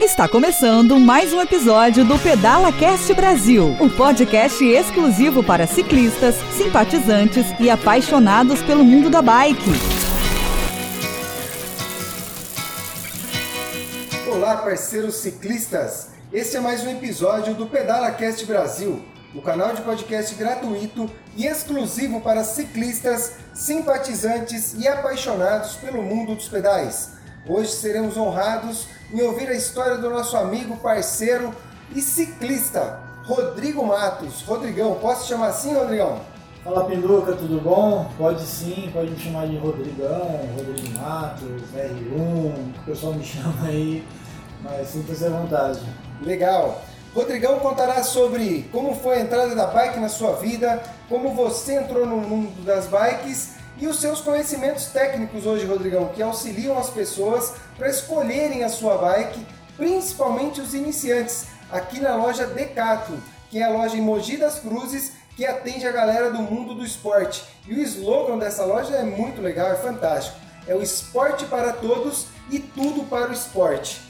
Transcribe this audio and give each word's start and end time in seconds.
Está 0.00 0.26
começando 0.26 0.98
mais 0.98 1.30
um 1.30 1.42
episódio 1.42 2.06
do 2.06 2.18
Pedala 2.18 2.72
Cast 2.72 3.12
Brasil, 3.12 3.76
um 3.78 3.90
podcast 3.90 4.64
exclusivo 4.64 5.44
para 5.44 5.66
ciclistas, 5.66 6.36
simpatizantes 6.56 7.44
e 7.60 7.68
apaixonados 7.68 8.62
pelo 8.62 8.82
mundo 8.82 9.10
da 9.10 9.20
bike. 9.20 9.60
Olá, 14.32 14.56
parceiros 14.56 15.16
ciclistas! 15.16 16.08
Este 16.32 16.56
é 16.56 16.60
mais 16.60 16.82
um 16.82 16.88
episódio 16.88 17.52
do 17.52 17.66
Pedala 17.66 18.10
Cast 18.12 18.46
Brasil, 18.46 19.04
o 19.34 19.42
canal 19.42 19.74
de 19.74 19.82
podcast 19.82 20.34
gratuito 20.34 21.10
e 21.36 21.44
exclusivo 21.44 22.22
para 22.22 22.42
ciclistas, 22.42 23.34
simpatizantes 23.52 24.72
e 24.78 24.88
apaixonados 24.88 25.76
pelo 25.76 26.02
mundo 26.02 26.34
dos 26.34 26.48
pedais. 26.48 27.10
Hoje 27.46 27.72
seremos 27.72 28.16
honrados 28.16 28.86
em 29.12 29.22
ouvir 29.22 29.48
a 29.48 29.54
história 29.54 29.96
do 29.96 30.08
nosso 30.08 30.36
amigo, 30.36 30.76
parceiro 30.76 31.52
e 31.94 32.00
ciclista, 32.00 33.00
Rodrigo 33.24 33.84
Matos. 33.84 34.42
Rodrigão, 34.42 34.94
posso 34.94 35.24
te 35.24 35.28
chamar 35.30 35.48
assim, 35.48 35.74
Rodrigão? 35.74 36.20
Fala 36.62 36.84
Pinduca, 36.84 37.32
tudo 37.32 37.60
bom? 37.60 38.10
Pode 38.16 38.42
sim, 38.42 38.90
pode 38.92 39.10
me 39.10 39.18
chamar 39.18 39.48
de 39.48 39.56
Rodrigão, 39.56 40.40
Rodrigo 40.56 40.98
Matos, 40.98 41.62
R1, 41.74 42.78
o 42.78 42.84
pessoal 42.84 43.14
me 43.14 43.24
chama 43.24 43.66
aí, 43.66 44.06
mas 44.62 44.88
sinta-se 44.88 45.24
à 45.24 45.30
vontade. 45.30 45.80
Legal. 46.22 46.82
Rodrigão 47.14 47.58
contará 47.58 48.04
sobre 48.04 48.68
como 48.70 48.94
foi 48.94 49.16
a 49.16 49.20
entrada 49.20 49.56
da 49.56 49.66
bike 49.66 49.98
na 49.98 50.08
sua 50.08 50.34
vida, 50.34 50.80
como 51.08 51.34
você 51.34 51.74
entrou 51.74 52.06
no 52.06 52.18
mundo 52.18 52.64
das 52.64 52.86
bikes 52.86 53.59
e 53.80 53.86
os 53.86 53.98
seus 53.98 54.20
conhecimentos 54.20 54.86
técnicos 54.86 55.46
hoje, 55.46 55.64
Rodrigão, 55.64 56.08
que 56.08 56.22
auxiliam 56.22 56.78
as 56.78 56.90
pessoas 56.90 57.54
para 57.76 57.88
escolherem 57.88 58.62
a 58.62 58.68
sua 58.68 58.98
bike, 58.98 59.46
principalmente 59.76 60.60
os 60.60 60.74
iniciantes, 60.74 61.46
aqui 61.72 61.98
na 61.98 62.14
loja 62.14 62.46
Decato, 62.46 63.12
que 63.50 63.58
é 63.58 63.64
a 63.64 63.70
loja 63.70 63.96
em 63.96 64.02
Mogi 64.02 64.36
das 64.36 64.58
Cruzes, 64.58 65.12
que 65.34 65.46
atende 65.46 65.86
a 65.86 65.92
galera 65.92 66.30
do 66.30 66.42
mundo 66.42 66.74
do 66.74 66.84
esporte. 66.84 67.42
E 67.66 67.72
o 67.72 67.80
slogan 67.80 68.36
dessa 68.36 68.64
loja 68.64 68.94
é 68.94 69.02
muito 69.02 69.40
legal, 69.40 69.72
é 69.72 69.76
fantástico. 69.76 70.36
É 70.66 70.74
o 70.74 70.82
esporte 70.82 71.46
para 71.46 71.72
todos 71.72 72.26
e 72.50 72.58
tudo 72.58 73.04
para 73.08 73.30
o 73.30 73.32
esporte. 73.32 74.02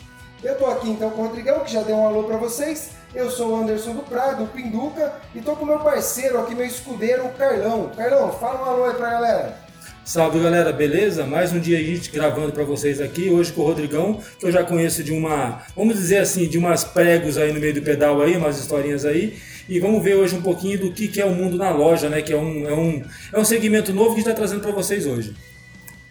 Eu 0.42 0.54
estou 0.54 0.68
aqui 0.68 0.90
então 0.90 1.10
com 1.10 1.22
o 1.22 1.26
Rodrigão, 1.26 1.60
que 1.60 1.72
já 1.72 1.82
deu 1.82 1.96
um 1.96 2.06
alô 2.06 2.24
para 2.24 2.36
vocês. 2.36 2.90
Eu 3.12 3.28
sou 3.28 3.52
o 3.52 3.56
Anderson 3.56 3.94
do 3.94 4.02
Prado, 4.02 4.44
o 4.44 4.46
Pinduca, 4.46 5.14
e 5.34 5.38
estou 5.38 5.56
com 5.56 5.66
meu 5.66 5.80
parceiro 5.80 6.38
aqui, 6.38 6.54
meu 6.54 6.64
escudeiro, 6.66 7.26
o 7.26 7.32
Carlão. 7.32 7.90
Carlão, 7.96 8.30
fala 8.32 8.60
um 8.60 8.64
alô 8.70 8.84
aí 8.84 8.94
pra 8.94 9.10
galera. 9.10 9.56
Salve 10.04 10.40
galera, 10.40 10.72
beleza? 10.72 11.26
Mais 11.26 11.52
um 11.52 11.58
dia 11.58 11.78
a 11.78 11.82
gente 11.82 12.10
gravando 12.10 12.52
para 12.52 12.62
vocês 12.62 13.00
aqui, 13.00 13.28
hoje 13.28 13.52
com 13.52 13.62
o 13.62 13.64
Rodrigão, 13.64 14.20
que 14.38 14.46
eu 14.46 14.52
já 14.52 14.62
conheço 14.62 15.02
de 15.02 15.12
uma, 15.12 15.60
vamos 15.76 15.96
dizer 15.96 16.18
assim, 16.18 16.48
de 16.48 16.56
umas 16.56 16.84
pregos 16.84 17.36
aí 17.36 17.52
no 17.52 17.58
meio 17.58 17.74
do 17.74 17.82
pedal 17.82 18.22
aí, 18.22 18.36
umas 18.36 18.58
historinhas 18.58 19.04
aí. 19.04 19.36
E 19.68 19.80
vamos 19.80 20.02
ver 20.04 20.14
hoje 20.14 20.36
um 20.36 20.42
pouquinho 20.42 20.78
do 20.78 20.92
que, 20.92 21.08
que 21.08 21.20
é 21.20 21.24
o 21.24 21.34
mundo 21.34 21.56
na 21.56 21.70
loja, 21.70 22.08
né? 22.08 22.22
Que 22.22 22.32
é 22.32 22.36
um, 22.36 22.68
é 22.68 22.72
um, 22.72 23.04
é 23.32 23.38
um 23.40 23.44
segmento 23.44 23.92
novo 23.92 24.10
que 24.10 24.14
a 24.14 24.16
gente 24.18 24.28
está 24.28 24.34
trazendo 24.34 24.62
para 24.62 24.72
vocês 24.72 25.04
hoje. 25.04 25.34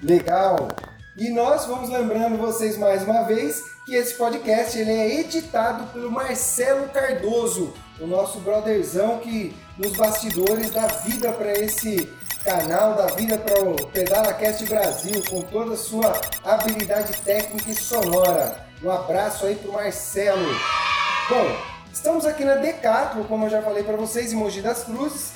Legal! 0.01 0.67
E 1.19 1.27
nós 1.27 1.65
vamos 1.65 1.89
lembrando 1.89 2.37
vocês 2.37 2.77
mais 2.77 3.03
uma 3.03 3.23
vez 3.23 3.61
que 3.85 3.93
esse 3.93 4.13
podcast 4.13 4.79
ele 4.79 4.89
é 4.89 5.19
editado 5.19 5.91
pelo 5.91 6.09
Marcelo 6.09 6.87
Cardoso, 6.87 7.73
o 7.99 8.07
nosso 8.07 8.39
brotherzão 8.39 9.17
que 9.17 9.53
nos 9.77 9.91
bastidores 9.97 10.69
dá 10.69 10.87
vida 10.87 11.33
para 11.33 11.51
esse 11.51 12.09
canal, 12.41 12.93
dá 12.93 13.07
vida 13.07 13.37
para 13.37 13.61
o 13.61 13.75
PedalaCast 13.87 14.63
Brasil 14.63 15.21
com 15.29 15.41
toda 15.41 15.73
a 15.73 15.77
sua 15.77 16.13
habilidade 16.41 17.11
técnica 17.19 17.69
e 17.69 17.75
sonora. 17.75 18.65
Um 18.81 18.89
abraço 18.89 19.45
aí 19.45 19.55
para 19.55 19.71
o 19.71 19.73
Marcelo. 19.73 20.55
Bom, 21.27 21.57
estamos 21.91 22.25
aqui 22.25 22.45
na 22.45 22.55
Decathlon, 22.55 23.25
como 23.25 23.47
eu 23.47 23.49
já 23.49 23.61
falei 23.61 23.83
para 23.83 23.97
vocês, 23.97 24.31
em 24.31 24.37
Mogi 24.37 24.61
das 24.61 24.85
Cruzes, 24.85 25.33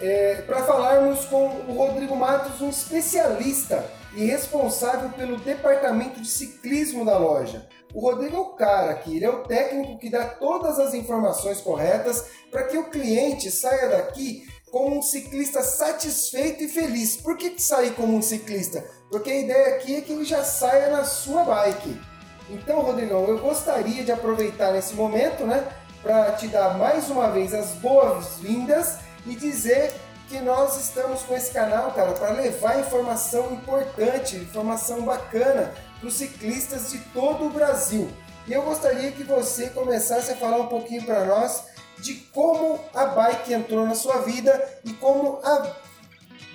é, 0.00 0.42
para 0.44 0.64
falarmos 0.64 1.26
com 1.26 1.46
o 1.68 1.74
Rodrigo 1.76 2.16
Matos, 2.16 2.60
um 2.60 2.70
especialista 2.70 4.01
e 4.14 4.24
responsável 4.24 5.10
pelo 5.10 5.38
departamento 5.38 6.20
de 6.20 6.28
ciclismo 6.28 7.04
da 7.04 7.16
loja. 7.16 7.68
O 7.94 8.00
Rodrigo 8.00 8.36
é 8.36 8.40
o 8.40 8.54
cara 8.54 8.90
aqui, 8.90 9.16
ele 9.16 9.24
é 9.24 9.30
o 9.30 9.42
técnico 9.42 9.98
que 9.98 10.10
dá 10.10 10.24
todas 10.24 10.78
as 10.78 10.94
informações 10.94 11.60
corretas 11.60 12.24
para 12.50 12.64
que 12.64 12.78
o 12.78 12.90
cliente 12.90 13.50
saia 13.50 13.88
daqui 13.88 14.46
como 14.70 14.98
um 14.98 15.02
ciclista 15.02 15.62
satisfeito 15.62 16.64
e 16.64 16.68
feliz. 16.68 17.16
Por 17.16 17.36
que 17.36 17.60
sair 17.60 17.94
como 17.94 18.16
um 18.16 18.22
ciclista? 18.22 18.82
Porque 19.10 19.30
a 19.30 19.40
ideia 19.40 19.76
aqui 19.76 19.96
é 19.96 20.00
que 20.00 20.12
ele 20.12 20.24
já 20.24 20.42
saia 20.42 20.90
na 20.90 21.04
sua 21.04 21.44
bike. 21.44 22.00
Então, 22.48 22.80
Rodrigão, 22.80 23.26
eu 23.26 23.38
gostaria 23.38 24.02
de 24.02 24.10
aproveitar 24.10 24.72
nesse 24.72 24.94
momento, 24.94 25.44
né, 25.44 25.66
para 26.02 26.32
te 26.32 26.48
dar 26.48 26.76
mais 26.78 27.10
uma 27.10 27.30
vez 27.30 27.52
as 27.52 27.72
boas-vindas 27.72 28.98
e 29.26 29.36
dizer 29.36 29.92
que 30.32 30.40
nós 30.40 30.80
estamos 30.80 31.20
com 31.24 31.36
esse 31.36 31.52
canal, 31.52 31.92
cara, 31.92 32.12
para 32.12 32.30
levar 32.30 32.80
informação 32.80 33.52
importante, 33.52 34.36
informação 34.36 35.02
bacana 35.02 35.74
para 36.00 36.08
os 36.08 36.14
ciclistas 36.14 36.90
de 36.90 37.00
todo 37.12 37.44
o 37.44 37.50
Brasil. 37.50 38.10
E 38.48 38.52
eu 38.54 38.62
gostaria 38.62 39.12
que 39.12 39.22
você 39.24 39.68
começasse 39.68 40.32
a 40.32 40.36
falar 40.36 40.56
um 40.56 40.68
pouquinho 40.68 41.04
para 41.04 41.26
nós 41.26 41.64
de 41.98 42.14
como 42.32 42.80
a 42.94 43.04
bike 43.08 43.52
entrou 43.52 43.86
na 43.86 43.94
sua 43.94 44.22
vida 44.22 44.80
e 44.82 44.94
como 44.94 45.38
a 45.44 45.70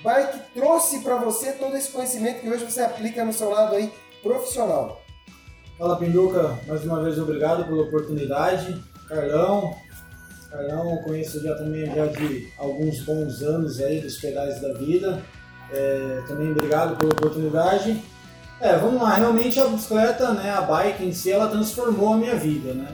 bike 0.03 0.39
trouxe 0.55 1.01
para 1.01 1.17
você 1.17 1.51
todo 1.51 1.77
esse 1.77 1.91
conhecimento 1.91 2.41
que 2.41 2.49
hoje 2.49 2.66
você 2.66 2.81
aplica 2.81 3.23
no 3.23 3.31
seu 3.31 3.51
lado 3.51 3.75
aí 3.75 3.93
profissional. 4.23 4.99
Fala 5.77 5.97
Pinduca, 5.97 6.57
mais 6.66 6.83
uma 6.83 7.03
vez 7.03 7.19
obrigado 7.19 7.63
pela 7.66 7.83
oportunidade. 7.83 8.83
Carlão, 9.07 9.75
Carlão 10.50 10.97
conheço 10.97 11.41
já 11.41 11.56
também 11.56 11.85
já 11.85 12.06
de 12.08 12.47
alguns 12.58 13.02
bons 13.02 13.41
anos 13.41 13.80
aí 13.80 14.00
dos 14.00 14.18
pedais 14.18 14.62
da 14.62 14.74
vida. 14.74 15.22
É, 15.72 16.24
também 16.28 16.52
obrigado 16.52 16.97
pela 16.97 17.12
oportunidade. 17.12 18.02
É, 18.59 18.75
vamos 18.78 19.02
lá, 19.02 19.16
realmente 19.16 19.59
a 19.59 19.68
bicicleta, 19.68 20.31
né, 20.31 20.50
a 20.50 20.62
bike 20.62 21.03
em 21.03 21.12
si, 21.12 21.31
ela 21.31 21.47
transformou 21.47 22.13
a 22.13 22.18
minha 22.18 22.35
vida, 22.35 22.74
né? 22.74 22.88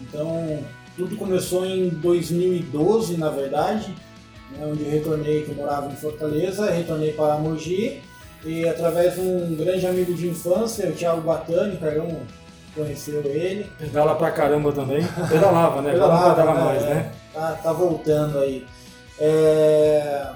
Então, 0.00 0.64
tudo 0.96 1.14
começou 1.16 1.66
em 1.66 1.90
2012, 1.90 3.18
na 3.18 3.28
verdade, 3.28 3.94
né, 4.50 4.66
onde 4.66 4.82
eu 4.82 4.90
retornei, 4.90 5.42
que 5.42 5.50
eu 5.50 5.56
morava 5.56 5.92
em 5.92 5.96
Fortaleza, 5.96 6.70
retornei 6.70 7.12
para 7.12 7.36
Mogi, 7.36 8.00
e 8.46 8.66
através 8.66 9.14
de 9.14 9.20
um 9.20 9.54
grande 9.54 9.86
amigo 9.86 10.14
de 10.14 10.28
infância, 10.28 10.88
o 10.88 10.92
Thiago 10.92 11.20
Batani, 11.20 11.76
Carlão 11.76 12.22
conheceu 12.74 13.22
ele. 13.24 13.70
Pedala 13.78 14.14
pra 14.14 14.30
caramba 14.30 14.72
também. 14.72 15.06
Pedalava, 15.28 15.82
né? 15.82 15.92
Pedalava, 15.92 16.34
pedala 16.34 16.54
né? 16.54 16.64
mais, 16.64 16.82
né? 16.82 17.12
Tá, 17.32 17.52
tá 17.62 17.72
voltando 17.72 18.38
aí. 18.38 18.66
É, 19.18 20.32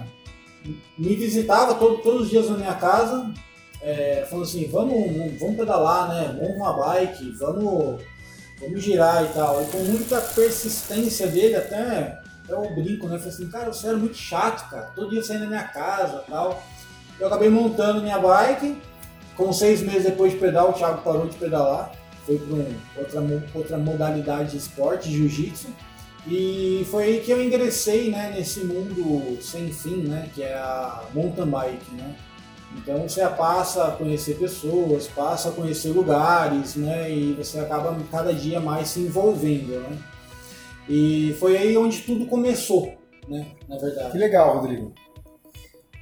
me 0.99 1.15
visitava 1.15 1.75
todo- 1.75 1.99
todos 1.99 2.23
os 2.23 2.31
dias 2.31 2.49
na 2.51 2.57
minha 2.57 2.75
casa, 2.75 3.31
é, 3.83 4.27
falando 4.29 4.45
assim, 4.45 4.69
vamos, 4.71 5.39
vamos 5.41 5.57
pedalar, 5.57 6.09
né? 6.09 6.37
Vamos 6.41 6.57
uma 6.57 6.73
bike, 6.73 7.31
vamos, 7.39 8.03
vamos 8.61 8.83
girar 8.83 9.25
e 9.25 9.29
tal. 9.29 9.63
E 9.63 9.67
com 9.67 9.79
muita 9.79 10.21
persistência 10.21 11.27
dele, 11.27 11.57
até, 11.57 12.19
até 12.45 12.55
o 12.57 12.75
brinco, 12.75 13.09
né? 13.09 13.19
Falei 13.19 13.33
assim, 13.33 13.49
cara, 13.51 13.73
você 13.73 13.89
era 13.89 13.97
muito 13.97 14.17
chato, 14.17 14.69
cara. 14.71 14.87
Todo 14.95 15.11
dia 15.11 15.23
saindo 15.23 15.43
da 15.45 15.49
minha 15.49 15.65
casa 15.65 16.23
e 16.27 16.31
tal. 16.31 16.63
Eu 17.19 17.27
acabei 17.27 17.49
montando 17.49 18.03
minha 18.03 18.19
bike. 18.19 18.81
Com 19.37 19.53
seis 19.53 19.83
meses 19.83 20.05
depois 20.05 20.33
de 20.33 20.39
pedal, 20.39 20.71
o 20.71 20.73
Thiago 20.75 21.03
parou 21.03 21.27
de 21.27 21.37
pedalar. 21.37 21.91
Foi 22.25 22.39
para 22.39 22.55
um, 22.55 22.75
outra, 22.97 23.49
outra 23.55 23.79
modalidade 23.79 24.53
de 24.53 24.57
esporte, 24.59 25.11
jiu-jitsu. 25.11 25.69
E 26.27 26.87
foi 26.91 27.05
aí 27.05 27.21
que 27.21 27.31
eu 27.31 27.43
ingressei 27.43 28.11
né, 28.11 28.33
nesse 28.35 28.61
mundo 28.61 29.39
sem 29.43 29.71
fim, 29.71 30.05
né, 30.09 30.31
que 30.35 30.43
é 30.43 30.55
a 30.55 31.05
mountain 31.13 31.47
bike. 31.47 31.95
Né? 31.95 32.15
Então 32.79 33.07
você 33.07 33.21
passa 33.29 33.89
a 33.89 33.91
conhecer 33.93 34.39
pessoas, 34.39 35.07
passa 35.07 35.51
a 35.51 35.53
conhecer 35.53 35.89
lugares, 35.91 36.77
né, 36.77 37.11
e 37.11 37.35
você 37.35 37.59
acaba 37.59 37.95
cada 38.11 38.33
dia 38.33 38.59
mais 38.59 38.89
se 38.89 39.01
envolvendo. 39.01 39.79
Né? 39.81 39.99
E 40.89 41.37
foi 41.39 41.59
aí 41.59 41.77
onde 41.77 42.01
tudo 42.01 42.27
começou, 42.27 42.95
né, 43.29 43.47
na 43.69 43.77
Que 43.77 43.85
verdade. 43.85 44.19
legal, 44.19 44.57
Rodrigo. 44.59 44.95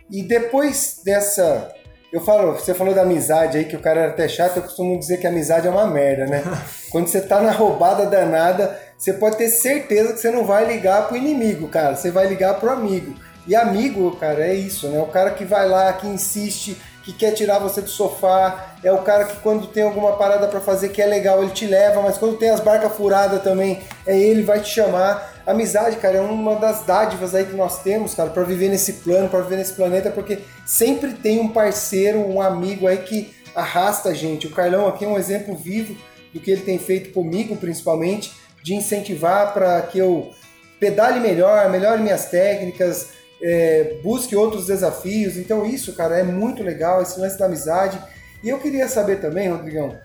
E 0.09 0.23
depois 0.23 1.01
dessa. 1.05 1.75
Eu 2.13 2.21
falo, 2.21 2.53
você 2.53 2.75
falou 2.75 2.93
da 2.93 3.03
amizade 3.03 3.57
aí, 3.57 3.65
que 3.65 3.75
o 3.75 3.81
cara 3.81 4.01
era 4.01 4.11
até 4.11 4.29
chato, 4.29 4.59
eu 4.59 4.63
costumo 4.63 4.99
dizer 4.99 5.17
que 5.17 5.27
a 5.27 5.31
amizade 5.31 5.67
é 5.67 5.71
uma 5.71 5.87
merda, 5.87 6.27
né? 6.27 6.45
Quando 6.93 7.09
você 7.09 7.23
tá 7.23 7.41
na 7.41 7.51
roubada 7.51 8.05
danada, 8.05 8.79
você 8.99 9.15
pode 9.15 9.39
ter 9.39 9.49
certeza 9.49 10.13
que 10.13 10.21
você 10.21 10.31
não 10.31 10.45
vai 10.45 10.67
ligar 10.67 11.09
pro 11.09 11.17
inimigo, 11.17 11.69
cara. 11.69 11.97
Você 11.97 12.11
vai 12.11 12.27
ligar 12.27 12.61
pro 12.61 12.69
amigo. 12.69 13.15
E 13.47 13.57
amigo, 13.57 14.15
cara, 14.17 14.47
é 14.47 14.55
isso, 14.55 14.89
né? 14.89 15.01
O 15.01 15.07
cara 15.07 15.31
que 15.31 15.47
vai 15.47 15.67
lá, 15.67 15.91
que 15.95 16.07
insiste, 16.07 16.77
que 17.03 17.13
quer 17.13 17.33
tirar 17.33 17.59
você 17.59 17.81
do 17.81 17.89
sofá, 17.89 18.75
é 18.83 18.93
o 18.93 18.99
cara 18.99 19.25
que 19.25 19.37
quando 19.41 19.67
tem 19.67 19.83
alguma 19.83 20.17
parada 20.17 20.47
pra 20.47 20.61
fazer 20.61 20.91
que 20.91 21.03
é 21.03 21.07
legal, 21.07 21.43
ele 21.43 21.53
te 21.53 21.67
leva, 21.67 22.01
mas 22.01 22.17
quando 22.17 22.37
tem 22.37 22.51
as 22.51 22.61
barcas 22.61 22.93
furadas 22.93 23.43
também, 23.43 23.81
é 24.07 24.19
ele 24.19 24.43
vai 24.43 24.61
te 24.61 24.69
chamar. 24.69 25.33
Amizade, 25.45 25.97
cara, 25.97 26.19
é 26.19 26.21
uma 26.21 26.57
das 26.57 26.85
dádivas 26.85 27.35
aí 27.35 27.45
que 27.45 27.57
nós 27.57 27.83
temos, 27.83 28.15
cara, 28.15 28.31
pra 28.31 28.45
viver 28.45 28.69
nesse 28.69 28.95
plano, 28.95 29.29
pra 29.29 29.41
viver 29.41 29.57
nesse 29.57 29.73
planeta, 29.73 30.11
porque 30.11 30.39
sempre 30.65 31.15
tem 31.15 31.41
um 31.41 31.49
parceiro, 31.49 32.21
um 32.21 32.41
amigo 32.41 32.87
aí 32.87 32.99
que 32.99 33.35
arrasta 33.55 34.11
a 34.11 34.15
gente. 34.15 34.47
O 34.47 34.51
Carlão 34.51 34.87
aqui 34.87 35.05
é 35.05 35.09
um 35.09 35.19
exemplo 35.19 35.57
vivo 35.57 35.97
do 36.33 36.41
que 36.41 36.51
ele 36.51 36.63
tem 36.63 36.79
feito 36.79 37.13
comigo, 37.13 37.57
principalmente, 37.57 38.33
de 38.63 38.75
incentivar 38.75 39.53
para 39.53 39.83
que 39.83 39.99
eu 39.99 40.31
pedale 40.79 41.21
melhor, 41.21 41.69
melhore 41.69 42.01
minhas 42.01 42.27
técnicas, 42.27 43.09
é, 43.43 43.99
busque 44.03 44.37
outros 44.37 44.67
desafios. 44.67 45.37
Então, 45.37 45.67
isso, 45.67 45.95
cara, 45.95 46.19
é 46.19 46.23
muito 46.23 46.63
legal, 46.63 47.03
esse 47.03 47.19
lance 47.19 47.39
da 47.39 47.47
amizade. 47.47 48.01
E 48.43 48.49
eu 48.49 48.59
queria 48.59 48.89
saber 48.89 49.21
também, 49.21 49.49
Rodrigão, 49.49 49.99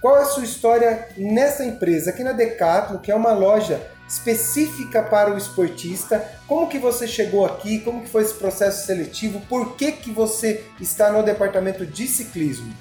qual 0.00 0.16
é 0.16 0.22
a 0.22 0.26
sua 0.26 0.44
história 0.44 1.08
nessa 1.16 1.64
empresa, 1.64 2.10
aqui 2.10 2.22
na 2.22 2.32
Decathlon, 2.32 2.98
que 2.98 3.10
é 3.10 3.14
uma 3.14 3.32
loja 3.32 3.80
específica 4.08 5.02
para 5.02 5.34
o 5.34 5.36
esportista. 5.36 6.24
Como 6.46 6.66
que 6.66 6.78
você 6.78 7.06
chegou 7.06 7.44
aqui? 7.44 7.80
Como 7.80 8.02
que 8.02 8.08
foi 8.08 8.22
esse 8.22 8.34
processo 8.34 8.86
seletivo? 8.86 9.40
Por 9.48 9.76
que 9.76 9.92
que 9.92 10.10
você 10.10 10.64
está 10.80 11.12
no 11.12 11.22
departamento 11.22 11.84
de 11.84 12.08
ciclismo? 12.08 12.72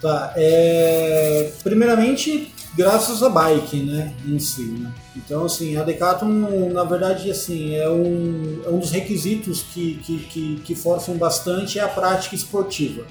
Tá, 0.00 0.34
é... 0.36 1.50
primeiramente 1.62 2.54
graças 2.74 3.22
à 3.22 3.28
bike, 3.28 3.76
né, 3.78 4.14
em 4.26 4.38
si, 4.38 4.62
né? 4.62 4.90
Então, 5.16 5.44
assim, 5.44 5.76
a 5.76 5.82
Decathlon, 5.82 6.70
na 6.72 6.84
verdade, 6.84 7.30
assim, 7.30 7.74
é 7.74 7.88
um, 7.88 8.60
é 8.64 8.68
um 8.68 8.78
dos 8.78 8.90
requisitos 8.90 9.62
que, 9.62 9.94
que, 9.96 10.18
que, 10.18 10.56
que 10.64 10.74
forçam 10.74 11.16
bastante 11.16 11.78
é 11.78 11.82
a 11.82 11.88
prática 11.88 12.34
esportiva. 12.34 13.04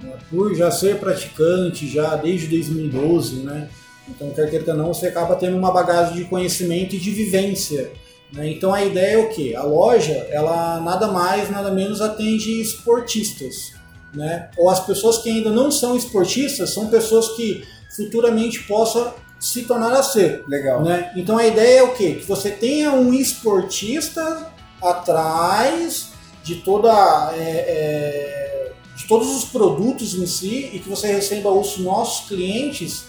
Né? 0.00 0.12
Por 0.28 0.54
já 0.54 0.70
ser 0.70 0.98
praticante, 0.98 1.88
já 1.88 2.16
desde 2.16 2.48
2012, 2.48 3.36
né, 3.36 3.68
então, 4.08 4.30
quer 4.30 4.48
queira 4.48 4.74
não, 4.74 4.94
você 4.94 5.08
acaba 5.08 5.34
tendo 5.36 5.56
uma 5.56 5.72
bagagem 5.72 6.14
de 6.14 6.24
conhecimento 6.24 6.94
e 6.94 6.98
de 6.98 7.10
vivência. 7.10 7.90
Né? 8.32 8.50
Então, 8.50 8.72
a 8.72 8.84
ideia 8.84 9.14
é 9.14 9.18
o 9.18 9.28
quê? 9.30 9.54
A 9.56 9.64
loja, 9.64 10.26
ela 10.30 10.80
nada 10.80 11.08
mais, 11.08 11.50
nada 11.50 11.70
menos 11.70 12.00
atende 12.00 12.60
esportistas. 12.60 13.72
Né? 14.14 14.48
Ou 14.56 14.70
as 14.70 14.84
pessoas 14.84 15.18
que 15.18 15.28
ainda 15.28 15.50
não 15.50 15.70
são 15.70 15.96
esportistas 15.96 16.70
são 16.70 16.88
pessoas 16.88 17.30
que 17.30 17.64
futuramente 17.96 18.62
possam 18.64 19.14
se 19.38 19.62
tornar 19.62 19.92
a 19.92 20.02
ser. 20.02 20.44
Legal. 20.46 20.82
Né? 20.82 21.12
Então, 21.16 21.38
a 21.38 21.46
ideia 21.46 21.80
é 21.80 21.82
o 21.82 21.94
quê? 21.94 22.14
Que 22.14 22.26
você 22.26 22.50
tenha 22.50 22.92
um 22.92 23.12
esportista 23.12 24.52
atrás 24.82 26.12
de 26.42 26.56
toda... 26.56 27.32
É, 27.36 27.40
é, 27.40 28.72
de 28.96 29.06
todos 29.06 29.28
os 29.36 29.44
produtos 29.44 30.14
em 30.14 30.26
si 30.26 30.70
e 30.72 30.78
que 30.78 30.88
você 30.88 31.08
receba 31.08 31.50
os 31.50 31.76
nossos 31.76 32.28
clientes 32.28 33.04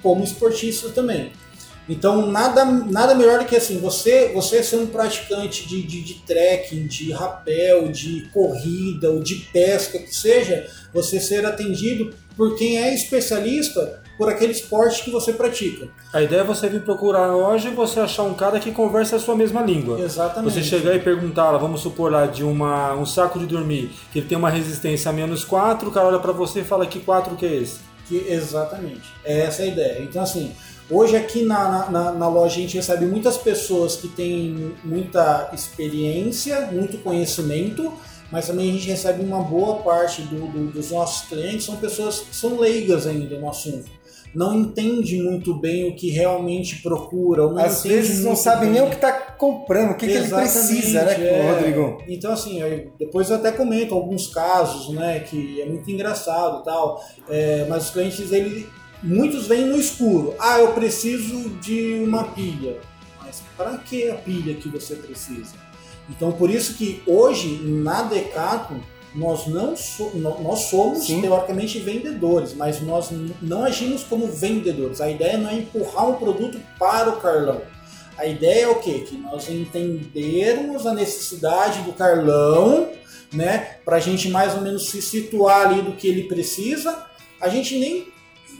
como 0.00 0.22
esportista 0.22 0.88
também. 0.90 1.32
Então, 1.88 2.26
nada, 2.26 2.64
nada 2.64 3.14
melhor 3.14 3.40
do 3.40 3.44
que 3.44 3.56
assim, 3.56 3.78
você, 3.78 4.32
você 4.32 4.62
sendo 4.62 4.84
um 4.84 4.86
praticante 4.88 5.68
de, 5.68 5.82
de, 5.82 6.02
de 6.02 6.14
trekking, 6.26 6.86
de 6.86 7.12
rapel, 7.12 7.88
de 7.88 8.28
corrida 8.32 9.10
ou 9.10 9.20
de 9.20 9.36
pesca, 9.52 9.98
que 9.98 10.14
seja, 10.14 10.68
você 10.92 11.20
ser 11.20 11.44
atendido 11.44 12.14
por 12.36 12.56
quem 12.56 12.78
é 12.78 12.94
especialista 12.94 14.02
por 14.16 14.28
aquele 14.28 14.52
esporte 14.52 15.04
que 15.04 15.10
você 15.10 15.32
pratica. 15.32 15.88
A 16.12 16.22
ideia 16.22 16.40
é 16.40 16.44
você 16.44 16.68
vir 16.68 16.82
procurar 16.82 17.24
a 17.24 17.34
loja 17.34 17.68
e 17.68 17.74
você 17.74 18.00
achar 18.00 18.22
um 18.22 18.34
cara 18.34 18.58
que 18.58 18.72
conversa 18.72 19.16
a 19.16 19.18
sua 19.18 19.36
mesma 19.36 19.62
língua. 19.62 20.00
Exatamente. 20.00 20.54
Você 20.54 20.62
chegar 20.62 20.94
e 20.94 21.00
perguntar, 21.00 21.56
vamos 21.58 21.82
supor 21.82 22.10
lá, 22.10 22.26
de 22.26 22.42
uma, 22.42 22.94
um 22.94 23.04
saco 23.04 23.38
de 23.38 23.46
dormir, 23.46 23.90
que 24.12 24.20
ele 24.20 24.26
tem 24.26 24.38
uma 24.38 24.50
resistência 24.50 25.10
a 25.10 25.12
menos 25.12 25.44
4, 25.44 25.88
o 25.88 25.92
cara 25.92 26.08
olha 26.08 26.18
para 26.18 26.32
você 26.32 26.60
e 26.60 26.64
fala 26.64 26.86
que 26.86 27.00
4 27.00 27.36
que 27.36 27.46
é 27.46 27.54
esse? 27.56 27.80
Que, 28.06 28.26
exatamente. 28.28 29.12
É 29.24 29.40
essa 29.40 29.62
a 29.62 29.66
ideia. 29.66 30.02
Então, 30.02 30.22
assim, 30.22 30.52
hoje 30.90 31.16
aqui 31.16 31.44
na, 31.44 31.90
na, 31.90 32.12
na, 32.12 32.28
loja 32.28 32.56
a 32.56 32.60
gente 32.60 32.76
recebe 32.76 33.04
muitas 33.04 33.36
pessoas 33.36 33.96
que 33.96 34.08
têm 34.08 34.74
muita 34.84 35.50
experiência, 35.52 36.68
muito 36.72 36.98
conhecimento, 36.98 37.92
mas 38.30 38.46
também 38.46 38.70
a 38.70 38.72
gente 38.72 38.88
recebe 38.88 39.22
uma 39.22 39.42
boa 39.42 39.82
parte 39.82 40.22
do, 40.22 40.46
do, 40.46 40.72
dos 40.72 40.90
nossos 40.90 41.28
clientes, 41.28 41.66
são 41.66 41.76
pessoas 41.76 42.20
que 42.20 42.34
são 42.34 42.58
leigas 42.58 43.06
ainda 43.06 43.38
no 43.38 43.48
assunto 43.48 43.95
não 44.36 44.54
entende 44.54 45.16
muito 45.22 45.54
bem 45.54 45.88
o 45.88 45.96
que 45.96 46.10
realmente 46.10 46.82
procura. 46.82 47.46
Às 47.62 47.82
vezes 47.82 48.22
não 48.22 48.36
sabe 48.36 48.66
bem. 48.66 48.74
nem 48.74 48.82
o 48.82 48.90
que 48.90 48.96
está 48.96 49.10
comprando, 49.10 49.92
o 49.92 49.94
que, 49.94 50.06
que 50.06 50.12
ele 50.12 50.28
precisa, 50.28 51.04
né, 51.04 51.26
é. 51.26 51.50
Rodrigo? 51.50 52.02
Então, 52.06 52.32
assim, 52.32 52.60
depois 52.98 53.30
eu 53.30 53.36
até 53.36 53.50
comento 53.50 53.94
alguns 53.94 54.26
casos, 54.26 54.94
né, 54.94 55.20
que 55.20 55.62
é 55.62 55.64
muito 55.64 55.90
engraçado 55.90 56.60
e 56.60 56.64
tal, 56.64 57.02
é, 57.30 57.64
mas 57.66 57.84
os 57.84 57.90
clientes, 57.90 58.30
ele, 58.30 58.68
muitos 59.02 59.46
vêm 59.46 59.64
no 59.64 59.78
escuro. 59.78 60.34
Ah, 60.38 60.60
eu 60.60 60.72
preciso 60.74 61.48
de 61.58 61.94
uma 62.04 62.24
pilha. 62.24 62.76
Mas 63.24 63.42
para 63.56 63.78
que 63.78 64.10
a 64.10 64.16
pilha 64.16 64.54
que 64.54 64.68
você 64.68 64.96
precisa? 64.96 65.54
Então, 66.10 66.30
por 66.30 66.50
isso 66.50 66.74
que 66.74 67.02
hoje, 67.06 67.58
na 67.64 68.02
Decathlon, 68.02 68.80
nós 69.16 69.46
não 69.46 69.74
so, 69.74 70.12
nós 70.14 70.60
somos 70.60 71.06
Sim. 71.06 71.22
teoricamente 71.22 71.78
vendedores, 71.78 72.54
mas 72.54 72.80
nós 72.80 73.08
não 73.40 73.64
agimos 73.64 74.04
como 74.04 74.26
vendedores. 74.26 75.00
A 75.00 75.10
ideia 75.10 75.38
não 75.38 75.50
é 75.50 75.54
empurrar 75.54 76.10
um 76.10 76.14
produto 76.14 76.60
para 76.78 77.10
o 77.10 77.20
Carlão. 77.20 77.62
A 78.18 78.26
ideia 78.26 78.64
é 78.64 78.68
o 78.68 78.76
quê? 78.76 79.00
Que 79.00 79.16
nós 79.16 79.48
entendermos 79.48 80.86
a 80.86 80.94
necessidade 80.94 81.82
do 81.82 81.92
Carlão, 81.92 82.90
né? 83.32 83.76
Para 83.84 83.96
a 83.96 84.00
gente 84.00 84.28
mais 84.28 84.54
ou 84.54 84.60
menos 84.60 84.88
se 84.88 85.00
situar 85.00 85.66
ali 85.66 85.82
do 85.82 85.92
que 85.92 86.08
ele 86.08 86.24
precisa. 86.24 87.06
A 87.40 87.48
gente 87.48 87.78
nem 87.78 88.08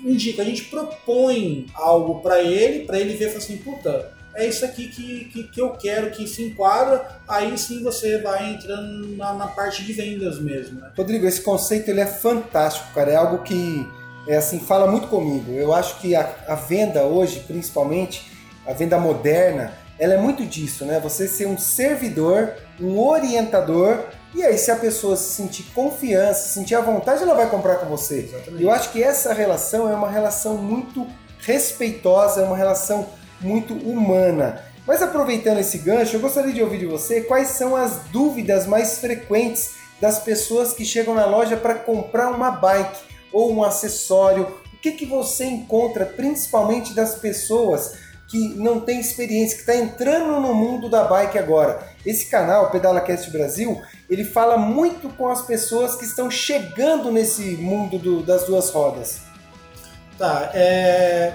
indica, 0.04 0.42
a 0.42 0.44
gente 0.44 0.64
propõe 0.64 1.66
algo 1.74 2.20
para 2.20 2.42
ele, 2.42 2.84
para 2.84 2.98
ele 2.98 3.14
ver 3.14 3.36
assim, 3.36 3.56
puta, 3.58 4.15
é 4.36 4.46
isso 4.46 4.64
aqui 4.64 4.88
que, 4.88 5.24
que, 5.26 5.44
que, 5.44 5.60
eu 5.60 5.70
quero 5.70 6.10
que 6.10 6.26
se 6.26 6.42
enquadra, 6.42 7.20
aí 7.26 7.56
sim 7.56 7.82
você 7.82 8.18
vai 8.18 8.50
entrando 8.52 9.16
na, 9.16 9.32
na 9.32 9.46
parte 9.48 9.82
de 9.84 9.92
vendas 9.92 10.38
mesmo. 10.38 10.80
Né? 10.80 10.90
Rodrigo, 10.96 11.26
esse 11.26 11.40
conceito 11.40 11.90
ele 11.90 12.00
é 12.00 12.06
fantástico, 12.06 12.92
cara. 12.94 13.10
É 13.10 13.16
algo 13.16 13.42
que 13.42 13.86
é 14.28 14.36
assim 14.36 14.60
fala 14.60 14.90
muito 14.90 15.08
comigo. 15.08 15.52
Eu 15.52 15.72
acho 15.72 15.98
que 16.00 16.14
a, 16.14 16.34
a 16.46 16.54
venda 16.54 17.04
hoje, 17.04 17.44
principalmente 17.46 18.30
a 18.66 18.72
venda 18.72 18.98
moderna, 18.98 19.72
ela 19.98 20.14
é 20.14 20.18
muito 20.18 20.44
disso, 20.44 20.84
né? 20.84 21.00
Você 21.00 21.26
ser 21.26 21.46
um 21.46 21.56
servidor, 21.56 22.52
um 22.80 22.98
orientador, 22.98 24.04
e 24.34 24.44
aí 24.44 24.58
se 24.58 24.70
a 24.70 24.76
pessoa 24.76 25.16
se 25.16 25.34
sentir 25.34 25.62
confiança, 25.74 26.48
sentir 26.48 26.74
a 26.74 26.80
vontade, 26.80 27.22
ela 27.22 27.34
vai 27.34 27.48
comprar 27.48 27.76
com 27.76 27.86
você. 27.86 28.28
Exatamente. 28.28 28.62
Eu 28.62 28.70
acho 28.70 28.92
que 28.92 29.02
essa 29.02 29.32
relação 29.32 29.90
é 29.90 29.94
uma 29.94 30.10
relação 30.10 30.58
muito 30.58 31.06
respeitosa, 31.38 32.42
é 32.42 32.44
uma 32.44 32.56
relação 32.56 33.06
muito 33.40 33.74
humana. 33.74 34.62
Mas 34.86 35.02
aproveitando 35.02 35.58
esse 35.58 35.78
gancho, 35.78 36.16
eu 36.16 36.20
gostaria 36.20 36.52
de 36.52 36.62
ouvir 36.62 36.78
de 36.78 36.86
você 36.86 37.22
quais 37.22 37.48
são 37.48 37.74
as 37.74 38.04
dúvidas 38.12 38.66
mais 38.66 38.98
frequentes 38.98 39.74
das 40.00 40.20
pessoas 40.20 40.72
que 40.72 40.84
chegam 40.84 41.14
na 41.14 41.26
loja 41.26 41.56
para 41.56 41.74
comprar 41.74 42.30
uma 42.30 42.50
bike 42.50 43.00
ou 43.32 43.52
um 43.52 43.64
acessório. 43.64 44.46
O 44.72 44.76
que, 44.78 44.92
que 44.92 45.06
você 45.06 45.44
encontra 45.46 46.06
principalmente 46.06 46.94
das 46.94 47.16
pessoas 47.16 47.98
que 48.28 48.54
não 48.56 48.80
têm 48.80 49.00
experiência, 49.00 49.56
que 49.56 49.62
está 49.62 49.74
entrando 49.74 50.40
no 50.40 50.54
mundo 50.54 50.88
da 50.88 51.04
bike 51.04 51.38
agora? 51.38 51.80
Esse 52.04 52.26
canal, 52.26 52.70
Pedala 52.70 53.00
Cast 53.00 53.28
Brasil, 53.30 53.82
ele 54.08 54.24
fala 54.24 54.56
muito 54.56 55.08
com 55.10 55.28
as 55.28 55.42
pessoas 55.42 55.96
que 55.96 56.04
estão 56.04 56.30
chegando 56.30 57.10
nesse 57.10 57.56
mundo 57.56 57.98
do, 57.98 58.22
das 58.22 58.44
duas 58.44 58.70
rodas. 58.70 59.22
Tá, 60.16 60.50
é, 60.54 61.34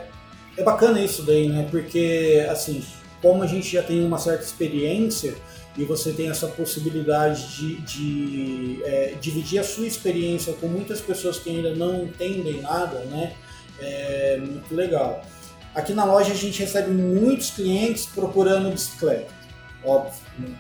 é 0.62 0.64
bacana 0.64 1.00
isso 1.00 1.24
daí, 1.24 1.50
né? 1.50 1.68
Porque, 1.70 2.46
assim, 2.50 2.84
como 3.22 3.44
a 3.44 3.48
gente 3.48 3.74
já 3.74 3.84
tem 3.84 4.06
uma 4.06 4.18
certa 4.18 4.44
experiência 4.44 5.36
e 5.78 5.84
você 5.84 6.12
tem 6.12 6.30
essa 6.30 6.48
possibilidade 6.48 7.56
de, 7.56 7.82
de 7.82 8.84
é, 8.84 9.16
dividir 9.20 9.60
a 9.60 9.64
sua 9.64 9.86
experiência 9.86 10.54
com 10.54 10.68
muitas 10.68 11.02
pessoas 11.02 11.40
que 11.40 11.50
ainda 11.50 11.74
não 11.74 12.04
entendem 12.04 12.62
nada, 12.62 13.00
né? 13.06 13.34
É 13.80 14.38
muito 14.38 14.74
legal. 14.74 15.24
Aqui 15.74 15.94
na 15.94 16.04
loja 16.04 16.32
a 16.32 16.36
gente 16.36 16.60
recebe 16.60 16.92
muitos 16.92 17.52
clientes 17.52 18.06
procurando 18.06 18.70
bicicleta, 18.72 19.34
óbvio. 19.84 20.14
Né? 20.38 20.54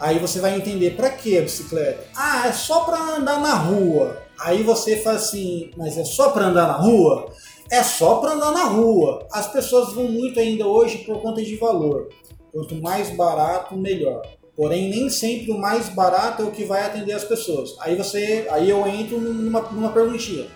Aí 0.00 0.18
você 0.18 0.40
vai 0.40 0.56
entender 0.56 0.92
para 0.92 1.10
que 1.10 1.38
a 1.38 1.42
bicicleta? 1.42 2.04
Ah, 2.14 2.48
é 2.48 2.52
só 2.52 2.80
para 2.80 3.16
andar 3.16 3.40
na 3.40 3.54
rua. 3.54 4.22
Aí 4.38 4.62
você 4.62 4.96
fala 4.98 5.16
assim, 5.16 5.70
mas 5.76 5.96
é 5.96 6.04
só 6.04 6.30
para 6.30 6.46
andar 6.46 6.68
na 6.68 6.74
rua? 6.74 7.32
É 7.70 7.82
só 7.82 8.16
para 8.16 8.32
andar 8.32 8.52
na 8.52 8.64
rua. 8.64 9.26
As 9.32 9.50
pessoas 9.50 9.92
vão 9.92 10.08
muito 10.08 10.40
ainda 10.40 10.66
hoje 10.66 10.98
por 10.98 11.20
conta 11.20 11.42
de 11.42 11.56
valor. 11.56 12.08
Quanto 12.52 12.74
mais 12.76 13.10
barato, 13.10 13.76
melhor. 13.76 14.22
Porém, 14.56 14.90
nem 14.90 15.08
sempre 15.08 15.52
o 15.52 15.58
mais 15.58 15.88
barato 15.88 16.42
é 16.42 16.44
o 16.44 16.50
que 16.50 16.64
vai 16.64 16.84
atender 16.84 17.12
as 17.12 17.24
pessoas. 17.24 17.76
Aí 17.80 17.94
você, 17.94 18.46
aí 18.50 18.68
eu 18.68 18.86
entro 18.88 19.20
numa, 19.20 19.60
numa 19.60 19.92
perguntinha. 19.92 20.46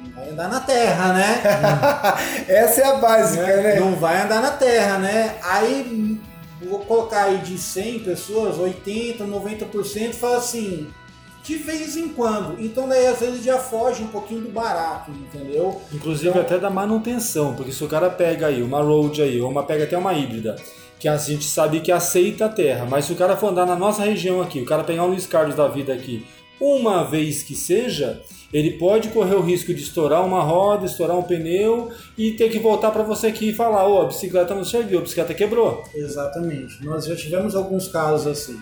Não 0.00 0.10
vai 0.10 0.30
andar 0.30 0.48
na 0.48 0.60
terra, 0.60 1.12
né? 1.12 1.42
Essa 2.48 2.80
é 2.80 2.84
a 2.86 2.96
básica, 2.96 3.44
é, 3.44 3.62
né? 3.62 3.80
Não 3.80 3.94
vai 3.94 4.20
andar 4.20 4.42
na 4.42 4.50
terra, 4.50 4.98
né? 4.98 5.36
Aí 5.42 6.18
vou 6.60 6.80
colocar 6.80 7.24
aí 7.24 7.38
de 7.38 7.56
100 7.56 8.00
pessoas, 8.00 8.58
80, 8.58 9.24
90% 9.24 10.14
fala 10.14 10.38
assim: 10.38 10.88
de 11.42 11.56
vez 11.56 11.96
em 11.96 12.08
quando. 12.08 12.60
Então 12.60 12.88
daí 12.88 13.06
às 13.06 13.20
vezes 13.20 13.44
já 13.44 13.58
foge 13.58 14.02
um 14.02 14.08
pouquinho 14.08 14.42
do 14.42 14.50
barato, 14.50 15.10
entendeu? 15.10 15.80
Inclusive 15.92 16.30
então... 16.30 16.42
até 16.42 16.58
da 16.58 16.70
manutenção, 16.70 17.54
porque 17.54 17.72
se 17.72 17.82
o 17.82 17.88
cara 17.88 18.08
pega 18.08 18.46
aí 18.46 18.62
uma 18.62 18.80
road 18.80 19.20
aí, 19.20 19.40
ou 19.40 19.50
uma 19.50 19.64
pega 19.64 19.84
até 19.84 19.98
uma 19.98 20.14
híbrida, 20.14 20.56
que 20.98 21.08
a 21.08 21.16
gente 21.16 21.44
sabe 21.44 21.80
que 21.80 21.90
aceita 21.90 22.44
a 22.44 22.48
terra, 22.48 22.86
mas 22.88 23.06
se 23.06 23.12
o 23.12 23.16
cara 23.16 23.36
for 23.36 23.48
andar 23.48 23.66
na 23.66 23.74
nossa 23.74 24.02
região 24.04 24.40
aqui, 24.40 24.60
o 24.60 24.64
cara 24.64 24.84
pegar 24.84 25.04
um 25.04 25.08
Luiz 25.08 25.26
Carlos 25.26 25.56
da 25.56 25.66
vida 25.66 25.92
aqui, 25.92 26.24
uma 26.60 27.02
vez 27.02 27.42
que 27.42 27.56
seja, 27.56 28.22
Ele 28.52 28.78
pode 28.78 29.08
correr 29.08 29.34
o 29.34 29.40
risco 29.40 29.74
de 29.74 29.82
estourar 29.82 30.24
uma 30.24 30.44
roda, 30.44 30.86
estourar 30.86 31.18
um 31.18 31.22
pneu 31.24 31.90
e 32.16 32.30
ter 32.30 32.50
que 32.50 32.60
voltar 32.60 32.92
para 32.92 33.02
você 33.02 33.26
aqui 33.26 33.48
e 33.48 33.52
falar: 33.52 33.84
ô, 33.84 33.96
oh, 33.96 34.02
a 34.02 34.06
bicicleta 34.06 34.54
não 34.54 34.64
serviu, 34.64 35.00
a 35.00 35.02
bicicleta 35.02 35.34
quebrou. 35.34 35.82
Exatamente. 35.92 36.84
Nós 36.84 37.06
já 37.06 37.16
tivemos 37.16 37.56
alguns 37.56 37.88
casos 37.88 38.28
assim. 38.28 38.60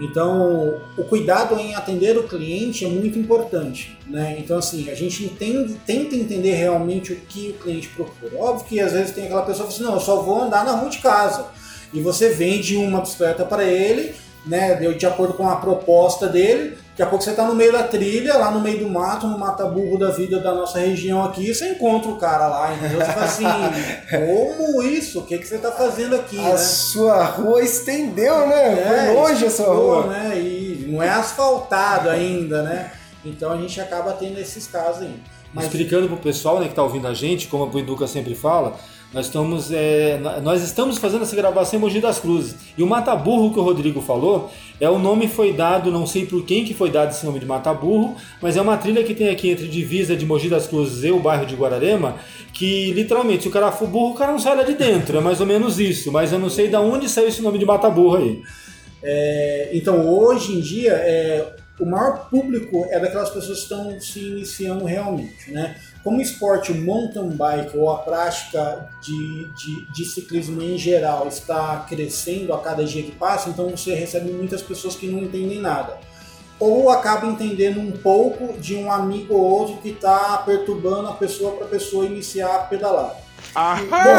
Então, 0.00 0.80
o 0.96 1.04
cuidado 1.04 1.58
em 1.58 1.74
atender 1.74 2.16
o 2.16 2.26
cliente 2.26 2.84
é 2.84 2.88
muito 2.88 3.18
importante, 3.18 3.98
né? 4.06 4.36
Então, 4.38 4.58
assim, 4.58 4.90
a 4.90 4.94
gente 4.94 5.24
entende, 5.24 5.74
tenta 5.86 6.16
entender 6.16 6.54
realmente 6.54 7.12
o 7.12 7.16
que 7.16 7.50
o 7.50 7.62
cliente 7.62 7.88
procura. 7.88 8.36
Óbvio 8.36 8.66
que 8.66 8.80
às 8.80 8.92
vezes 8.92 9.14
tem 9.14 9.24
aquela 9.24 9.42
pessoa 9.42 9.68
que 9.68 9.74
fala 9.74 9.84
assim, 9.84 9.92
não, 9.92 9.94
eu 9.94 10.00
só 10.00 10.22
vou 10.22 10.42
andar 10.42 10.64
na 10.64 10.72
rua 10.72 10.90
de 10.90 10.98
casa. 10.98 11.46
E 11.92 12.00
você 12.00 12.30
vende 12.30 12.76
uma 12.76 13.00
bicicleta 13.00 13.44
para 13.44 13.64
ele, 13.64 14.14
né, 14.44 14.74
de 14.74 15.06
acordo 15.06 15.34
com 15.34 15.48
a 15.48 15.56
proposta 15.56 16.28
dele, 16.28 16.76
Daqui 16.92 17.02
a 17.04 17.06
pouco 17.06 17.24
você 17.24 17.30
está 17.30 17.46
no 17.46 17.54
meio 17.54 17.72
da 17.72 17.84
trilha, 17.84 18.36
lá 18.36 18.50
no 18.50 18.60
meio 18.60 18.80
do 18.80 18.90
mato, 18.90 19.26
no 19.26 19.38
mata-burro 19.38 19.98
da 19.98 20.10
vida 20.10 20.38
da 20.38 20.54
nossa 20.54 20.78
região 20.78 21.24
aqui, 21.24 21.54
você 21.54 21.70
encontra 21.70 22.10
o 22.10 22.18
cara 22.18 22.46
lá, 22.48 22.74
entendeu? 22.74 22.98
Você 22.98 23.12
fala 23.12 23.24
assim, 23.24 23.44
como 24.10 24.82
isso? 24.82 25.20
O 25.20 25.22
que, 25.22 25.38
que 25.38 25.48
você 25.48 25.56
está 25.56 25.72
fazendo 25.72 26.14
aqui? 26.16 26.38
A 26.38 26.50
né? 26.50 26.56
sua 26.58 27.24
rua 27.24 27.62
estendeu, 27.62 28.46
né? 28.46 28.72
É, 28.72 29.06
Foi 29.06 29.14
longe 29.14 29.46
a 29.46 29.50
sua 29.50 29.74
rua. 29.74 30.06
Né? 30.08 30.38
E 30.38 30.86
não 30.86 31.02
é 31.02 31.08
asfaltado 31.08 32.10
ainda, 32.10 32.62
né? 32.62 32.92
Então 33.24 33.50
a 33.50 33.56
gente 33.56 33.80
acaba 33.80 34.12
tendo 34.12 34.38
esses 34.38 34.66
casos 34.66 35.00
aí. 35.00 35.14
Mas... 35.54 35.64
Explicando 35.64 36.06
para 36.08 36.16
o 36.16 36.20
pessoal 36.20 36.58
né, 36.58 36.66
que 36.66 36.72
está 36.72 36.82
ouvindo 36.82 37.08
a 37.08 37.14
gente, 37.14 37.48
como 37.48 37.64
a 37.64 37.66
Buiduca 37.68 38.06
sempre 38.06 38.34
fala, 38.34 38.76
nós 39.12 39.26
estamos, 39.26 39.70
é, 39.70 40.18
nós 40.42 40.62
estamos 40.62 40.96
fazendo 40.98 41.22
essa 41.22 41.36
gravação 41.36 41.78
em 41.78 41.82
Mogi 41.82 42.00
das 42.00 42.18
Cruzes. 42.18 42.56
E 42.76 42.82
o 42.82 42.86
Mataburro 42.86 43.52
que 43.52 43.58
o 43.58 43.62
Rodrigo 43.62 44.00
falou, 44.00 44.50
é 44.80 44.88
o 44.88 44.98
nome 44.98 45.28
foi 45.28 45.52
dado, 45.52 45.90
não 45.90 46.06
sei 46.06 46.24
por 46.24 46.44
quem 46.44 46.64
que 46.64 46.72
foi 46.72 46.90
dado 46.90 47.10
esse 47.10 47.24
nome 47.24 47.38
de 47.38 47.44
Mataburro, 47.44 48.16
mas 48.40 48.56
é 48.56 48.60
uma 48.62 48.76
trilha 48.76 49.04
que 49.04 49.14
tem 49.14 49.28
aqui 49.28 49.50
entre 49.50 49.68
divisa 49.68 50.16
de 50.16 50.24
Mogi 50.24 50.48
das 50.48 50.66
Cruzes 50.66 51.04
e 51.04 51.10
o 51.10 51.20
bairro 51.20 51.44
de 51.44 51.54
Guararema, 51.54 52.16
que 52.52 52.92
literalmente, 52.92 53.42
se 53.42 53.48
o 53.48 53.52
cara 53.52 53.70
for 53.70 53.86
burro, 53.86 54.12
o 54.12 54.14
cara 54.14 54.32
não 54.32 54.38
sai 54.38 54.56
lá 54.56 54.62
de 54.62 54.74
dentro. 54.74 55.18
É 55.18 55.20
mais 55.20 55.40
ou 55.40 55.46
menos 55.46 55.78
isso. 55.78 56.10
Mas 56.10 56.32
eu 56.32 56.38
não 56.38 56.48
sei 56.48 56.68
de 56.68 56.76
onde 56.76 57.08
saiu 57.08 57.28
esse 57.28 57.42
nome 57.42 57.58
de 57.58 57.66
Mataburro 57.66 58.16
aí. 58.16 58.42
É, 59.02 59.70
então, 59.72 60.08
hoje 60.08 60.52
em 60.52 60.60
dia, 60.60 60.92
é, 60.92 61.52
o 61.78 61.84
maior 61.84 62.28
público 62.30 62.86
é 62.90 63.00
daquelas 63.00 63.30
pessoas 63.30 63.58
que 63.58 63.64
estão 63.64 64.00
se 64.00 64.20
iniciando 64.20 64.84
realmente, 64.84 65.50
né? 65.50 65.76
Como 66.02 66.18
o 66.18 66.20
esporte 66.20 66.72
mountain 66.72 67.28
bike 67.30 67.76
ou 67.76 67.90
a 67.90 67.98
prática 67.98 68.88
de, 69.00 69.48
de, 69.54 69.92
de, 69.92 70.04
ciclismo 70.04 70.60
em 70.60 70.76
geral 70.76 71.28
está 71.28 71.86
crescendo 71.88 72.52
a 72.52 72.58
cada 72.60 72.84
dia 72.84 73.04
que 73.04 73.12
passa, 73.12 73.50
então 73.50 73.70
você 73.70 73.94
recebe 73.94 74.32
muitas 74.32 74.62
pessoas 74.62 74.96
que 74.96 75.06
não 75.06 75.20
entendem 75.20 75.60
nada. 75.60 75.98
Ou 76.58 76.90
acaba 76.90 77.26
entendendo 77.26 77.80
um 77.80 77.92
pouco 77.92 78.58
de 78.58 78.74
um 78.74 78.90
amigo 78.90 79.34
ou 79.34 79.40
outro 79.40 79.76
que 79.76 79.90
está 79.90 80.38
perturbando 80.38 81.08
a 81.08 81.12
pessoa 81.12 81.52
para 81.52 81.66
a 81.66 81.68
pessoa 81.68 82.04
iniciar 82.04 82.54
a 82.54 82.58
pedalar. 82.60 83.16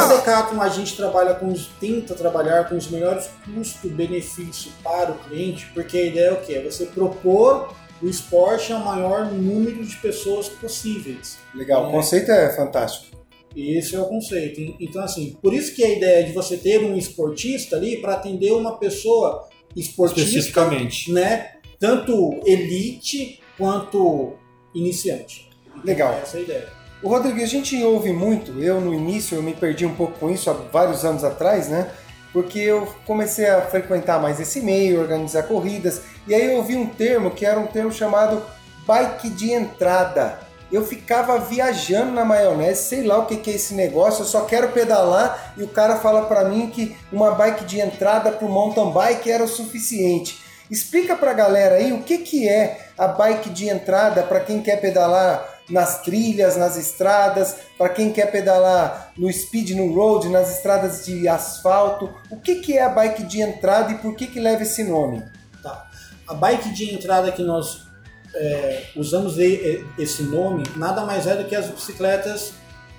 No 0.10 0.16
Decathlon 0.16 0.62
a 0.62 0.70
gente 0.70 0.96
trabalha 0.96 1.34
com 1.34 1.52
os, 1.52 1.68
tenta 1.80 2.14
trabalhar 2.14 2.70
com 2.70 2.76
os 2.76 2.90
melhores 2.90 3.30
custo-benefício 3.46 4.72
para 4.84 5.12
o 5.12 5.16
cliente, 5.16 5.70
porque 5.74 5.98
a 5.98 6.06
ideia 6.06 6.28
é 6.28 6.34
o 6.34 6.42
que? 6.42 6.54
É 6.54 6.62
você 6.62 6.86
propor 6.86 7.74
o 8.04 8.10
esporte 8.10 8.74
ao 8.74 8.82
maior 8.82 9.32
número 9.32 9.84
de 9.86 9.96
pessoas 9.96 10.50
possíveis. 10.50 11.38
Legal, 11.56 11.88
o 11.88 11.92
conceito 11.92 12.30
é 12.32 12.54
fantástico. 12.54 13.16
Esse 13.56 13.96
é 13.96 14.00
o 14.00 14.06
conceito. 14.06 14.76
Então, 14.80 15.02
assim, 15.02 15.38
por 15.42 15.54
isso 15.54 15.74
que 15.74 15.84
a 15.84 15.90
ideia 15.90 16.26
de 16.26 16.34
você 16.34 16.58
ter 16.58 16.84
um 16.84 16.98
esportista 16.98 17.78
ali 17.78 18.02
para 18.02 18.16
atender 18.16 18.52
uma 18.52 18.78
pessoa 18.78 19.48
esportista, 19.76 20.22
especificamente, 20.22 21.12
né? 21.12 21.54
Tanto 21.80 22.42
elite 22.46 23.40
quanto 23.58 24.34
iniciante. 24.74 25.50
Então, 25.68 25.84
Legal. 25.86 26.14
Essa 26.22 26.38
é 26.38 26.40
a 26.40 26.44
ideia. 26.44 26.70
O 27.02 27.10
Rodrigo, 27.10 27.42
a 27.42 27.46
gente 27.46 27.82
ouve 27.84 28.12
muito, 28.12 28.64
eu 28.64 28.80
no 28.80 28.94
início 28.94 29.36
eu 29.36 29.44
me 29.44 29.54
perdi 29.54 29.86
um 29.86 29.94
pouco 29.94 30.18
com 30.20 30.30
isso 30.30 30.50
há 30.50 30.54
vários 30.54 31.04
anos 31.06 31.24
atrás, 31.24 31.70
né? 31.70 31.92
Porque 32.34 32.60
eu 32.60 32.92
comecei 33.06 33.48
a 33.48 33.62
frequentar 33.62 34.20
mais 34.20 34.40
esse 34.40 34.60
meio, 34.60 35.00
organizar 35.00 35.44
corridas, 35.44 36.02
e 36.28 36.34
aí 36.34 36.52
eu 36.52 36.58
ouvi 36.58 36.76
um 36.76 36.88
termo 36.88 37.32
que 37.32 37.46
era 37.46 37.60
um 37.60 37.68
termo 37.68 37.92
chamado 37.92 38.44
bike 38.88 39.30
de 39.30 39.52
entrada. 39.52 40.40
Eu 40.72 40.84
ficava 40.84 41.38
viajando 41.38 42.12
na 42.12 42.26
maionese, 42.26 42.86
sei 42.86 43.04
lá 43.04 43.20
o 43.20 43.28
que, 43.28 43.50
é 43.50 43.54
esse 43.54 43.76
negócio, 43.76 44.24
eu 44.24 44.26
só 44.26 44.42
quero 44.42 44.70
pedalar 44.70 45.54
e 45.56 45.62
o 45.62 45.68
cara 45.68 45.98
fala 45.98 46.26
para 46.26 46.46
mim 46.46 46.72
que 46.72 46.98
uma 47.12 47.32
bike 47.36 47.64
de 47.64 47.80
entrada 47.80 48.32
para 48.32 48.48
o 48.48 48.52
mountain 48.52 48.92
bike 48.92 49.30
era 49.30 49.44
o 49.44 49.48
suficiente. 49.48 50.42
Explica 50.72 51.16
para 51.16 51.30
a 51.30 51.36
galera 51.36 51.76
aí 51.76 51.94
o 51.94 52.02
que, 52.02 52.18
que 52.18 52.50
é 52.50 52.88
a 52.98 53.08
bike 53.08 53.52
de 53.52 53.70
entrada 53.70 54.24
para 54.24 54.40
quem 54.40 54.64
quer 54.64 54.82
pedalar 54.82 55.53
nas 55.70 56.02
trilhas, 56.02 56.58
nas 56.58 56.78
estradas, 56.78 57.58
para 57.78 57.90
quem 57.90 58.12
quer 58.12 58.32
pedalar 58.32 59.12
no 59.18 59.32
speed, 59.32 59.72
no 59.72 59.94
road, 59.94 60.30
nas 60.30 60.58
estradas 60.58 61.06
de 61.06 61.28
asfalto. 61.28 62.14
O 62.30 62.38
que, 62.38 62.56
que 62.56 62.78
é 62.78 62.84
a 62.84 62.90
bike 62.90 63.24
de 63.24 63.42
entrada 63.42 63.92
e 63.92 63.98
por 63.98 64.16
que, 64.16 64.28
que 64.28 64.40
leva 64.40 64.64
esse 64.64 64.84
nome? 64.84 65.24
Tá. 65.62 65.90
A 66.28 66.34
bike 66.34 66.74
de 66.74 66.94
entrada 66.94 67.32
que 67.32 67.42
nós 67.42 67.88
é, 68.36 68.84
usamos 68.96 69.38
esse 69.38 70.24
nome 70.24 70.64
nada 70.76 71.06
mais 71.06 71.28
é 71.28 71.36
do 71.36 71.46
que 71.46 71.56
as 71.56 71.68
bicicletas 71.68 72.54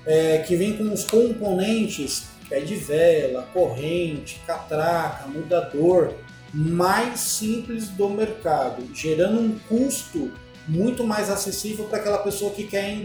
é, 0.07 0.39
que 0.39 0.55
vêm 0.57 0.77
com 0.77 0.93
os 0.93 1.05
componentes 1.05 2.35
pé 2.49 2.61
de 2.61 2.77
vela, 2.77 3.49
corrente, 3.53 4.41
catraca, 4.47 5.27
mudador 5.27 6.15
mais 6.53 7.19
simples 7.19 7.89
do 7.89 8.09
mercado, 8.09 8.89
gerando 8.95 9.41
um 9.41 9.59
custo 9.69 10.31
muito 10.67 11.05
mais 11.05 11.31
acessível 11.31 11.85
para 11.87 11.99
aquela 11.99 12.19
pessoa 12.19 12.53
que 12.53 12.65
quer 12.65 13.05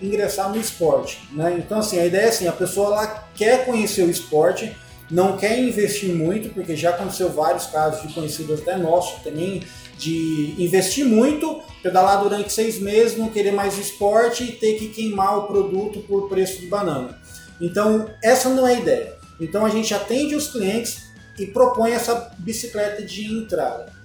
ingressar 0.00 0.50
no 0.50 0.60
esporte. 0.60 1.20
Né? 1.32 1.56
Então, 1.58 1.78
assim, 1.78 1.98
a 1.98 2.06
ideia 2.06 2.26
é 2.26 2.28
assim, 2.28 2.46
a 2.46 2.52
pessoa 2.52 3.24
quer 3.34 3.64
conhecer 3.64 4.02
o 4.02 4.10
esporte, 4.10 4.76
não 5.10 5.36
quer 5.36 5.58
investir 5.58 6.12
muito, 6.12 6.50
porque 6.50 6.74
já 6.74 6.90
aconteceu 6.90 7.30
vários 7.30 7.66
casos 7.66 8.02
de 8.02 8.12
conhecidos 8.12 8.60
até 8.60 8.76
nossos 8.76 9.22
também, 9.22 9.62
de 9.96 10.54
investir 10.58 11.06
muito, 11.06 11.62
pedalar 11.82 12.22
durante 12.22 12.52
seis 12.52 12.78
meses, 12.78 13.16
não 13.16 13.30
querer 13.30 13.52
mais 13.52 13.78
esporte 13.78 14.44
e 14.44 14.52
ter 14.52 14.74
que 14.74 14.88
queimar 14.88 15.38
o 15.38 15.46
produto 15.46 16.00
por 16.00 16.28
preço 16.28 16.60
de 16.60 16.66
banana. 16.66 17.18
Então, 17.60 18.10
essa 18.22 18.48
não 18.48 18.66
é 18.66 18.74
a 18.74 18.78
ideia. 18.78 19.16
Então, 19.40 19.64
a 19.64 19.70
gente 19.70 19.94
atende 19.94 20.34
os 20.34 20.48
clientes 20.48 21.06
e 21.38 21.46
propõe 21.46 21.92
essa 21.92 22.34
bicicleta 22.38 23.02
de 23.02 23.24
entrada 23.24 23.95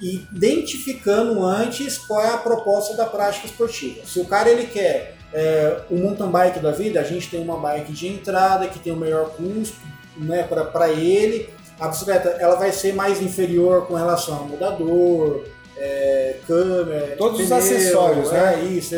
identificando 0.00 1.44
antes 1.44 1.98
qual 1.98 2.24
é 2.24 2.30
a 2.30 2.38
proposta 2.38 2.96
da 2.96 3.06
prática 3.06 3.46
esportiva. 3.46 4.04
Se 4.06 4.20
o 4.20 4.24
cara 4.24 4.48
ele 4.48 4.66
quer 4.66 5.16
é, 5.32 5.80
um 5.90 5.98
mountain 6.02 6.30
bike 6.30 6.60
da 6.60 6.70
vida, 6.70 7.00
a 7.00 7.04
gente 7.04 7.28
tem 7.28 7.40
uma 7.40 7.58
bike 7.58 7.92
de 7.92 8.06
entrada 8.08 8.68
que 8.68 8.78
tem 8.78 8.92
o 8.92 8.96
melhor 8.96 9.30
custo 9.30 9.76
né, 10.16 10.42
para 10.44 10.90
ele. 10.90 11.50
A 11.78 11.88
bicicleta 11.88 12.30
ela 12.40 12.56
vai 12.56 12.72
ser 12.72 12.94
mais 12.94 13.22
inferior 13.22 13.86
com 13.86 13.94
relação 13.94 14.36
ao 14.36 14.44
mudador, 14.44 15.44
é, 15.76 16.36
câmera, 16.46 17.14
todos 17.16 17.40
pneu, 17.40 17.58
os 17.58 17.64
acessórios, 17.64 18.32
né? 18.32 18.54
É, 18.54 18.64
isso, 18.64 18.94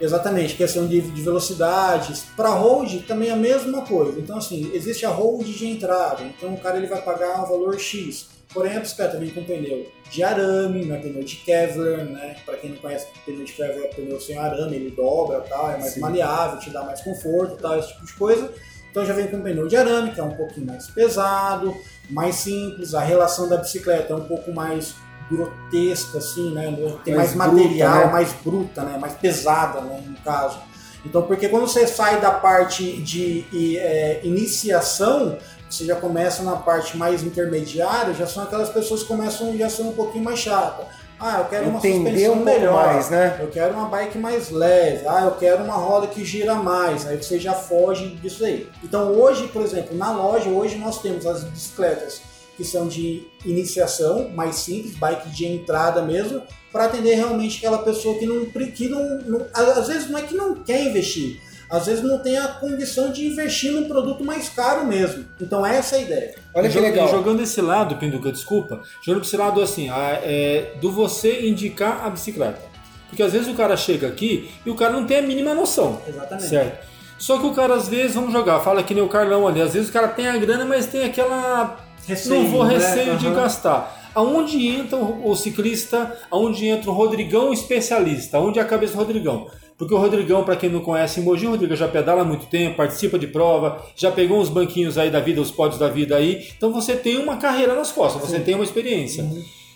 exatamente, 0.00 0.54
questão 0.54 0.86
de, 0.86 1.00
de 1.00 1.22
velocidades. 1.22 2.24
Para 2.34 2.48
road 2.50 3.00
também 3.00 3.28
é 3.28 3.32
a 3.32 3.36
mesma 3.36 3.82
coisa. 3.82 4.18
Então 4.18 4.38
assim, 4.38 4.70
existe 4.72 5.04
a 5.04 5.10
road 5.10 5.52
de 5.52 5.66
entrada. 5.66 6.22
Então 6.22 6.54
o 6.54 6.58
cara 6.58 6.78
ele 6.78 6.86
vai 6.86 7.02
pagar 7.02 7.42
um 7.42 7.46
valor 7.46 7.78
X. 7.78 8.35
Porém, 8.56 8.74
a 8.74 8.80
bicicleta 8.80 9.18
vem 9.18 9.28
com 9.28 9.44
pneu 9.44 9.86
de 10.10 10.22
arame, 10.22 10.86
né, 10.86 10.98
pneu 10.98 11.22
de 11.22 11.36
Kevlar, 11.36 12.06
né? 12.06 12.36
Para 12.42 12.56
quem 12.56 12.70
não 12.70 12.78
conhece, 12.78 13.06
pneu 13.26 13.44
de 13.44 13.52
Kevlar 13.52 13.84
é 13.84 13.88
pneu 13.88 14.18
sem 14.18 14.38
arame, 14.38 14.76
ele 14.76 14.90
dobra, 14.92 15.40
tal, 15.42 15.72
é 15.72 15.76
mais 15.76 15.92
Sim. 15.92 16.00
maleável, 16.00 16.58
te 16.58 16.70
dá 16.70 16.82
mais 16.82 17.02
conforto, 17.02 17.58
tal, 17.58 17.78
esse 17.78 17.88
tipo 17.88 18.06
de 18.06 18.14
coisa. 18.14 18.50
Então 18.90 19.04
já 19.04 19.12
vem 19.12 19.26
com 19.28 19.42
pneu 19.42 19.68
de 19.68 19.76
arame, 19.76 20.10
que 20.12 20.20
é 20.20 20.22
um 20.22 20.34
pouquinho 20.34 20.68
mais 20.68 20.86
pesado, 20.88 21.76
mais 22.08 22.36
simples. 22.36 22.94
A 22.94 23.02
relação 23.02 23.46
da 23.46 23.58
bicicleta 23.58 24.14
é 24.14 24.16
um 24.16 24.24
pouco 24.24 24.50
mais 24.50 24.94
grotesca, 25.30 26.16
assim, 26.16 26.54
né? 26.54 26.74
Tem 27.04 27.14
mais, 27.14 27.34
mais 27.34 27.52
material, 27.52 27.92
bruta, 27.92 28.06
né? 28.06 28.12
mais 28.12 28.32
bruta, 28.32 28.82
né? 28.84 28.98
Mais 28.98 29.12
pesada, 29.16 29.82
né? 29.82 30.02
No 30.06 30.16
caso. 30.20 30.58
Então, 31.04 31.22
porque 31.22 31.48
quando 31.50 31.68
você 31.68 31.86
sai 31.86 32.22
da 32.22 32.30
parte 32.30 33.02
de 33.02 33.44
é, 33.52 34.20
iniciação, 34.24 35.36
você 35.68 35.84
já 35.84 35.96
começa 35.96 36.42
na 36.42 36.56
parte 36.56 36.96
mais 36.96 37.22
intermediária, 37.22 38.14
já 38.14 38.26
são 38.26 38.42
aquelas 38.42 38.68
pessoas 38.68 39.02
que 39.02 39.08
começam 39.08 39.56
já 39.56 39.68
ser 39.68 39.82
um 39.82 39.92
pouquinho 39.92 40.24
mais 40.24 40.38
chata. 40.38 40.86
Ah, 41.18 41.38
eu 41.38 41.44
quero 41.46 41.68
uma 41.70 41.78
Entender 41.78 42.10
suspensão 42.10 42.34
um 42.34 42.44
melhor, 42.44 42.86
mais, 42.86 43.08
né? 43.08 43.38
eu 43.40 43.48
quero 43.48 43.72
uma 43.72 43.88
bike 43.88 44.18
mais 44.18 44.50
leve, 44.50 45.06
ah, 45.08 45.22
eu 45.24 45.32
quero 45.32 45.64
uma 45.64 45.74
roda 45.74 46.06
que 46.08 46.22
gira 46.24 46.54
mais, 46.54 47.06
aí 47.06 47.16
você 47.16 47.38
já 47.38 47.54
foge 47.54 48.16
disso 48.16 48.44
aí. 48.44 48.68
Então 48.84 49.12
hoje, 49.12 49.48
por 49.48 49.62
exemplo, 49.62 49.96
na 49.96 50.12
loja, 50.12 50.50
hoje 50.50 50.76
nós 50.76 51.00
temos 51.00 51.26
as 51.26 51.42
bicicletas 51.42 52.20
que 52.56 52.64
são 52.64 52.88
de 52.88 53.26
iniciação, 53.44 54.30
mais 54.30 54.56
simples, 54.56 54.96
bike 54.96 55.28
de 55.30 55.46
entrada 55.46 56.02
mesmo, 56.02 56.42
para 56.72 56.86
atender 56.86 57.14
realmente 57.14 57.58
aquela 57.58 57.78
pessoa 57.78 58.18
que 58.18 58.26
não, 58.26 58.44
que 58.46 58.88
não, 58.88 59.18
não, 59.20 59.46
às 59.54 59.86
vezes 59.86 60.10
não 60.10 60.18
é 60.18 60.22
que 60.22 60.34
não 60.34 60.54
quer 60.54 60.82
investir, 60.84 61.40
às 61.70 61.86
vezes 61.86 62.02
não 62.02 62.18
tem 62.18 62.38
a 62.38 62.48
condição 62.48 63.10
de 63.10 63.26
investir 63.26 63.72
num 63.72 63.88
produto 63.88 64.24
mais 64.24 64.48
caro 64.48 64.86
mesmo. 64.86 65.24
Então 65.40 65.64
essa 65.64 65.96
é 65.96 65.98
a 65.98 66.02
ideia. 66.02 66.34
Olha 66.54 66.68
que 66.68 66.78
legal. 66.78 67.08
Jogando 67.08 67.42
esse 67.42 67.60
lado, 67.60 67.96
Pinduca, 67.96 68.30
desculpa, 68.30 68.82
jogando 69.04 69.24
esse 69.24 69.36
lado 69.36 69.60
assim, 69.60 69.88
a, 69.88 70.20
é, 70.22 70.72
do 70.80 70.90
você 70.92 71.48
indicar 71.48 72.04
a 72.04 72.10
bicicleta. 72.10 72.60
Porque 73.08 73.22
às 73.22 73.32
vezes 73.32 73.48
o 73.48 73.54
cara 73.54 73.76
chega 73.76 74.08
aqui 74.08 74.50
e 74.64 74.70
o 74.70 74.74
cara 74.74 74.92
não 74.92 75.06
tem 75.06 75.18
a 75.18 75.22
mínima 75.22 75.54
noção. 75.54 76.00
Exatamente. 76.06 76.48
Certo. 76.48 76.86
Só 77.18 77.38
que 77.38 77.46
o 77.46 77.54
cara 77.54 77.74
às 77.74 77.88
vezes, 77.88 78.14
vamos 78.14 78.32
jogar, 78.32 78.60
fala 78.60 78.82
que 78.82 78.94
nem 78.94 79.02
o 79.02 79.08
Carlão 79.08 79.46
ali, 79.46 79.62
às 79.62 79.72
vezes 79.72 79.88
o 79.88 79.92
cara 79.92 80.08
tem 80.08 80.28
a 80.28 80.36
grana, 80.36 80.64
mas 80.64 80.86
tem 80.86 81.04
aquela. 81.04 81.78
Receio, 82.06 82.42
não 82.42 82.50
vou 82.50 82.64
né? 82.64 82.74
receio 82.74 83.16
de 83.16 83.26
Aham. 83.26 83.36
gastar. 83.36 84.10
Aonde 84.14 84.66
entra 84.66 84.96
o, 84.96 85.30
o 85.30 85.36
ciclista, 85.36 86.16
aonde 86.30 86.66
entra 86.66 86.90
o 86.90 86.94
Rodrigão 86.94 87.52
especialista, 87.52 88.38
aonde 88.38 88.58
é 88.58 88.62
a 88.62 88.66
cabeça 88.66 88.92
do 88.94 88.98
Rodrigão? 88.98 89.50
Porque 89.78 89.92
o 89.92 89.98
Rodrigão, 89.98 90.42
para 90.42 90.56
quem 90.56 90.70
não 90.70 90.80
conhece, 90.80 91.20
em 91.20 91.22
Mogi, 91.22 91.46
o 91.46 91.50
Rodrigão 91.50 91.76
já 91.76 91.86
pedala 91.86 92.22
há 92.22 92.24
muito 92.24 92.46
tempo, 92.46 92.76
participa 92.76 93.18
de 93.18 93.26
prova, 93.26 93.82
já 93.94 94.10
pegou 94.10 94.40
uns 94.40 94.48
banquinhos 94.48 94.96
aí 94.96 95.10
da 95.10 95.20
vida, 95.20 95.40
os 95.40 95.50
pódios 95.50 95.78
da 95.78 95.88
vida 95.88 96.16
aí. 96.16 96.48
Então 96.56 96.72
você 96.72 96.96
tem 96.96 97.18
uma 97.18 97.36
carreira 97.36 97.74
nas 97.74 97.92
costas, 97.92 98.22
você 98.22 98.40
tem 98.40 98.54
uma 98.54 98.64
experiência. 98.64 99.28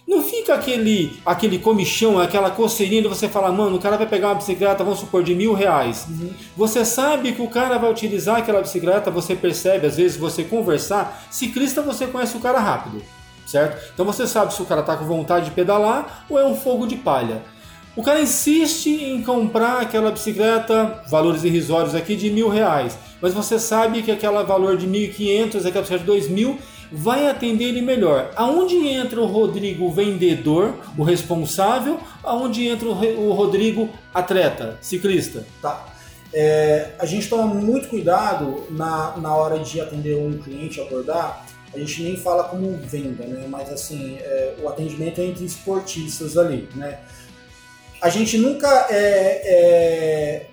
Não 0.09 0.23
fica 0.23 0.54
aquele, 0.54 1.12
aquele 1.25 1.59
comichão, 1.59 2.19
aquela 2.19 2.50
coceirinha 2.50 3.02
de 3.02 3.09
você 3.09 3.28
falar, 3.28 3.52
mano, 3.52 3.76
o 3.76 3.78
cara 3.78 3.97
vai 3.97 4.07
pegar 4.07 4.28
uma 4.28 4.35
bicicleta, 4.37 4.83
vamos 4.83 5.00
supor, 5.00 5.23
de 5.23 5.35
mil 5.35 5.52
reais. 5.52 6.09
Você 6.57 6.85
sabe 6.85 7.33
que 7.33 7.42
o 7.42 7.49
cara 7.49 7.78
vai 7.78 7.90
utilizar 7.90 8.38
aquela 8.38 8.61
bicicleta, 8.62 9.11
você 9.11 9.37
percebe, 9.37 9.87
às 9.87 9.99
vezes 9.99 10.16
você 10.16 10.42
conversar. 10.42 11.26
Ciclista 11.30 11.83
você 11.83 12.07
conhece 12.07 12.37
o 12.37 12.40
cara 12.40 12.59
rápido, 12.59 13.02
certo? 13.47 13.92
Então 13.92 14.04
você 14.04 14.26
sabe 14.26 14.52
se 14.54 14.62
o 14.62 14.66
cara 14.66 14.83
tá 14.83 14.97
com 14.97 15.04
vontade 15.04 15.45
de 15.45 15.50
pedalar 15.52 16.25
ou 16.28 16.38
é 16.40 16.45
um 16.45 16.57
fogo 16.57 16.87
de 16.87 16.97
palha. 16.97 17.42
O 18.00 18.02
cara 18.02 18.19
insiste 18.19 18.88
em 18.88 19.23
comprar 19.23 19.83
aquela 19.83 20.11
bicicleta, 20.11 21.02
valores 21.07 21.45
irrisórios 21.45 21.95
aqui, 21.95 22.16
de 22.16 22.30
mil 22.30 22.49
reais. 22.49 22.97
Mas 23.21 23.35
você 23.35 23.59
sabe 23.59 24.02
que 24.02 24.11
aquele 24.11 24.42
valor 24.42 24.78
de 24.78 24.87
1.500, 24.87 25.66
aquela 25.66 25.83
bicicleta 25.83 25.99
de 25.99 26.04
dois 26.04 26.26
mil, 26.26 26.59
vai 26.90 27.28
atender 27.28 27.64
ele 27.64 27.83
melhor. 27.83 28.30
Aonde 28.37 28.75
entra 28.88 29.21
o 29.21 29.26
Rodrigo 29.26 29.92
vendedor, 29.92 30.76
o 30.97 31.02
responsável? 31.02 32.00
Aonde 32.23 32.66
entra 32.66 32.88
o 32.88 33.33
Rodrigo 33.33 33.90
atleta, 34.14 34.78
ciclista? 34.80 35.45
Tá. 35.61 35.87
É, 36.33 36.92
a 36.99 37.04
gente 37.04 37.28
toma 37.28 37.52
muito 37.52 37.88
cuidado 37.88 38.64
na, 38.71 39.14
na 39.19 39.35
hora 39.35 39.59
de 39.59 39.78
atender 39.78 40.16
um 40.16 40.38
cliente, 40.38 40.80
abordar. 40.80 41.45
A 41.75 41.78
gente 41.78 42.02
nem 42.02 42.16
fala 42.16 42.45
como 42.45 42.78
venda, 42.78 43.26
né? 43.26 43.47
Mas 43.47 43.71
assim, 43.71 44.16
é, 44.19 44.54
o 44.62 44.71
atendimento 44.71 45.21
é 45.21 45.26
entre 45.26 45.45
esportistas 45.45 46.38
ali, 46.38 46.66
né? 46.75 46.99
A 48.00 48.09
gente 48.09 48.38
nunca 48.38 48.87
é, 48.90 49.42
é 49.45 50.47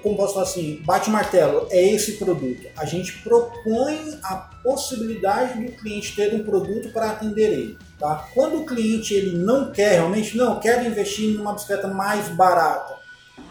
como 0.00 0.16
posso 0.16 0.34
falar 0.34 0.46
assim, 0.46 0.80
bate 0.84 1.10
martelo, 1.10 1.66
é 1.70 1.82
esse 1.82 2.12
produto. 2.12 2.68
A 2.76 2.84
gente 2.84 3.18
propõe 3.18 4.18
a 4.22 4.36
possibilidade 4.62 5.64
do 5.64 5.72
cliente 5.72 6.14
ter 6.14 6.34
um 6.34 6.44
produto 6.44 6.92
para 6.92 7.10
atender 7.10 7.52
ele. 7.52 7.78
Tá? 7.98 8.28
Quando 8.32 8.58
o 8.58 8.66
cliente 8.66 9.14
ele 9.14 9.36
não 9.36 9.72
quer 9.72 9.94
realmente, 9.94 10.36
não, 10.36 10.60
quero 10.60 10.86
investir 10.86 11.36
numa 11.36 11.54
bicicleta 11.54 11.88
mais 11.88 12.28
barata, 12.28 12.94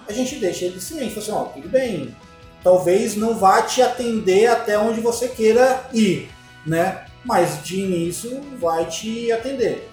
a 0.08 0.14
gente 0.14 0.36
deixa 0.36 0.66
ele 0.66 0.80
fala 0.80 1.18
assim, 1.18 1.32
ó, 1.32 1.44
tudo 1.46 1.70
bem, 1.70 2.16
talvez 2.64 3.16
não 3.16 3.36
vá 3.36 3.62
te 3.62 3.82
atender 3.82 4.48
até 4.48 4.78
onde 4.78 5.00
você 5.02 5.28
queira 5.28 5.86
ir, 5.94 6.30
né? 6.66 7.06
Mas 7.24 7.64
de 7.64 7.82
início 7.82 8.42
vai 8.60 8.86
te 8.86 9.32
atender. 9.32 9.91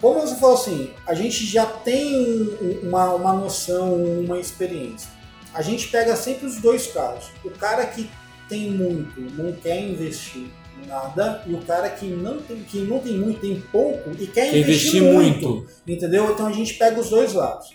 Como 0.00 0.20
você 0.20 0.34
falou 0.36 0.56
assim, 0.56 0.90
a 1.06 1.14
gente 1.14 1.44
já 1.46 1.64
tem 1.66 2.14
um- 2.14 2.80
uma, 2.88 3.14
uma 3.14 3.32
noção, 3.32 3.94
uma 3.94 4.38
experiência. 4.38 5.08
A 5.54 5.62
gente 5.62 5.88
pega 5.88 6.14
sempre 6.16 6.46
os 6.46 6.56
dois 6.60 6.86
casos. 6.88 7.30
O 7.44 7.50
cara 7.50 7.86
que 7.86 8.08
tem 8.48 8.70
muito, 8.70 9.20
não 9.40 9.52
quer 9.52 9.80
investir 9.80 10.46
em 10.82 10.86
nada, 10.86 11.42
e 11.46 11.54
o 11.54 11.62
cara 11.62 11.88
que 11.88 12.04
não 12.06 12.38
tem, 12.42 12.58
que 12.62 12.78
não 12.80 12.98
tem 12.98 13.14
muito, 13.14 13.40
tem 13.40 13.58
pouco 13.72 14.10
e 14.18 14.26
quer 14.26 14.50
Quer 14.50 14.58
investir, 14.58 14.96
investir 14.96 15.02
muito. 15.02 15.48
muito. 15.48 15.70
Entendeu? 15.88 16.30
Então 16.30 16.46
a 16.46 16.52
gente 16.52 16.74
pega 16.74 17.00
os 17.00 17.08
dois 17.08 17.32
lados. 17.32 17.74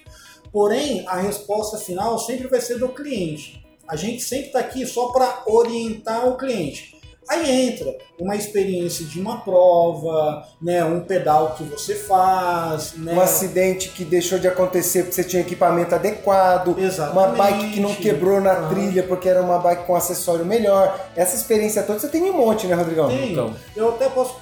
Porém, 0.51 1.03
a 1.07 1.17
resposta 1.19 1.77
final 1.77 2.19
sempre 2.19 2.47
vai 2.47 2.61
ser 2.61 2.77
do 2.77 2.89
cliente. 2.89 3.65
A 3.87 3.95
gente 3.95 4.21
sempre 4.21 4.47
está 4.47 4.59
aqui 4.59 4.85
só 4.85 5.07
para 5.07 5.43
orientar 5.47 6.27
o 6.27 6.37
cliente. 6.37 6.95
Aí 7.29 7.69
entra 7.69 7.95
uma 8.19 8.35
experiência 8.35 9.05
de 9.05 9.19
uma 9.19 9.41
prova, 9.41 10.45
né, 10.61 10.83
um 10.83 11.01
pedal 11.01 11.55
que 11.55 11.63
você 11.63 11.95
faz, 11.95 12.93
né, 12.97 13.13
Um 13.13 13.21
acidente 13.21 13.89
que 13.89 14.03
deixou 14.03 14.37
de 14.39 14.47
acontecer 14.47 15.03
porque 15.03 15.15
você 15.15 15.23
tinha 15.23 15.41
equipamento 15.41 15.95
adequado, 15.95 16.75
Exatamente. 16.77 17.17
uma 17.17 17.27
bike 17.27 17.71
que 17.73 17.79
não 17.79 17.95
quebrou 17.95 18.41
na 18.41 18.51
Aham. 18.51 18.69
trilha 18.69 19.03
porque 19.03 19.29
era 19.29 19.41
uma 19.41 19.59
bike 19.59 19.85
com 19.85 19.95
acessório 19.95 20.45
melhor. 20.45 20.99
Essa 21.15 21.35
experiência 21.35 21.83
toda 21.83 21.99
você 21.99 22.07
tem 22.07 22.23
um 22.23 22.33
monte, 22.33 22.67
né, 22.67 22.75
Rodrigão? 22.75 23.07
Tem. 23.07 23.31
Então. 23.31 23.55
Eu 23.75 23.89
até 23.89 24.09
posso 24.09 24.35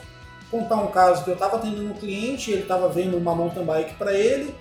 contar 0.49 0.77
um 0.77 0.87
caso 0.87 1.23
que 1.23 1.29
eu 1.29 1.35
estava 1.35 1.57
atendendo 1.57 1.91
um 1.91 1.93
cliente, 1.93 2.51
ele 2.51 2.63
estava 2.63 2.89
vendo 2.89 3.17
uma 3.17 3.35
mountain 3.35 3.63
bike 3.63 3.95
para 3.95 4.13
ele 4.13 4.55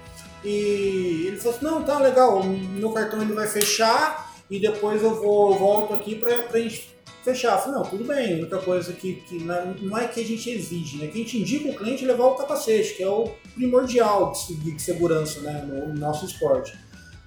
e 0.44 1.24
ele 1.26 1.36
falou 1.38 1.56
assim, 1.56 1.64
não, 1.64 1.82
tá 1.82 1.98
legal, 1.98 2.40
o 2.40 2.44
meu 2.44 2.90
cartão 2.90 3.22
ele 3.22 3.32
vai 3.32 3.46
fechar 3.46 4.32
e 4.50 4.60
depois 4.60 5.02
eu 5.02 5.14
vou 5.14 5.54
volto 5.56 5.94
aqui 5.94 6.14
para 6.14 6.34
a 6.52 6.58
gente 6.58 6.97
fechar. 7.32 7.58
Falei, 7.58 7.74
não, 7.78 7.84
tudo 7.84 8.04
bem, 8.04 8.34
a 8.34 8.36
única 8.38 8.58
coisa 8.58 8.92
que, 8.92 9.14
que 9.28 9.38
não 9.82 9.98
é 9.98 10.06
que 10.08 10.20
a 10.20 10.24
gente 10.24 10.50
exige, 10.50 10.98
né? 10.98 11.06
Que 11.08 11.20
a 11.20 11.22
gente 11.24 11.38
indica 11.38 11.68
o 11.68 11.74
cliente 11.74 12.04
levar 12.04 12.24
o 12.26 12.34
capacete, 12.34 12.94
que 12.94 13.02
é 13.02 13.08
o 13.08 13.28
primordial 13.54 14.32
de, 14.32 14.38
se- 14.38 14.54
de 14.54 14.80
segurança 14.82 15.40
né? 15.40 15.64
no, 15.66 15.88
no 15.88 15.94
nosso 15.94 16.24
esporte. 16.24 16.76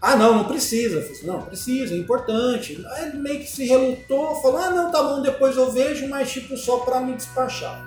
Ah, 0.01 0.15
não, 0.15 0.35
não 0.39 0.45
precisa. 0.45 0.99
Falei 1.01 1.11
assim, 1.15 1.27
não, 1.27 1.41
precisa, 1.43 1.93
é 1.93 1.97
importante. 1.97 2.83
Aí 2.93 3.09
ele 3.09 3.17
meio 3.19 3.39
que 3.39 3.47
se 3.49 3.65
relutou, 3.65 4.35
falou, 4.41 4.57
ah, 4.57 4.69
não, 4.71 4.91
tá 4.91 5.03
bom, 5.03 5.21
depois 5.21 5.55
eu 5.55 5.71
vejo, 5.71 6.07
mas 6.07 6.31
tipo, 6.31 6.57
só 6.57 6.77
pra 6.79 6.99
me 6.99 7.13
despachar. 7.13 7.85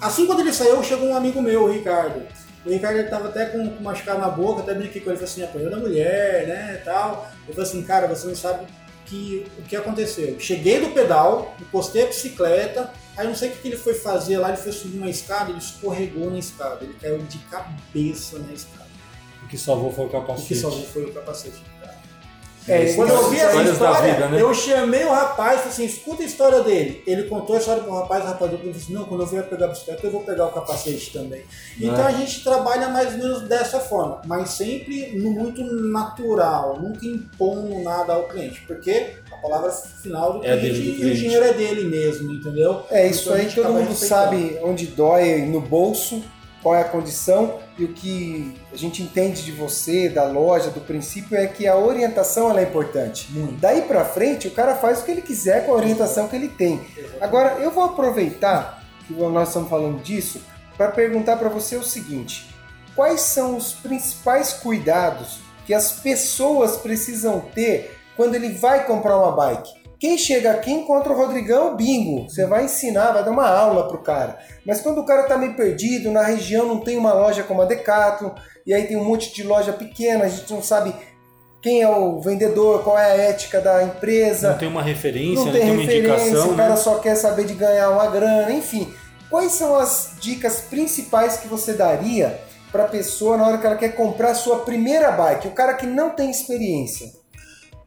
Assim, 0.00 0.26
quando 0.26 0.40
ele 0.40 0.52
saiu, 0.52 0.82
chegou 0.82 1.08
um 1.08 1.16
amigo 1.16 1.40
meu, 1.42 1.64
o 1.64 1.70
Ricardo. 1.72 2.22
O 2.64 2.70
Ricardo 2.70 2.98
ele 3.00 3.08
tava 3.08 3.26
até 3.28 3.46
com 3.46 3.58
machucado 3.82 4.20
na 4.20 4.28
boca, 4.28 4.62
até 4.62 4.72
brinquei 4.72 5.00
com 5.00 5.10
ele, 5.10 5.18
falei 5.18 5.32
assim, 5.32 5.42
apanhou 5.42 5.68
da 5.70 5.76
mulher, 5.78 6.46
né, 6.46 6.80
tal. 6.84 7.28
Eu 7.48 7.54
falei 7.54 7.68
assim, 7.68 7.82
cara, 7.82 8.06
você 8.06 8.26
não 8.28 8.36
sabe 8.36 8.66
que, 9.06 9.46
o 9.58 9.62
que 9.62 9.76
aconteceu. 9.76 10.38
Cheguei 10.38 10.80
do 10.80 10.90
pedal, 10.90 11.54
encostei 11.60 12.04
a 12.04 12.06
bicicleta, 12.06 12.92
aí 13.16 13.26
não 13.26 13.34
sei 13.34 13.50
o 13.50 13.52
que 13.52 13.68
ele 13.68 13.76
foi 13.76 13.94
fazer 13.94 14.38
lá, 14.38 14.48
ele 14.48 14.56
foi 14.58 14.72
subir 14.72 14.98
uma 14.98 15.10
escada, 15.10 15.50
ele 15.50 15.58
escorregou 15.58 16.30
na 16.30 16.38
escada, 16.38 16.84
ele 16.84 16.94
caiu 17.00 17.18
de 17.18 17.38
cabeça 17.38 18.38
na 18.38 18.52
escada. 18.52 18.90
O 19.44 19.48
que 19.48 19.58
salvou 19.58 19.92
foi 19.92 20.04
o 20.04 20.08
O 20.08 20.10
que 20.10 20.16
capacete. 20.20 20.54
salvou 20.56 20.84
foi 20.84 21.04
o 21.04 21.12
capacete. 21.12 21.62
É, 22.68 22.92
Quando 22.94 23.10
eu 23.10 23.28
vi 23.28 23.40
essa 23.40 23.62
história, 23.62 24.14
vida, 24.14 24.28
né? 24.28 24.40
eu 24.40 24.54
chamei 24.54 25.04
o 25.04 25.10
rapaz, 25.10 25.58
falei 25.58 25.72
assim, 25.72 25.84
escuta 25.84 26.22
a 26.22 26.26
história 26.26 26.60
dele. 26.62 27.02
Ele 27.06 27.24
contou 27.24 27.56
a 27.56 27.58
história 27.58 27.82
pro 27.82 27.92
rapaz, 27.92 28.22
o 28.22 28.26
rapaz 28.28 28.52
assim, 28.76 28.92
não, 28.92 29.04
quando 29.04 29.22
eu 29.22 29.26
vier 29.26 29.42
pegar 29.48 29.66
a 29.66 29.68
bicicleta, 29.68 30.06
eu 30.06 30.12
vou 30.12 30.20
pegar 30.22 30.46
o 30.46 30.52
capacete 30.52 31.12
também. 31.12 31.42
Então 31.80 32.04
É. 32.04 32.06
a 32.06 32.12
gente 32.12 32.44
trabalha 32.44 32.88
mais 32.88 33.12
ou 33.14 33.18
menos 33.18 33.42
dessa 33.48 33.80
forma, 33.80 34.20
mas 34.26 34.50
sempre 34.50 35.12
no 35.18 35.32
muito 35.32 35.62
natural, 35.64 36.78
nunca 36.80 37.04
impondo 37.04 37.80
nada 37.82 38.12
ao 38.12 38.24
cliente, 38.28 38.60
porque 38.66 39.14
a 39.32 39.36
palavra 39.36 39.70
final 39.72 40.34
do 40.34 40.44
É 40.46 40.56
cliente 40.56 40.80
e 41.02 41.10
o 41.10 41.14
dinheiro 41.14 41.44
é 41.44 41.52
dele 41.52 41.84
mesmo, 41.88 42.30
entendeu? 42.32 42.82
É, 42.90 43.08
isso 43.08 43.22
Então 43.22 43.32
a 43.34 43.36
aí 43.36 43.42
gente 43.44 43.54
todo 43.56 43.72
mundo 43.72 43.94
sabe 43.94 44.58
onde 44.62 44.86
dói 44.86 45.42
no 45.42 45.60
bolso, 45.60 46.22
qual 46.62 46.74
é 46.74 46.82
a 46.82 46.84
condição 46.84 47.58
e 47.76 47.84
o 47.84 47.92
que 47.92 48.54
a 48.72 48.76
gente 48.76 49.02
entende 49.02 49.42
de 49.42 49.52
você, 49.52 50.08
da 50.08 50.24
loja, 50.24 50.70
do 50.70 50.80
princípio 50.80 51.36
é 51.36 51.46
que 51.46 51.66
a 51.66 51.76
orientação 51.76 52.50
ela 52.50 52.60
é 52.60 52.62
importante. 52.62 53.30
Muito. 53.32 53.54
Daí 53.60 53.82
pra 53.82 54.04
frente, 54.04 54.46
o 54.46 54.52
cara 54.52 54.76
faz 54.76 55.00
o 55.00 55.04
que 55.04 55.10
ele 55.10 55.22
quiser 55.22 55.66
com 55.66 55.72
a 55.72 55.76
orientação 55.76 56.28
que 56.28 56.36
ele 56.36 56.48
tem. 56.48 56.80
Agora, 57.20 57.58
eu 57.58 57.70
vou 57.70 57.84
aproveitar 57.84 58.82
que 59.06 59.12
nós 59.12 59.48
estamos 59.48 59.68
falando 59.68 60.00
disso 60.02 60.40
para 60.76 60.90
perguntar 60.90 61.36
para 61.36 61.48
você 61.48 61.76
o 61.76 61.82
seguinte: 61.82 62.54
quais 62.94 63.20
são 63.20 63.56
os 63.56 63.72
principais 63.72 64.52
cuidados 64.52 65.40
que 65.66 65.74
as 65.74 65.92
pessoas 65.92 66.76
precisam 66.76 67.40
ter 67.40 67.98
quando 68.16 68.34
ele 68.36 68.50
vai 68.50 68.86
comprar 68.86 69.18
uma 69.18 69.32
bike? 69.32 69.81
Quem 70.02 70.18
chega 70.18 70.50
aqui 70.50 70.72
encontra 70.72 71.12
o 71.12 71.16
Rodrigão, 71.16 71.76
bingo. 71.76 72.28
Você 72.28 72.44
vai 72.44 72.64
ensinar, 72.64 73.12
vai 73.12 73.24
dar 73.24 73.30
uma 73.30 73.48
aula 73.48 73.86
pro 73.86 73.98
cara. 73.98 74.36
Mas 74.66 74.80
quando 74.80 74.98
o 74.98 75.06
cara 75.06 75.28
tá 75.28 75.38
meio 75.38 75.54
perdido, 75.54 76.10
na 76.10 76.24
região 76.24 76.66
não 76.66 76.80
tem 76.80 76.98
uma 76.98 77.12
loja 77.12 77.44
como 77.44 77.62
a 77.62 77.66
Decathlon, 77.66 78.32
e 78.66 78.74
aí 78.74 78.88
tem 78.88 78.96
um 78.96 79.04
monte 79.04 79.32
de 79.32 79.44
loja 79.44 79.72
pequena, 79.72 80.24
a 80.24 80.28
gente 80.28 80.52
não 80.52 80.60
sabe 80.60 80.92
quem 81.62 81.82
é 81.82 81.88
o 81.88 82.20
vendedor, 82.20 82.82
qual 82.82 82.98
é 82.98 83.12
a 83.12 83.16
ética 83.16 83.60
da 83.60 83.84
empresa 83.84 84.50
Não 84.50 84.58
tem 84.58 84.66
uma 84.66 84.82
referência, 84.82 85.36
não 85.36 85.44
não 85.44 85.52
tem 85.52 85.60
tem 85.60 85.70
uma 85.70 85.82
referência, 85.82 86.14
indicação, 86.24 86.52
o 86.52 86.56
cara 86.56 86.70
né? 86.70 86.76
só 86.76 86.98
quer 86.98 87.14
saber 87.14 87.44
de 87.44 87.54
ganhar 87.54 87.90
uma 87.90 88.08
grana, 88.08 88.50
enfim. 88.50 88.92
Quais 89.30 89.52
são 89.52 89.76
as 89.76 90.16
dicas 90.20 90.62
principais 90.62 91.36
que 91.36 91.46
você 91.46 91.74
daria 91.74 92.40
para 92.72 92.86
a 92.86 92.88
pessoa 92.88 93.36
na 93.36 93.46
hora 93.46 93.56
que 93.56 93.66
ela 93.68 93.76
quer 93.76 93.94
comprar 93.94 94.32
a 94.32 94.34
sua 94.34 94.64
primeira 94.64 95.12
bike? 95.12 95.46
O 95.46 95.52
cara 95.52 95.74
que 95.74 95.86
não 95.86 96.10
tem 96.10 96.28
experiência. 96.28 97.06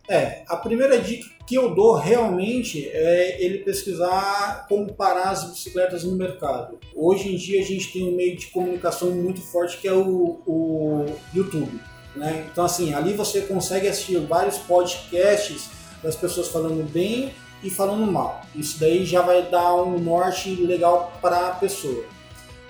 É, 0.09 0.43
a 0.47 0.55
primeira 0.55 0.97
dica 0.97 1.34
que 1.45 1.55
eu 1.55 1.73
dou 1.75 1.93
realmente 1.93 2.89
é 2.91 3.43
ele 3.43 3.59
pesquisar 3.59 4.65
como 4.67 4.93
parar 4.93 5.29
as 5.29 5.43
bicicletas 5.43 6.03
no 6.03 6.15
mercado. 6.15 6.79
Hoje 6.95 7.33
em 7.33 7.37
dia 7.37 7.61
a 7.61 7.63
gente 7.63 7.93
tem 7.93 8.09
um 8.09 8.15
meio 8.15 8.35
de 8.35 8.47
comunicação 8.47 9.11
muito 9.11 9.41
forte 9.41 9.77
que 9.77 9.87
é 9.87 9.93
o, 9.93 10.41
o 10.45 11.05
YouTube. 11.33 11.79
Né? 12.15 12.47
Então 12.51 12.65
assim, 12.65 12.93
ali 12.93 13.13
você 13.13 13.41
consegue 13.41 13.87
assistir 13.87 14.17
vários 14.19 14.57
podcasts 14.57 15.69
das 16.01 16.15
pessoas 16.15 16.47
falando 16.47 16.83
bem 16.91 17.33
e 17.63 17.69
falando 17.69 18.11
mal. 18.11 18.41
Isso 18.55 18.79
daí 18.79 19.05
já 19.05 19.21
vai 19.21 19.43
dar 19.43 19.75
um 19.75 19.99
norte 19.99 20.55
legal 20.55 21.13
para 21.21 21.47
a 21.47 21.51
pessoa. 21.51 22.05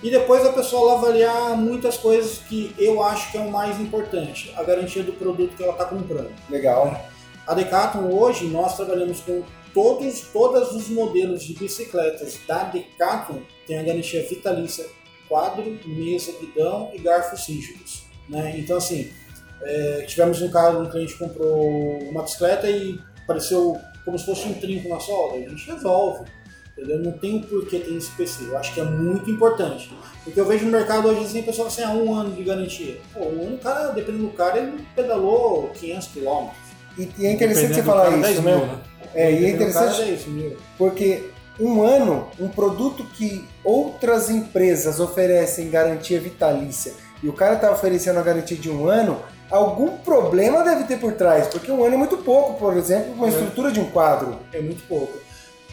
E 0.04 0.10
depois 0.12 0.46
a 0.46 0.52
pessoa 0.52 0.98
avaliar 0.98 1.58
muitas 1.58 1.98
coisas 1.98 2.40
que 2.40 2.76
eu 2.78 3.02
acho 3.02 3.32
que 3.32 3.38
é 3.38 3.42
o 3.42 3.50
mais 3.50 3.80
importante, 3.80 4.54
a 4.56 4.64
garantia 4.64 5.02
do 5.02 5.14
produto 5.14 5.56
que 5.56 5.64
ela 5.64 5.72
está 5.72 5.86
comprando. 5.86 6.32
Legal. 6.50 7.10
A 7.48 7.54
Decathlon 7.54 8.12
hoje 8.12 8.48
nós 8.48 8.76
trabalhamos 8.76 9.20
com 9.20 9.44
todos, 9.74 10.22
todos 10.34 10.72
os 10.72 10.90
modelos 10.90 11.44
de 11.44 11.54
bicicletas 11.54 12.40
da 12.48 12.64
Decathlon 12.64 13.40
tem 13.68 13.78
a 13.78 13.84
garantia 13.84 14.26
vitalícia 14.28 14.86
quadro, 15.30 15.64
mesa, 15.86 16.32
guidão 16.40 16.90
e 16.94 17.00
garfos 17.00 17.48
rígidos. 17.48 18.04
Né? 18.28 18.58
Então 18.58 18.78
assim, 18.78 19.12
é, 19.62 20.06
tivemos 20.08 20.42
um 20.42 20.50
caso, 20.50 20.80
um 20.80 20.90
cliente 20.90 21.16
comprou 21.18 22.00
uma 22.10 22.24
bicicleta 22.24 22.68
e 22.68 23.00
apareceu 23.24 23.80
como 24.04 24.18
se 24.18 24.26
fosse 24.26 24.48
um 24.48 24.54
trinco 24.56 24.90
na 24.90 25.00
solda, 25.00 25.38
a 25.38 25.50
gente 25.50 25.70
resolve. 25.70 26.26
Entendeu? 26.78 27.00
Não 27.00 27.12
tem 27.14 27.38
o 27.38 27.42
porquê 27.42 27.80
ter 27.80 27.94
esse 27.96 28.12
PC. 28.12 28.50
Eu 28.50 28.58
acho 28.58 28.74
que 28.74 28.82
é 28.82 28.84
muito 28.84 29.32
importante. 29.32 29.90
Porque 30.26 30.38
eu 30.38 30.46
vejo 30.46 30.66
no 30.66 30.72
mercado 30.72 31.08
hoje 31.08 31.24
assim, 31.24 31.42
pessoal 31.42 31.70
assim, 31.70 31.84
ah, 31.84 31.92
um 31.92 32.14
ano 32.14 32.36
de 32.36 32.44
garantia. 32.44 33.00
Pô, 33.14 33.24
um 33.24 33.58
cara, 33.58 33.94
dependendo 33.94 34.26
do 34.26 34.34
cara, 34.34 34.60
ele 34.60 34.86
pedalou 34.94 35.70
500 35.70 36.08
km. 36.10 36.50
E, 36.98 37.10
e 37.20 37.26
é 37.26 37.32
interessante 37.32 37.74
você 37.74 37.84
falar 37.84 38.06
cara, 38.06 38.16
isso, 38.18 38.42
10 38.42 38.44
né? 38.44 38.56
mil, 38.56 38.66
né? 38.66 38.80
É, 39.14 39.32
e 39.32 39.36
é 39.36 39.40
cara, 39.40 39.50
interessante 39.50 40.30
mil. 40.30 40.58
porque 40.78 41.24
um 41.60 41.82
ano, 41.84 42.30
um 42.40 42.48
produto 42.50 43.04
que 43.16 43.44
outras 43.64 44.30
empresas 44.30 45.00
oferecem 45.00 45.70
garantia 45.70 46.20
vitalícia 46.20 46.94
e 47.24 47.30
o 47.30 47.34
cara 47.34 47.56
está 47.56 47.72
oferecendo 47.72 48.20
a 48.20 48.24
garantia 48.24 48.58
de 48.58 48.70
um 48.70 48.88
ano, 48.90 49.22
algum 49.50 49.98
problema 49.98 50.64
deve 50.64 50.84
ter 50.84 50.98
por 51.00 51.14
trás, 51.14 51.48
porque 51.48 51.72
um 51.72 51.84
ano 51.84 51.96
é 51.96 51.98
muito 51.98 52.18
pouco, 52.18 52.60
por 52.60 52.76
exemplo, 52.76 53.14
uma 53.14 53.28
É. 53.28 53.30
estrutura 53.30 53.72
de 53.72 53.80
um 53.80 53.86
quadro. 53.90 54.38
É 54.52 54.60
muito 54.60 54.86
pouco. 54.88 55.18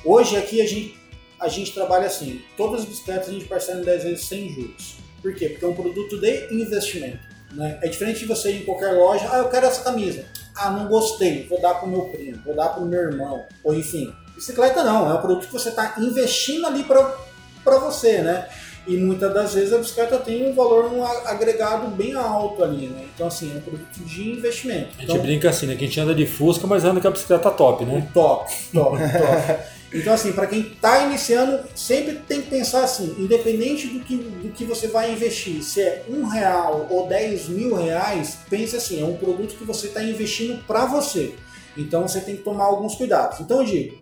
Hoje 0.04 0.36
aqui 0.36 0.60
a 0.60 0.66
gente, 0.66 0.96
a 1.40 1.48
gente 1.48 1.72
trabalha 1.72 2.06
assim, 2.06 2.40
todas 2.56 2.82
as 2.82 2.86
bicicletas 2.86 3.28
a 3.28 3.32
gente 3.32 3.44
parcela 3.46 3.80
em 3.80 3.84
10 3.84 4.04
vezes 4.04 4.24
sem 4.24 4.48
juros. 4.50 4.96
Por 5.20 5.34
quê? 5.34 5.48
Porque 5.50 5.64
é 5.64 5.68
um 5.68 5.74
produto 5.74 6.20
de 6.20 6.48
investimento. 6.52 7.31
Né? 7.54 7.78
É 7.82 7.88
diferente 7.88 8.20
de 8.20 8.26
você 8.26 8.50
ir 8.52 8.62
em 8.62 8.64
qualquer 8.64 8.92
loja, 8.92 9.28
ah, 9.30 9.38
eu 9.38 9.48
quero 9.48 9.66
essa 9.66 9.82
camisa. 9.82 10.24
Ah, 10.54 10.70
não 10.70 10.86
gostei, 10.86 11.46
vou 11.48 11.60
dar 11.60 11.74
pro 11.74 11.88
meu 11.88 12.02
primo, 12.02 12.38
vou 12.44 12.54
dar 12.54 12.68
pro 12.70 12.84
meu 12.84 13.00
irmão, 13.00 13.44
ou 13.64 13.74
enfim. 13.74 14.12
Bicicleta 14.34 14.82
não, 14.82 15.10
é 15.10 15.14
um 15.14 15.20
produto 15.20 15.46
que 15.46 15.52
você 15.52 15.68
está 15.68 15.94
investindo 15.98 16.66
ali 16.66 16.84
para 16.84 17.78
você, 17.78 18.18
né? 18.22 18.48
E 18.86 18.96
muitas 18.96 19.32
das 19.32 19.54
vezes 19.54 19.72
a 19.72 19.78
bicicleta 19.78 20.18
tem 20.18 20.50
um 20.50 20.54
valor 20.54 20.92
um 20.92 21.04
agregado 21.04 21.86
bem 21.88 22.14
alto 22.14 22.64
ali, 22.64 22.88
né? 22.88 23.04
Então, 23.14 23.28
assim, 23.28 23.52
é 23.54 23.58
um 23.58 23.60
produto 23.60 24.00
de 24.00 24.30
investimento. 24.30 24.88
A 24.98 25.00
gente 25.00 25.04
Então, 25.04 25.18
brinca 25.18 25.50
assim, 25.50 25.66
né? 25.66 25.76
Que 25.76 25.84
a 25.84 25.86
gente 25.86 26.00
anda 26.00 26.14
de 26.14 26.26
Fusca, 26.26 26.66
mas 26.66 26.84
anda 26.84 27.00
com 27.00 27.06
a 27.06 27.10
bicicleta 27.12 27.50
top, 27.50 27.84
né? 27.84 28.08
Top, 28.12 28.52
top, 28.72 28.98
top. 28.98 29.62
Então, 29.94 30.14
assim, 30.14 30.32
para 30.32 30.46
quem 30.46 30.60
está 30.60 31.04
iniciando, 31.04 31.60
sempre 31.74 32.14
tem 32.26 32.40
que 32.40 32.48
pensar 32.48 32.84
assim, 32.84 33.14
independente 33.18 33.88
do 33.88 34.00
que, 34.00 34.16
do 34.16 34.48
que 34.50 34.64
você 34.64 34.88
vai 34.88 35.12
investir, 35.12 35.62
se 35.62 35.82
é 35.82 36.04
um 36.08 36.24
real 36.24 36.86
ou 36.90 37.06
10 37.06 37.48
mil 37.48 37.74
reais, 37.74 38.38
pense 38.48 38.74
assim, 38.74 39.02
é 39.02 39.04
um 39.04 39.16
produto 39.16 39.54
que 39.54 39.64
você 39.64 39.88
está 39.88 40.02
investindo 40.02 40.64
para 40.64 40.86
você. 40.86 41.34
Então, 41.76 42.08
você 42.08 42.20
tem 42.20 42.36
que 42.36 42.42
tomar 42.42 42.64
alguns 42.64 42.94
cuidados. 42.94 43.40
Então, 43.40 43.60
eu 43.60 43.64
digo, 43.64 44.01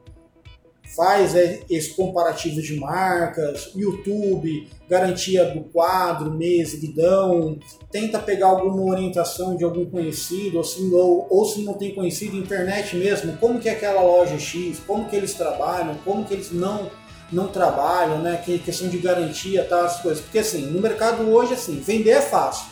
faz 0.94 1.34
é, 1.34 1.60
esse 1.70 1.94
comparativo 1.94 2.60
de 2.60 2.76
marcas, 2.76 3.70
YouTube, 3.74 4.68
garantia 4.88 5.44
do 5.46 5.62
quadro, 5.64 6.32
mesa, 6.32 6.76
guidão, 6.76 7.58
tenta 7.90 8.18
pegar 8.18 8.48
alguma 8.48 8.82
orientação 8.90 9.56
de 9.56 9.64
algum 9.64 9.86
conhecido, 9.86 10.58
ou 10.58 10.64
se, 10.64 10.82
ou, 10.82 11.26
ou 11.30 11.44
se 11.44 11.62
não 11.62 11.74
tem 11.74 11.94
conhecido, 11.94 12.36
internet 12.36 12.96
mesmo, 12.96 13.36
como 13.36 13.60
que 13.60 13.68
é 13.68 13.72
aquela 13.72 14.02
loja 14.02 14.38
X, 14.38 14.80
como 14.86 15.08
que 15.08 15.16
eles 15.16 15.34
trabalham, 15.34 15.96
como 16.04 16.24
que 16.24 16.34
eles 16.34 16.50
não 16.50 16.90
não 17.32 17.46
trabalham, 17.46 18.18
né? 18.18 18.42
Que 18.44 18.58
questão 18.58 18.88
de 18.88 18.98
garantia, 18.98 19.64
tá, 19.64 19.84
as 19.84 20.02
coisas. 20.02 20.20
Porque 20.20 20.40
assim, 20.40 20.62
no 20.62 20.80
mercado 20.80 21.28
hoje, 21.30 21.54
assim, 21.54 21.78
vender 21.78 22.10
é 22.10 22.20
fácil. 22.20 22.66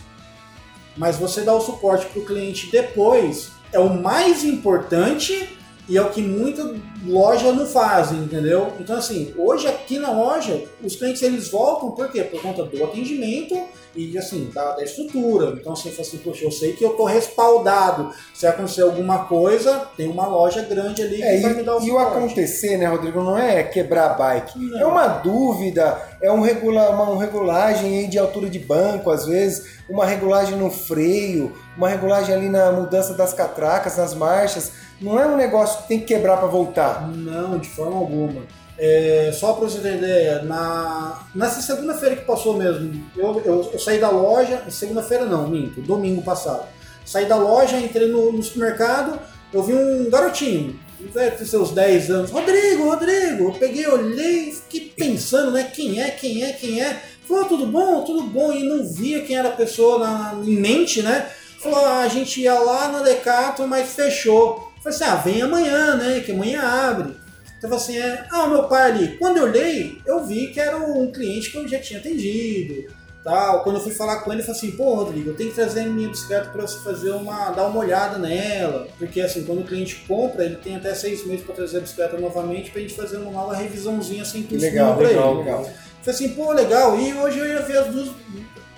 Mas 0.96 1.16
você 1.16 1.42
dar 1.42 1.54
o 1.54 1.60
suporte 1.60 2.06
para 2.06 2.20
o 2.20 2.24
cliente 2.24 2.68
depois 2.68 3.52
é 3.72 3.78
o 3.78 3.88
mais 4.02 4.42
importante 4.42 5.57
e 5.88 5.96
é 5.96 6.02
o 6.02 6.10
que 6.10 6.20
muita 6.20 6.74
loja 7.06 7.52
não 7.52 7.66
fazem, 7.66 8.18
entendeu? 8.18 8.72
Então 8.78 8.96
assim, 8.96 9.32
hoje 9.36 9.66
aqui 9.66 9.98
na 9.98 10.10
loja, 10.10 10.62
os 10.82 10.96
clientes 10.96 11.22
eles 11.22 11.48
voltam 11.48 11.92
por 11.92 12.10
quê? 12.10 12.22
Por 12.22 12.42
conta 12.42 12.64
do 12.64 12.84
atendimento 12.84 13.58
e 13.96 14.16
assim, 14.18 14.50
da, 14.52 14.76
da 14.76 14.82
estrutura. 14.84 15.56
Então 15.58 15.72
assim, 15.72 15.90
fala 15.90 16.02
assim, 16.02 16.18
poxa, 16.18 16.44
eu 16.44 16.50
sei 16.50 16.74
que 16.74 16.84
eu 16.84 16.90
tô 16.90 17.04
respaldado. 17.04 18.10
Se 18.34 18.46
acontecer 18.46 18.82
alguma 18.82 19.24
coisa, 19.24 19.88
tem 19.96 20.08
uma 20.08 20.26
loja 20.26 20.62
grande 20.62 21.02
ali 21.02 21.16
que 21.16 21.22
É, 21.22 21.40
vai 21.40 21.54
me 21.54 21.62
dar 21.62 21.76
o 21.76 21.82
e, 21.82 21.86
e 21.86 21.90
o 21.90 21.98
acontecer, 21.98 22.76
né, 22.76 22.86
Rodrigo, 22.86 23.22
não 23.22 23.38
é 23.38 23.62
quebrar 23.62 24.10
a 24.10 24.14
bike. 24.14 24.58
Não. 24.58 24.78
É 24.80 24.86
uma 24.86 25.06
dúvida, 25.08 26.00
é 26.20 26.30
um 26.30 26.40
regula, 26.40 26.90
uma, 26.90 27.04
uma 27.04 27.22
regulagem 27.22 28.08
de 28.08 28.18
altura 28.18 28.50
de 28.50 28.58
banco, 28.58 29.10
às 29.10 29.24
vezes, 29.24 29.78
uma 29.88 30.04
regulagem 30.04 30.56
no 30.56 30.70
freio, 30.70 31.52
uma 31.76 31.88
regulagem 31.88 32.34
ali 32.34 32.48
na 32.48 32.70
mudança 32.72 33.14
das 33.14 33.32
catracas, 33.32 33.96
nas 33.96 34.14
marchas. 34.14 34.72
Não 35.00 35.18
é 35.18 35.26
um 35.26 35.36
negócio 35.36 35.82
que 35.82 35.88
tem 35.88 36.00
que 36.00 36.06
quebrar 36.06 36.38
para 36.38 36.48
voltar. 36.48 37.08
Não, 37.08 37.58
de 37.58 37.68
forma 37.68 37.96
alguma. 37.96 38.42
É, 38.78 39.32
só 39.34 39.54
para 39.54 39.68
você 39.68 39.80
ter 39.80 39.96
ideia, 39.96 40.42
na, 40.42 41.26
nessa 41.34 41.60
segunda-feira 41.60 42.14
que 42.14 42.24
passou 42.24 42.56
mesmo, 42.56 43.04
eu, 43.16 43.42
eu, 43.44 43.70
eu 43.72 43.78
saí 43.78 43.98
da 43.98 44.08
loja, 44.08 44.62
segunda-feira 44.70 45.24
não, 45.24 45.48
minto, 45.48 45.80
domingo 45.80 46.22
passado. 46.22 46.64
Saí 47.04 47.26
da 47.26 47.34
loja, 47.34 47.76
entrei 47.76 48.06
no, 48.06 48.30
no 48.30 48.40
supermercado, 48.40 49.18
eu 49.52 49.64
vi 49.64 49.74
um 49.74 50.08
garotinho, 50.08 50.78
deve 51.12 51.32
ter 51.32 51.44
seus 51.44 51.72
10 51.72 52.10
anos, 52.10 52.30
Rodrigo, 52.30 52.84
Rodrigo, 52.84 53.48
eu 53.48 53.52
peguei, 53.52 53.86
olhei, 53.88 54.52
fiquei 54.52 54.92
pensando, 54.96 55.50
né, 55.50 55.64
quem 55.64 56.00
é, 56.00 56.10
quem 56.10 56.44
é, 56.44 56.52
quem 56.52 56.80
é. 56.80 57.02
Falou, 57.26 57.46
tudo 57.46 57.66
bom, 57.66 58.04
tudo 58.04 58.22
bom, 58.22 58.52
e 58.52 58.62
não 58.62 58.86
via 58.86 59.22
quem 59.22 59.36
era 59.36 59.48
a 59.48 59.52
pessoa 59.56 59.98
na, 59.98 60.40
em 60.44 60.54
mente, 60.54 61.02
né. 61.02 61.28
Falou, 61.60 61.84
ah, 61.84 62.00
a 62.02 62.08
gente 62.08 62.40
ia 62.40 62.54
lá 62.54 62.88
na 62.92 63.02
Decathlon, 63.02 63.66
mas 63.66 63.92
fechou. 63.92 64.67
Falei 64.92 64.94
assim, 64.94 65.04
ah, 65.04 65.14
vem 65.16 65.42
amanhã, 65.42 65.96
né, 65.96 66.20
que 66.20 66.32
amanhã 66.32 66.62
abre. 66.62 67.14
Então 67.58 67.74
assim, 67.74 67.98
é, 67.98 68.24
ah, 68.30 68.44
o 68.44 68.50
meu 68.50 68.64
pai 68.64 68.90
ali. 68.90 69.18
Quando 69.18 69.38
eu 69.38 69.44
olhei, 69.44 70.00
eu 70.06 70.24
vi 70.24 70.48
que 70.48 70.60
era 70.60 70.76
um 70.76 71.10
cliente 71.10 71.50
que 71.50 71.58
eu 71.58 71.68
já 71.68 71.78
tinha 71.78 71.98
atendido. 71.98 72.88
Tal. 73.24 73.64
Quando 73.64 73.76
eu 73.76 73.82
fui 73.82 73.92
falar 73.92 74.20
com 74.20 74.32
ele, 74.32 74.40
ele 74.40 74.46
falou 74.46 74.56
assim, 74.56 74.70
pô, 74.70 74.94
Rodrigo, 74.94 75.30
eu 75.30 75.34
tenho 75.34 75.50
que 75.50 75.56
trazer 75.56 75.84
minha 75.86 76.08
bicicleta 76.08 76.50
para 76.50 76.62
você 76.62 76.78
fazer 76.78 77.10
uma. 77.10 77.50
dar 77.50 77.66
uma 77.66 77.80
olhada 77.80 78.16
nela. 78.16 78.86
Porque 78.96 79.20
assim, 79.20 79.42
quando 79.44 79.60
o 79.60 79.64
cliente 79.64 79.96
compra, 80.06 80.44
ele 80.44 80.56
tem 80.56 80.76
até 80.76 80.94
seis 80.94 81.26
meses 81.26 81.44
para 81.44 81.54
trazer 81.56 81.78
a 81.78 81.80
bicicleta 81.80 82.16
novamente 82.16 82.70
pra 82.70 82.80
gente 82.80 82.94
fazer 82.94 83.16
uma 83.18 83.32
nova 83.32 83.56
revisãozinha 83.56 84.24
sem 84.24 84.44
custo 84.44 84.62
Legal, 84.62 84.96
pra 84.96 85.08
legal, 85.08 85.30
ele. 85.32 85.38
legal. 85.40 85.64
Falei 85.64 85.74
assim, 86.06 86.28
pô, 86.30 86.52
legal. 86.52 86.98
E 86.98 87.12
hoje 87.12 87.38
eu 87.40 87.46
ia 87.48 87.60
ver 87.62 87.78
as 87.78 87.86
duas, 87.88 88.08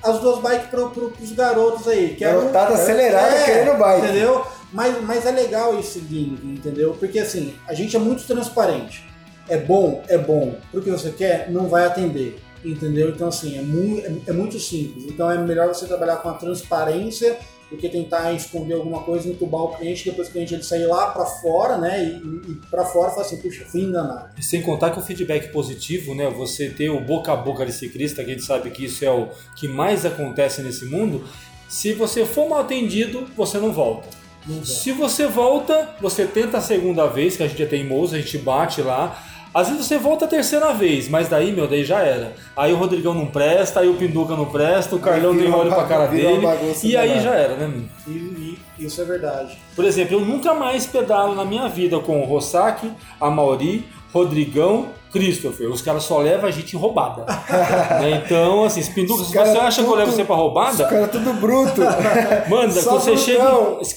as 0.02 0.18
duas 0.18 0.40
bikes 0.40 0.68
pro, 0.68 0.90
pro, 0.90 1.10
pros 1.10 1.32
garotos 1.32 1.86
aí. 1.86 2.14
Que 2.16 2.24
era 2.24 2.38
Garotada 2.38 2.74
acelerada 2.74 3.36
é, 3.36 3.44
querendo 3.44 3.78
bike. 3.78 4.06
Entendeu? 4.06 4.46
Mas, 4.72 5.02
mas 5.02 5.26
é 5.26 5.30
legal 5.30 5.78
esse 5.78 6.00
gimmick, 6.00 6.46
entendeu? 6.46 6.96
Porque 6.98 7.18
assim, 7.18 7.54
a 7.66 7.74
gente 7.74 7.96
é 7.96 7.98
muito 7.98 8.24
transparente. 8.26 9.04
É 9.48 9.56
bom, 9.56 10.02
é 10.08 10.16
bom. 10.16 10.54
Pro 10.70 10.80
que 10.80 10.90
você 10.90 11.10
quer, 11.10 11.50
não 11.50 11.68
vai 11.68 11.84
atender. 11.84 12.40
Entendeu? 12.64 13.08
Então, 13.08 13.28
assim, 13.28 13.58
é, 13.58 13.62
mu 13.62 13.98
é, 13.98 14.30
é 14.30 14.32
muito 14.32 14.58
simples. 14.58 15.06
Então, 15.06 15.30
é 15.30 15.38
melhor 15.38 15.68
você 15.68 15.86
trabalhar 15.86 16.16
com 16.16 16.28
a 16.28 16.34
transparência 16.34 17.38
do 17.70 17.76
que 17.76 17.88
tentar 17.88 18.32
esconder 18.32 18.74
alguma 18.74 19.02
coisa, 19.02 19.28
entubar 19.28 19.62
o 19.62 19.76
cliente, 19.76 20.04
depois 20.04 20.28
o 20.28 20.32
cliente 20.32 20.54
ele 20.54 20.62
sair 20.62 20.86
lá 20.86 21.12
pra 21.12 21.24
fora, 21.24 21.78
né? 21.78 22.04
E, 22.04 22.50
e, 22.50 22.54
pra 22.68 22.84
fora 22.84 23.10
fala 23.10 23.22
assim, 23.22 23.36
puxa, 23.36 23.64
fui 23.64 23.82
enganado. 23.82 24.30
E 24.36 24.42
sem 24.42 24.60
contar 24.60 24.90
que 24.90 24.98
o 24.98 25.02
feedback 25.02 25.52
positivo, 25.52 26.14
né? 26.14 26.28
Você 26.30 26.68
ter 26.68 26.90
o 26.90 27.00
boca 27.00 27.32
a 27.32 27.36
boca 27.36 27.64
de 27.64 27.72
ciclista, 27.72 28.24
que 28.24 28.30
a 28.30 28.34
gente 28.34 28.44
sabe 28.44 28.70
que 28.70 28.84
isso 28.84 29.04
é 29.04 29.10
o 29.10 29.28
que 29.54 29.68
mais 29.68 30.04
acontece 30.04 30.62
nesse 30.62 30.84
mundo. 30.84 31.24
Se 31.68 31.92
você 31.92 32.26
for 32.26 32.48
mal 32.48 32.60
atendido, 32.60 33.28
você 33.36 33.56
não 33.58 33.72
volta. 33.72 34.19
Se 34.64 34.92
você 34.92 35.26
volta, 35.26 35.90
você 36.00 36.24
tenta 36.24 36.58
a 36.58 36.60
segunda 36.60 37.06
vez, 37.06 37.36
que 37.36 37.42
a 37.42 37.48
gente 37.48 37.62
é 37.62 37.66
teimoso, 37.66 38.14
a 38.14 38.18
gente 38.18 38.38
bate 38.38 38.80
lá. 38.82 39.18
Às 39.52 39.68
vezes 39.68 39.86
você 39.86 39.98
volta 39.98 40.26
a 40.26 40.28
terceira 40.28 40.72
vez, 40.72 41.08
mas 41.08 41.28
daí, 41.28 41.50
meu, 41.50 41.66
daí 41.66 41.84
já 41.84 42.00
era. 42.00 42.34
Aí 42.56 42.72
o 42.72 42.76
Rodrigão 42.76 43.12
não 43.12 43.26
presta, 43.26 43.80
aí 43.80 43.88
o 43.88 43.94
Pinduca 43.94 44.36
não 44.36 44.46
presta, 44.46 44.94
o 44.94 45.00
Carlão 45.00 45.32
uma 45.32 45.56
olha 45.56 45.74
pra 45.74 45.84
cara 45.84 46.06
dele. 46.06 46.46
E 46.84 46.96
aí 46.96 47.08
danada. 47.08 47.24
já 47.24 47.34
era, 47.34 47.56
né? 47.56 47.66
meu? 47.66 47.82
E, 48.06 48.58
e 48.78 48.84
isso 48.86 49.00
é 49.00 49.04
verdade. 49.04 49.58
Por 49.74 49.84
exemplo, 49.84 50.14
eu 50.16 50.20
nunca 50.20 50.54
mais 50.54 50.86
pedalo 50.86 51.34
na 51.34 51.44
minha 51.44 51.68
vida 51.68 51.98
com 51.98 52.22
o 52.22 52.24
Rossac, 52.24 52.88
a 53.20 53.28
Mauri, 53.28 53.84
Rodrigão, 54.12 54.88
Christopher. 55.12 55.68
Os 55.70 55.82
caras 55.82 56.04
só 56.04 56.18
levam 56.18 56.48
a 56.48 56.50
gente 56.52 56.74
em 56.76 56.78
roubada. 56.78 57.24
Né? 58.00 58.22
Então, 58.24 58.64
assim, 58.64 58.82
Pinduca, 58.92 59.22
Os 59.22 59.28
se 59.28 59.32
você 59.34 59.40
acha 59.58 59.76
que 59.76 59.80
eu 59.80 59.84
tudo- 59.90 59.98
levo 59.98 60.12
você 60.12 60.24
pra 60.24 60.34
Os 60.36 60.40
roubada, 60.40 60.84
caras 60.88 61.10
tudo 61.10 61.32
bruto. 61.34 61.80
manda, 62.48 62.82
quando 62.82 63.00
você, 63.00 63.16
chega, 63.16 63.44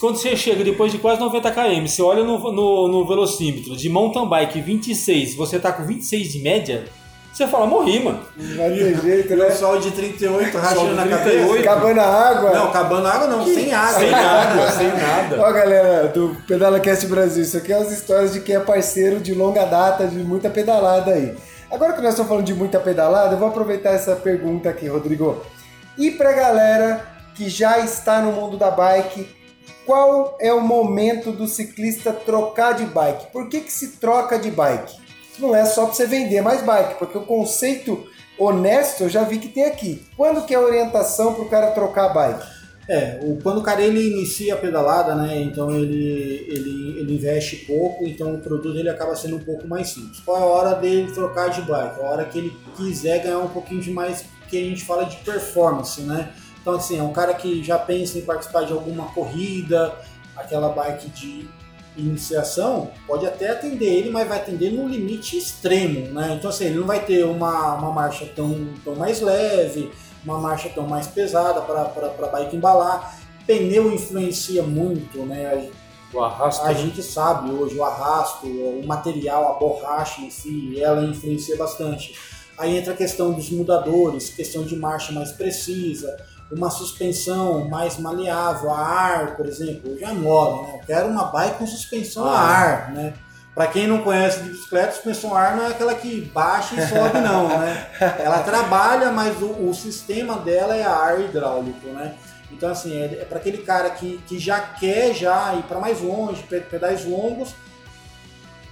quando 0.00 0.16
você 0.16 0.36
chega 0.36 0.62
depois 0.64 0.92
de 0.92 0.98
quase 0.98 1.20
90 1.20 1.50
km, 1.50 1.86
você 1.86 2.02
olha 2.02 2.22
no, 2.24 2.38
no, 2.52 2.88
no 2.88 3.06
velocímetro 3.06 3.76
de 3.76 3.88
mountain 3.88 4.28
bike 4.28 4.60
26, 4.60 5.34
você 5.36 5.58
tá 5.58 5.72
com 5.72 5.84
26 5.84 6.32
de 6.32 6.38
média, 6.40 6.84
você 7.36 7.48
fala, 7.48 7.66
morri, 7.66 8.02
mano. 8.04 8.20
Não 8.36 8.56
vai 8.56 8.70
ter 8.70 9.00
jeito, 9.00 9.34
O 9.34 9.36
né? 9.36 9.50
sol 9.50 9.80
de 9.80 9.90
38 9.90 10.56
rachando 10.56 10.94
na 10.94 11.02
38. 11.02 11.40
cabeça. 11.40 11.60
Acabando 11.60 12.00
a 12.00 12.04
água. 12.04 12.50
Não, 12.50 12.68
acabando 12.68 13.06
a 13.08 13.12
água 13.12 13.26
não, 13.26 13.44
sem 13.44 13.74
água. 13.74 13.98
Sem 13.98 14.14
água, 14.14 14.70
sem 14.70 14.88
nada. 14.88 15.40
Ó, 15.40 15.52
galera 15.52 16.08
do 16.08 16.36
Pedala 16.46 16.78
Cast 16.78 17.06
Brasil, 17.06 17.42
isso 17.42 17.56
aqui 17.56 17.72
é 17.72 17.76
as 17.76 17.90
histórias 17.90 18.32
de 18.32 18.40
quem 18.40 18.54
é 18.54 18.60
parceiro 18.60 19.18
de 19.18 19.34
longa 19.34 19.64
data, 19.64 20.06
de 20.06 20.18
muita 20.18 20.48
pedalada 20.48 21.12
aí. 21.12 21.34
Agora 21.70 21.92
que 21.92 22.00
nós 22.00 22.10
estamos 22.10 22.28
falando 22.28 22.46
de 22.46 22.54
muita 22.54 22.78
pedalada, 22.78 23.34
eu 23.34 23.38
vou 23.38 23.48
aproveitar 23.48 23.90
essa 23.90 24.14
pergunta 24.14 24.68
aqui, 24.68 24.86
Rodrigo. 24.86 25.44
E 25.98 26.12
pra 26.12 26.32
galera 26.32 27.04
que 27.34 27.48
já 27.48 27.80
está 27.80 28.20
no 28.20 28.30
mundo 28.30 28.56
da 28.56 28.70
bike, 28.70 29.28
qual 29.84 30.36
é 30.40 30.52
o 30.52 30.60
momento 30.60 31.32
do 31.32 31.48
ciclista 31.48 32.12
trocar 32.12 32.74
de 32.74 32.84
bike? 32.84 33.26
Por 33.32 33.48
que, 33.48 33.60
que 33.60 33.72
se 33.72 33.96
troca 33.96 34.38
de 34.38 34.50
bike? 34.50 35.03
Não 35.38 35.54
é 35.54 35.64
só 35.64 35.86
para 35.86 35.94
você 35.94 36.06
vender 36.06 36.40
mais 36.40 36.62
bike, 36.62 36.98
porque 36.98 37.18
o 37.18 37.26
conceito 37.26 38.06
honesto 38.38 39.04
eu 39.04 39.08
já 39.08 39.24
vi 39.24 39.38
que 39.38 39.48
tem 39.48 39.64
aqui. 39.64 40.04
Quando 40.16 40.44
que 40.44 40.54
é 40.54 40.56
a 40.56 40.60
orientação 40.60 41.34
para 41.34 41.44
o 41.44 41.48
cara 41.48 41.70
trocar 41.72 42.06
a 42.06 42.08
bike? 42.14 42.54
É, 42.86 43.18
o, 43.22 43.38
quando 43.42 43.58
o 43.58 43.62
cara 43.62 43.80
ele 43.80 44.10
inicia 44.10 44.54
a 44.54 44.58
pedalada, 44.58 45.14
né, 45.14 45.40
então 45.40 45.70
ele, 45.70 46.46
ele, 46.48 46.98
ele 47.00 47.14
investe 47.14 47.56
pouco, 47.64 48.04
então 48.06 48.34
o 48.34 48.40
produto 48.40 48.76
ele 48.78 48.90
acaba 48.90 49.16
sendo 49.16 49.36
um 49.36 49.40
pouco 49.40 49.66
mais 49.66 49.88
simples. 49.88 50.20
Qual 50.20 50.36
é 50.36 50.40
a 50.40 50.44
hora 50.44 50.74
dele 50.74 51.10
trocar 51.10 51.48
de 51.48 51.62
bike? 51.62 52.00
A 52.00 52.02
hora 52.02 52.24
que 52.26 52.38
ele 52.38 52.56
quiser 52.76 53.22
ganhar 53.22 53.38
um 53.38 53.48
pouquinho 53.48 53.80
de 53.80 53.90
mais, 53.90 54.24
que 54.48 54.58
a 54.58 54.64
gente 54.64 54.84
fala 54.84 55.04
de 55.04 55.16
performance, 55.16 56.00
né? 56.02 56.30
Então 56.60 56.74
assim, 56.74 56.98
é 56.98 57.02
um 57.02 57.12
cara 57.12 57.32
que 57.32 57.62
já 57.64 57.78
pensa 57.78 58.18
em 58.18 58.22
participar 58.22 58.64
de 58.64 58.72
alguma 58.72 59.06
corrida, 59.12 59.94
aquela 60.36 60.68
bike 60.68 61.08
de 61.10 61.48
iniciação, 61.96 62.90
pode 63.06 63.26
até 63.26 63.50
atender 63.50 63.86
ele, 63.86 64.10
mas 64.10 64.28
vai 64.28 64.38
atender 64.38 64.70
no 64.72 64.88
limite 64.88 65.36
extremo, 65.36 66.12
né? 66.12 66.34
Então 66.38 66.50
assim, 66.50 66.66
ele 66.66 66.78
não 66.78 66.86
vai 66.86 67.04
ter 67.04 67.24
uma, 67.24 67.74
uma 67.74 67.92
marcha 67.92 68.26
tão, 68.34 68.68
tão 68.82 68.96
mais 68.96 69.20
leve, 69.20 69.90
uma 70.24 70.38
marcha 70.38 70.68
tão 70.68 70.86
mais 70.86 71.06
pesada 71.06 71.60
para 71.60 71.82
a 71.82 72.28
bike 72.28 72.56
embalar. 72.56 73.18
Pneu 73.46 73.92
influencia 73.92 74.62
muito, 74.62 75.18
né? 75.24 75.68
O 76.12 76.20
arrasto. 76.20 76.64
A 76.64 76.72
gente 76.72 77.02
sabe 77.02 77.50
hoje 77.50 77.76
o 77.76 77.84
arrasto, 77.84 78.46
o 78.46 78.86
material, 78.86 79.52
a 79.54 79.58
borracha 79.58 80.20
em 80.20 80.30
si, 80.30 80.80
ela 80.80 81.04
influencia 81.04 81.56
bastante. 81.56 82.14
Aí 82.56 82.76
entra 82.76 82.92
a 82.92 82.96
questão 82.96 83.32
dos 83.32 83.50
mudadores, 83.50 84.30
questão 84.30 84.64
de 84.64 84.76
marcha 84.76 85.12
mais 85.12 85.32
precisa, 85.32 86.16
uma 86.54 86.70
suspensão 86.70 87.68
mais 87.68 87.98
maleável, 87.98 88.70
a 88.70 88.78
ar, 88.78 89.36
por 89.36 89.46
exemplo. 89.46 89.90
Eu 89.92 89.98
já 89.98 90.14
moro, 90.14 90.62
né? 90.62 90.78
Eu 90.80 90.86
quero 90.86 91.08
uma 91.08 91.24
bike 91.24 91.58
com 91.58 91.66
suspensão 91.66 92.24
a 92.24 92.38
ar, 92.38 92.92
né? 92.92 93.14
Para 93.54 93.68
quem 93.68 93.86
não 93.86 94.02
conhece 94.02 94.40
de 94.40 94.50
bicicleta, 94.50 94.92
suspensão 94.92 95.34
a 95.34 95.40
ar 95.40 95.56
não 95.56 95.64
é 95.64 95.68
aquela 95.68 95.94
que 95.94 96.20
baixa 96.22 96.74
e 96.74 96.88
sobe, 96.88 97.20
não, 97.20 97.48
né? 97.48 97.86
Ela 98.18 98.42
trabalha, 98.42 99.12
mas 99.12 99.40
o, 99.40 99.68
o 99.68 99.74
sistema 99.74 100.38
dela 100.38 100.74
é 100.74 100.82
a 100.82 100.90
ar 100.90 101.20
hidráulico, 101.20 101.86
né? 101.88 102.14
Então, 102.50 102.70
assim, 102.70 102.96
é, 102.96 103.04
é 103.04 103.24
para 103.24 103.38
aquele 103.38 103.58
cara 103.58 103.90
que, 103.90 104.18
que 104.26 104.38
já 104.38 104.60
quer 104.60 105.14
já 105.14 105.54
ir 105.54 105.62
para 105.64 105.78
mais 105.78 106.00
longe, 106.00 106.42
pedais 106.42 107.04
longos, 107.04 107.54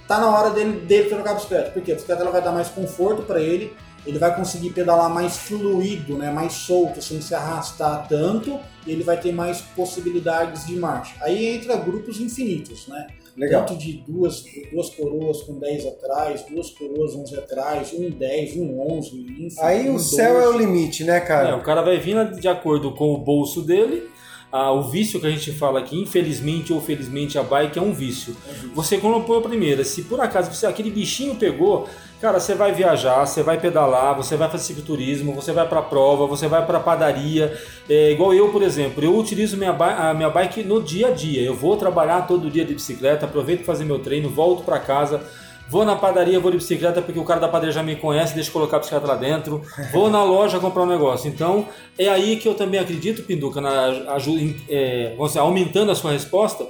tá 0.07 0.19
na 0.19 0.29
hora 0.29 0.49
dele, 0.49 0.79
dele 0.81 1.09
trocar 1.09 1.31
a 1.31 1.35
bicicleta. 1.35 1.71
Porque 1.71 1.91
a 1.91 1.95
bicicleta 1.95 2.21
ela 2.21 2.31
vai 2.31 2.41
dar 2.41 2.51
mais 2.51 2.69
conforto 2.69 3.23
para 3.23 3.41
ele, 3.41 3.75
ele 4.05 4.19
vai 4.19 4.35
conseguir 4.35 4.71
pedalar 4.71 5.09
mais 5.09 5.37
fluido, 5.37 6.17
né, 6.17 6.29
mais 6.31 6.53
solto, 6.53 7.01
sem 7.01 7.21
se 7.21 7.33
arrastar 7.33 8.07
tanto, 8.07 8.59
e 8.85 8.91
ele 8.91 9.03
vai 9.03 9.17
ter 9.19 9.31
mais 9.31 9.61
possibilidades 9.61 10.65
de 10.65 10.75
marcha. 10.75 11.15
Aí 11.21 11.45
entra 11.55 11.75
grupos 11.77 12.19
infinitos, 12.19 12.87
né? 12.87 13.07
Legal. 13.35 13.65
Tanto 13.65 13.79
de 13.79 13.93
duas, 14.07 14.43
duas 14.71 14.89
coroas 14.91 15.41
com 15.41 15.57
10 15.57 15.87
atrás, 15.87 16.43
duas 16.47 16.69
coroas 16.69 17.15
11 17.15 17.35
atrás, 17.35 17.91
um 17.93 18.09
10, 18.11 18.57
um 18.57 18.79
11, 18.97 19.15
enfim. 19.39 19.55
Aí 19.59 19.89
um 19.89 19.95
o 19.95 19.99
céu 19.99 20.33
12. 20.35 20.45
é 20.45 20.49
o 20.49 20.57
limite, 20.59 21.03
né, 21.03 21.17
É, 21.17 21.21
cara? 21.21 21.55
o 21.57 21.63
cara 21.63 21.81
vai 21.81 21.97
vindo 21.99 22.39
de 22.39 22.47
acordo 22.47 22.93
com 22.93 23.11
o 23.13 23.17
bolso 23.17 23.61
dele. 23.63 24.07
Ah, 24.55 24.71
o 24.71 24.83
vício 24.83 25.19
que 25.19 25.25
a 25.25 25.31
gente 25.31 25.51
fala 25.51 25.79
aqui, 25.79 25.99
infelizmente 25.99 26.71
ou 26.71 26.79
felizmente, 26.79 27.39
a 27.39 27.41
bike 27.41 27.79
é 27.79 27.81
um 27.81 27.91
vício. 27.91 28.37
Você 28.75 28.99
comprou 28.99 29.39
a 29.39 29.41
primeira, 29.41 29.83
se 29.83 30.03
por 30.03 30.21
acaso 30.21 30.53
você, 30.53 30.67
aquele 30.67 30.91
bichinho 30.91 31.33
pegou, 31.33 31.89
cara, 32.21 32.39
você 32.39 32.53
vai 32.53 32.71
viajar, 32.71 33.25
você 33.25 33.41
vai 33.41 33.59
pedalar, 33.59 34.15
você 34.15 34.37
vai 34.37 34.47
fazer 34.47 34.65
cicloturismo, 34.65 35.33
você 35.33 35.51
vai 35.51 35.67
pra 35.67 35.81
prova, 35.81 36.27
você 36.27 36.47
vai 36.47 36.63
pra 36.63 36.79
padaria. 36.79 37.59
É, 37.89 38.11
igual 38.11 38.31
eu, 38.31 38.49
por 38.49 38.61
exemplo, 38.61 39.03
eu 39.03 39.17
utilizo 39.17 39.57
minha, 39.57 39.71
a 39.71 40.13
minha 40.13 40.29
bike 40.29 40.63
no 40.63 40.83
dia 40.83 41.07
a 41.07 41.11
dia. 41.11 41.41
Eu 41.41 41.55
vou 41.55 41.75
trabalhar 41.75 42.27
todo 42.27 42.51
dia 42.51 42.63
de 42.63 42.75
bicicleta, 42.75 43.25
aproveito 43.25 43.63
para 43.65 43.73
fazer 43.73 43.85
meu 43.85 43.97
treino, 43.97 44.29
volto 44.29 44.63
pra 44.63 44.77
casa. 44.77 45.19
Vou 45.69 45.85
na 45.85 45.95
padaria, 45.95 46.39
vou 46.39 46.51
de 46.51 46.57
bicicleta 46.57 47.01
porque 47.01 47.19
o 47.19 47.23
cara 47.23 47.39
da 47.39 47.47
padaria 47.47 47.71
já 47.71 47.81
me 47.81 47.95
conhece, 47.95 48.35
deixa 48.35 48.49
eu 48.49 48.53
colocar 48.53 48.77
a 48.77 48.79
bicicleta 48.79 49.07
lá 49.07 49.15
dentro. 49.15 49.61
Vou 49.91 50.09
na 50.09 50.23
loja 50.23 50.59
comprar 50.59 50.83
um 50.83 50.87
negócio. 50.87 51.27
Então, 51.27 51.67
é 51.97 52.09
aí 52.09 52.37
que 52.37 52.47
eu 52.47 52.53
também 52.53 52.79
acredito, 52.79 53.23
Pinduca, 53.23 53.59
na 53.59 53.87
é, 54.69 55.15
dizer, 55.17 55.39
aumentando 55.39 55.91
a 55.91 55.95
sua 55.95 56.11
resposta. 56.11 56.67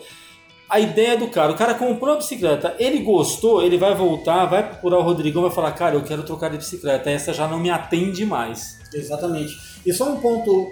A 0.70 0.80
ideia 0.80 1.18
do 1.18 1.28
cara, 1.28 1.52
o 1.52 1.56
cara 1.56 1.74
comprou 1.76 2.14
a 2.14 2.18
bicicleta, 2.18 2.76
ele 2.80 3.00
gostou, 3.00 3.62
ele 3.62 3.78
vai 3.78 3.94
voltar, 3.94 4.46
vai 4.46 4.68
procurar 4.68 4.98
o 5.00 5.04
Rodrigão, 5.04 5.44
vai 5.44 5.52
falar, 5.52 5.72
cara, 5.74 5.96
eu 5.96 6.02
quero 6.02 6.24
trocar 6.24 6.50
de 6.50 6.58
bicicleta, 6.58 7.12
essa 7.12 7.34
já 7.34 7.48
não 7.48 7.60
me 7.60 7.70
atende 7.70 8.26
mais. 8.26 8.80
Exatamente. 8.94 9.82
E 9.86 9.94
só 9.94 10.10
um 10.10 10.20
ponto 10.20 10.72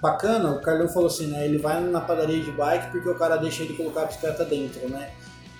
bacana, 0.00 0.52
o 0.52 0.60
Carlão 0.60 0.88
falou 0.88 1.08
assim, 1.08 1.26
né? 1.26 1.44
Ele 1.44 1.58
vai 1.58 1.80
na 1.80 2.00
padaria 2.00 2.40
de 2.40 2.50
bike 2.52 2.92
porque 2.92 3.08
o 3.08 3.14
cara 3.16 3.36
deixa 3.36 3.62
ele 3.62 3.74
colocar 3.74 4.02
a 4.02 4.04
bicicleta 4.06 4.44
dentro, 4.44 4.88
né? 4.88 5.10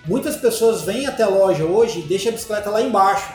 Muitas 0.07 0.35
pessoas 0.37 0.81
vêm 0.83 1.05
até 1.05 1.23
a 1.23 1.27
loja 1.27 1.65
hoje 1.65 1.99
e 1.99 2.03
deixam 2.03 2.29
a 2.29 2.35
bicicleta 2.35 2.69
lá 2.69 2.81
embaixo, 2.81 3.31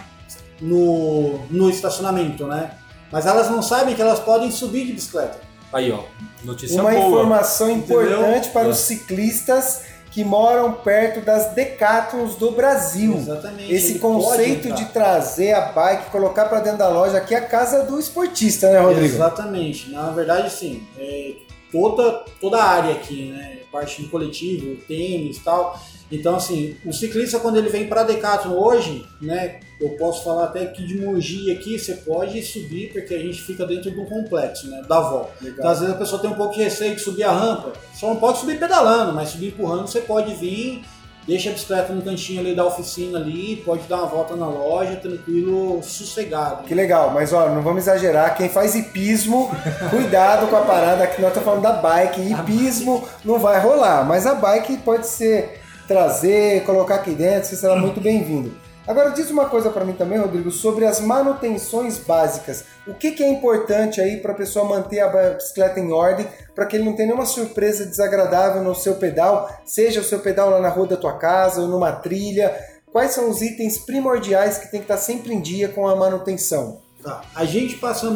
no, 0.61 1.39
no 1.51 1.69
estacionamento, 1.69 2.47
né? 2.47 2.73
Mas 3.11 3.27
elas 3.27 3.51
não 3.51 3.63
sabem 3.63 3.95
que 3.95 4.01
elas 4.01 4.21
podem 4.21 4.51
subir 4.51 4.87
de 4.87 4.93
bicicleta. 4.95 5.39
Aí, 5.73 5.91
ó, 5.91 6.01
notícia 6.45 6.81
Uma 6.81 6.91
boa. 6.93 7.07
informação 7.07 7.71
importante 7.71 8.15
Entendeu? 8.15 8.51
para 8.53 8.63
É. 8.69 8.69
os 8.69 8.79
ciclistas 8.79 9.83
que 10.11 10.23
moram 10.25 10.73
perto 10.75 11.23
das 11.25 11.55
Decathlons 11.55 12.37
do 12.37 12.51
Brasil. 12.51 13.17
Exatamente. 13.17 13.73
Esse 13.73 13.93
ele 13.93 13.99
conceito 13.99 14.73
de 14.73 14.85
trazer 14.87 15.53
a 15.55 15.73
bike, 15.73 16.11
colocar 16.11 16.45
para 16.47 16.61
dentro 16.61 16.79
da 16.79 16.89
loja, 16.89 17.17
aqui 17.17 17.35
é 17.35 17.39
a 17.39 17.47
casa 17.47 17.83
do 17.85 17.99
esportista, 17.99 18.71
né, 18.71 18.79
Rodrigo? 18.81 19.15
Exatamente. 19.15 19.91
Na 19.91 20.11
verdade, 20.11 20.51
sim, 20.53 20.87
é, 20.99 21.35
toda, 21.71 22.25
toda 22.41 22.59
a 22.59 22.65
área 22.65 22.93
aqui, 22.93 23.31
né? 23.31 23.59
Parte 23.73 24.03
de 24.03 24.09
coletivo, 24.09 24.77
tênis 24.87 25.39
e 25.39 25.41
tal. 25.41 25.81
Então, 26.13 26.37
assim, 26.37 26.77
o 26.85 26.93
ciclista, 26.93 27.41
quando 27.41 27.57
ele 27.57 27.71
vem 27.71 27.89
para 27.89 28.03
Decathlon 28.03 28.55
hoje, 28.55 29.07
né? 29.21 29.61
Eu 29.81 29.89
posso 29.97 30.23
falar 30.23 30.45
até 30.45 30.67
que 30.67 30.87
de 30.87 31.01
Mogi 31.01 31.51
aqui, 31.51 31.79
você 31.79 31.95
pode 31.95 32.41
subir, 32.43 32.93
porque 32.93 33.15
a 33.15 33.19
gente 33.19 33.43
fica 33.43 33.67
dentro 33.67 33.91
do 33.91 34.05
complexo, 34.05 34.69
né? 34.69 34.83
Da 34.87 35.01
volta. 35.01 35.33
Então, 35.43 35.69
às 35.69 35.81
vezes 35.81 35.95
a 35.95 35.99
pessoa 35.99 36.21
tem 36.21 36.31
um 36.31 36.35
pouco 36.35 36.55
de 36.55 36.63
receio 36.63 36.95
de 36.95 37.01
subir 37.01 37.25
a 37.25 37.33
rampa. 37.33 37.73
Só 37.95 38.09
não 38.09 38.17
pode 38.17 38.39
subir 38.39 38.59
pedalando, 38.59 39.15
mas 39.15 39.31
subir 39.31 39.49
empurrando 39.49 39.89
você 39.89 40.03
pode 40.03 40.35
vir, 40.35 40.85
deixa 41.27 41.49
a 41.49 41.53
bicicleta 41.55 41.93
no 41.95 42.03
cantinho 42.03 42.41
ali 42.41 42.55
da 42.55 42.65
oficina 42.65 43.19
ali, 43.19 43.57
pode 43.65 43.85
dar 43.85 43.97
uma 43.97 44.07
volta 44.07 44.37
na 44.37 44.47
loja, 44.47 44.97
tranquilo, 44.97 45.83
sossegado. 45.83 46.65
Que 46.65 46.75
legal, 46.75 47.11
mas 47.11 47.33
ó, 47.33 47.49
não 47.49 47.63
vamos 47.63 47.85
exagerar. 47.85 48.37
Quem 48.37 48.51
faz 48.51 48.75
hipismo, 48.75 49.51
cuidado 49.91 50.47
com 50.49 50.57
a 50.57 50.63
parada 50.63 51.07
que 51.07 51.23
nós 51.23 51.31
estamos 51.31 51.49
falando 51.49 51.63
da 51.63 51.73
bike. 51.73 52.21
Hipismo 52.21 53.09
não 53.25 53.39
vai 53.39 53.59
rolar, 53.61 54.05
mas 54.05 54.27
a 54.27 54.35
bike 54.35 54.77
pode 54.77 55.07
ser 55.07 55.62
trazer, 55.93 56.65
colocar 56.65 56.95
aqui 56.95 57.11
dentro, 57.11 57.47
você 57.47 57.57
será 57.57 57.77
muito 57.77 58.01
bem-vindo. 58.01 58.51
Agora 58.89 59.11
diz 59.11 59.31
uma 59.31 59.45
coisa 59.45 59.69
para 59.69 59.85
mim 59.85 59.93
também, 59.93 60.19
Rodrigo, 60.19 60.51
sobre 60.51 60.87
as 60.87 61.01
manutenções 61.01 61.99
básicas. 61.99 62.65
O 62.87 62.95
que, 62.95 63.11
que 63.13 63.23
é 63.23 63.29
importante 63.29 64.01
aí 64.01 64.17
para 64.17 64.33
a 64.33 64.35
pessoa 64.35 64.65
manter 64.65 65.01
a 65.01 65.35
bicicleta 65.35 65.79
em 65.79 65.93
ordem, 65.93 66.27
para 66.55 66.65
que 66.65 66.77
ele 66.77 66.85
não 66.85 66.97
tenha 66.97 67.09
nenhuma 67.09 67.27
surpresa 67.27 67.85
desagradável 67.85 68.65
no 68.65 68.75
seu 68.75 68.95
pedal, 68.95 69.55
seja 69.67 70.01
o 70.01 70.05
seu 70.05 70.19
pedal 70.21 70.49
lá 70.49 70.61
na 70.61 70.71
rua 70.71 70.87
da 70.87 70.97
tua 70.97 71.13
casa 71.19 71.61
ou 71.61 71.69
numa 71.69 71.93
trilha. 71.93 72.57
Quais 72.91 73.13
são 73.13 73.29
os 73.29 73.43
itens 73.43 73.77
primordiais 73.77 74.57
que 74.57 74.71
tem 74.71 74.81
que 74.81 74.85
estar 74.85 74.97
sempre 74.97 75.35
em 75.35 75.43
dia 75.43 75.69
com 75.69 75.87
a 75.87 75.95
manutenção? 75.95 76.81
Tá. 77.03 77.21
A 77.35 77.45
gente 77.45 77.77
passa 77.77 78.07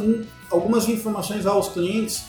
algumas 0.51 0.89
informações 0.89 1.45
aos 1.45 1.69
clientes 1.69 2.25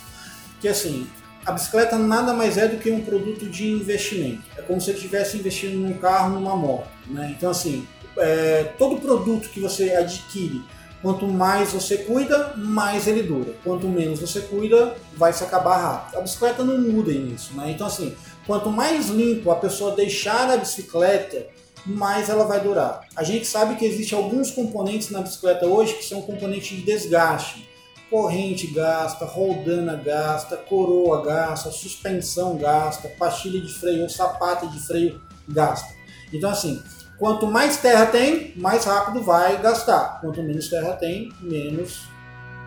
que 0.60 0.68
assim, 0.68 1.08
a 1.48 1.54
bicicleta 1.54 1.98
nada 1.98 2.34
mais 2.34 2.58
é 2.58 2.68
do 2.68 2.78
que 2.78 2.92
um 2.92 3.02
produto 3.02 3.46
de 3.46 3.72
investimento. 3.72 4.44
É 4.58 4.62
como 4.62 4.82
se 4.82 4.90
ele 4.90 4.98
estivesse 4.98 5.38
investindo 5.38 5.78
num 5.78 5.94
carro, 5.94 6.34
numa 6.34 6.58
moto. 6.58 6.90
Né? 7.08 7.34
Então 7.38 7.50
assim, 7.50 7.88
é, 8.18 8.64
todo 8.78 9.00
produto 9.00 9.48
que 9.48 9.62
você 9.62 9.92
adquire, 9.92 10.62
quanto 11.02 11.26
mais 11.26 11.72
você 11.72 12.00
cuida, 12.00 12.54
mais 12.58 13.08
ele 13.08 13.24
dura. 13.24 13.54
Quanto 13.64 13.88
menos 13.88 14.20
você 14.20 14.42
cuida, 14.42 14.98
vai 15.16 15.32
se 15.32 15.42
acabar 15.42 15.78
rápido. 15.78 16.18
A 16.18 16.22
bicicleta 16.22 16.66
não 16.66 16.80
muda 16.80 17.14
nisso. 17.14 17.54
Né? 17.56 17.72
Então 17.72 17.88
assim, 17.88 18.14
quanto 18.46 18.70
mais 18.70 19.08
limpo 19.08 19.50
a 19.50 19.56
pessoa 19.56 19.96
deixar 19.96 20.52
a 20.52 20.58
bicicleta, 20.58 21.48
mais 21.86 22.28
ela 22.28 22.44
vai 22.44 22.60
durar. 22.60 23.08
A 23.16 23.24
gente 23.24 23.48
sabe 23.48 23.78
que 23.78 23.86
existem 23.86 24.18
alguns 24.18 24.52
componentes 24.52 25.12
na 25.12 25.22
bicicleta 25.22 25.66
hoje 25.66 25.94
que 25.94 26.04
são 26.04 26.22
componentes 26.22 26.76
de 26.78 26.84
desgaste. 26.84 27.67
Corrente 28.10 28.68
gasta, 28.68 29.26
roldana 29.26 29.96
gasta, 29.96 30.56
coroa 30.56 31.24
gasta, 31.24 31.72
suspensão 31.72 32.58
gasta, 32.58 33.10
pastilha 33.10 33.60
de 33.60 33.74
freio 33.74 34.04
ou 34.04 34.10
sapata 34.10 34.68
de 34.68 34.80
freio 34.80 35.22
gasta. 35.48 35.94
Então 36.32 36.50
assim, 36.50 36.82
quanto 37.18 37.46
mais 37.48 37.78
terra 37.78 38.06
tem, 38.06 38.54
mais 38.56 38.86
rápido 38.86 39.22
vai 39.24 39.62
gastar. 39.62 40.22
Quanto 40.22 40.42
menos 40.42 40.70
terra 40.70 40.94
tem, 40.94 41.32
menos 41.42 42.08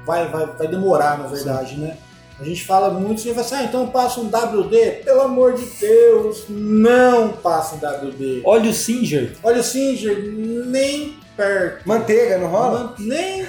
vai, 0.05 0.29
vai, 0.29 0.47
vai 0.47 0.69
demorar, 0.69 1.19
na 1.19 1.27
verdade, 1.27 1.77
né? 1.77 1.97
A 2.41 2.45
gente 2.45 2.65
fala 2.65 2.91
muito, 2.91 3.21
você 3.21 3.35
fala 3.35 3.47
assim, 3.47 3.55
ah, 3.57 3.65
então 3.65 3.87
passa 3.89 4.19
um 4.19 4.29
WD? 4.29 5.03
Pelo 5.05 5.21
amor 5.21 5.53
de 5.53 5.67
Deus, 5.79 6.47
não 6.49 7.33
passa 7.33 7.75
um 7.75 8.07
WD. 8.07 8.41
Olha 8.45 8.71
o 8.71 8.73
Singer. 8.73 9.37
Olha 9.43 9.61
o 9.61 9.63
Singer, 9.63 10.33
nem 10.67 11.20
perto. 11.41 11.89
Manteiga, 11.89 12.39
não 12.39 12.49
rola? 12.49 12.95
Nem 12.99 13.43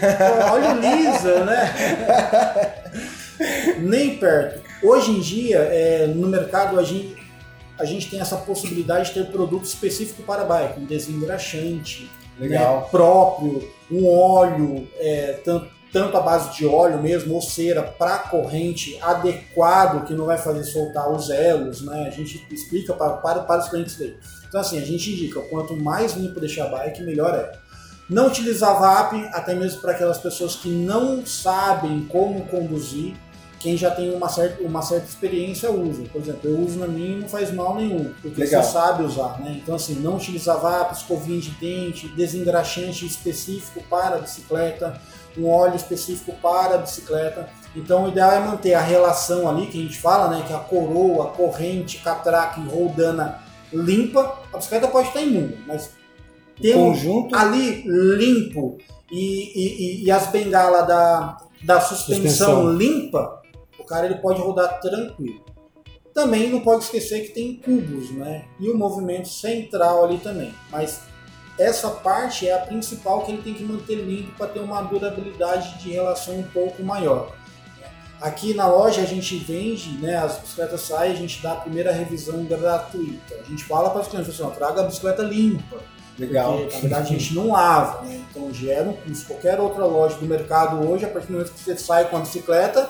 óleo 0.51 0.79
lisa, 0.79 1.43
né? 1.43 1.73
Nem 3.79 4.17
perto. 4.17 4.61
Hoje 4.81 5.11
em 5.11 5.19
dia, 5.19 5.57
é, 5.57 6.07
no 6.07 6.27
mercado, 6.27 6.79
a 6.79 6.83
gente, 6.83 7.17
a 7.77 7.83
gente 7.83 8.09
tem 8.09 8.21
essa 8.21 8.37
possibilidade 8.37 9.09
de 9.09 9.15
ter 9.15 9.31
produto 9.31 9.65
específico 9.65 10.23
para 10.23 10.45
bike, 10.45 10.79
um 10.79 10.85
desengraxante 10.85 12.09
Legal. 12.39 12.81
né, 12.81 12.87
próprio, 12.89 13.69
um 13.91 14.07
óleo, 14.07 14.87
é, 14.97 15.39
tanto, 15.43 15.67
tanto 15.91 16.17
a 16.17 16.21
base 16.21 16.55
de 16.55 16.65
óleo 16.65 17.01
mesmo, 17.01 17.35
ou 17.35 17.41
cera, 17.41 17.83
para 17.83 18.19
corrente 18.19 18.97
adequado, 19.01 20.05
que 20.05 20.13
não 20.13 20.25
vai 20.25 20.37
fazer 20.37 20.63
soltar 20.63 21.11
os 21.11 21.29
elos, 21.29 21.81
né? 21.81 22.07
A 22.07 22.09
gente 22.09 22.47
explica 22.49 22.93
para, 22.93 23.13
para, 23.17 23.41
para 23.41 23.61
os 23.61 23.69
clientes 23.69 23.97
dele. 23.97 24.17
Então, 24.47 24.61
assim, 24.61 24.77
a 24.79 24.85
gente 24.85 25.11
indica, 25.11 25.41
quanto 25.41 25.75
mais 25.75 26.13
limpo 26.13 26.39
deixar 26.39 26.65
a 26.65 26.69
bike, 26.69 27.03
melhor 27.03 27.35
é. 27.35 27.60
Não 28.11 28.27
utilizar 28.27 28.77
VAP, 28.77 29.29
até 29.31 29.55
mesmo 29.55 29.79
para 29.79 29.93
aquelas 29.93 30.17
pessoas 30.17 30.57
que 30.57 30.67
não 30.67 31.25
sabem 31.25 32.05
como 32.09 32.45
conduzir, 32.47 33.15
quem 33.57 33.77
já 33.77 33.89
tem 33.89 34.13
uma 34.13 34.27
certa, 34.27 34.61
uma 34.63 34.81
certa 34.81 35.05
experiência 35.05 35.71
usa. 35.71 36.03
Por 36.11 36.19
exemplo, 36.19 36.49
eu 36.49 36.59
uso 36.59 36.77
na 36.77 36.87
minha 36.87 37.19
e 37.19 37.21
não 37.21 37.29
faz 37.29 37.53
mal 37.53 37.73
nenhum, 37.73 38.13
porque 38.21 38.41
Legal. 38.41 38.61
você 38.61 38.71
sabe 38.73 39.03
usar, 39.03 39.39
né? 39.39 39.57
Então, 39.63 39.75
assim, 39.75 39.93
não 39.93 40.17
utilizar 40.17 40.59
VAP, 40.59 40.91
escovinha 40.91 41.39
de 41.39 41.51
dente, 41.51 42.09
desengraxante 42.09 43.05
específico 43.05 43.81
para 43.89 44.17
a 44.17 44.19
bicicleta, 44.19 44.99
um 45.37 45.47
óleo 45.47 45.77
específico 45.77 46.33
para 46.41 46.75
a 46.75 46.79
bicicleta. 46.79 47.47
Então, 47.73 48.03
o 48.03 48.09
ideal 48.09 48.33
é 48.33 48.39
manter 48.41 48.73
a 48.73 48.81
relação 48.81 49.47
ali, 49.47 49.67
que 49.67 49.79
a 49.79 49.81
gente 49.83 49.97
fala, 49.97 50.35
né? 50.35 50.43
Que 50.45 50.51
a 50.51 50.59
coroa, 50.59 51.27
a 51.27 51.29
corrente, 51.29 51.99
catraca 51.99 52.59
e 52.59 52.67
roldana 52.67 53.39
limpa. 53.71 54.37
A 54.51 54.57
bicicleta 54.57 54.89
pode 54.89 55.07
estar 55.07 55.21
imunda, 55.21 55.55
mas 55.65 56.00
ter 56.61 56.75
um 56.75 56.91
Conjunto. 56.91 57.35
ali 57.35 57.83
limpo 57.85 58.77
e, 59.11 60.01
e- 60.01 60.05
e- 60.05 60.11
as 60.11 60.27
bengalas 60.27 60.87
da, 60.87 61.37
da 61.63 61.81
suspensão, 61.81 62.21
Suspensão. 62.23 62.73
limpa, 62.73 63.41
o 63.79 63.83
cara 63.83 64.05
ele 64.05 64.15
pode 64.15 64.41
rodar 64.41 64.79
tranquilo. 64.79 65.43
Também 66.13 66.49
não 66.49 66.59
pode 66.59 66.83
esquecer 66.83 67.21
que 67.25 67.33
tem 67.33 67.55
cubos, 67.55 68.11
né? 68.11 68.45
E 68.59 68.69
o 68.69 68.77
movimento 68.77 69.29
central 69.29 70.03
ali 70.03 70.17
também. 70.17 70.53
Mas 70.69 71.01
essa 71.57 71.89
parte 71.89 72.47
é 72.47 72.53
a 72.53 72.59
principal 72.59 73.21
que 73.23 73.31
ele 73.31 73.41
tem 73.41 73.53
que 73.53 73.63
manter 73.63 73.95
limpo 73.95 74.31
para 74.37 74.47
ter 74.47 74.59
uma 74.59 74.81
durabilidade 74.81 75.77
de 75.81 75.91
relação 75.91 76.35
um 76.39 76.43
pouco 76.43 76.83
maior. 76.83 77.33
Aqui 78.19 78.53
na 78.53 78.67
loja 78.67 79.01
a 79.01 79.05
gente 79.05 79.35
vende, 79.37 79.97
né, 79.97 80.15
as 80.17 80.37
bicicletas 80.37 80.81
saem, 80.81 81.11
a 81.13 81.15
gente 81.15 81.41
dá 81.41 81.53
a 81.53 81.55
primeira 81.55 81.91
revisão 81.91 82.43
gratuita. 82.45 83.35
A 83.43 83.49
gente 83.49 83.63
fala 83.63 83.89
para 83.89 84.01
os 84.01 84.07
clientes 84.09 84.39
assim, 84.39 84.53
traga 84.53 84.81
a 84.81 84.83
bicicleta 84.83 85.23
limpa. 85.23 85.77
Legal. 86.17 86.57
Porque, 86.57 86.75
na 86.75 86.81
verdade, 86.81 87.15
a 87.15 87.17
gente 87.17 87.33
não 87.33 87.51
lava, 87.51 88.03
né? 88.03 88.21
Então 88.29 88.53
gera 88.53 88.89
um 88.89 88.93
custo. 88.93 89.27
Qualquer 89.27 89.59
outra 89.59 89.85
loja 89.85 90.15
do 90.15 90.25
mercado 90.25 90.87
hoje, 90.87 91.05
a 91.05 91.07
partir 91.07 91.27
do 91.27 91.33
momento 91.33 91.51
que 91.51 91.59
você 91.59 91.77
sai 91.77 92.09
com 92.09 92.17
a 92.17 92.19
bicicleta, 92.19 92.89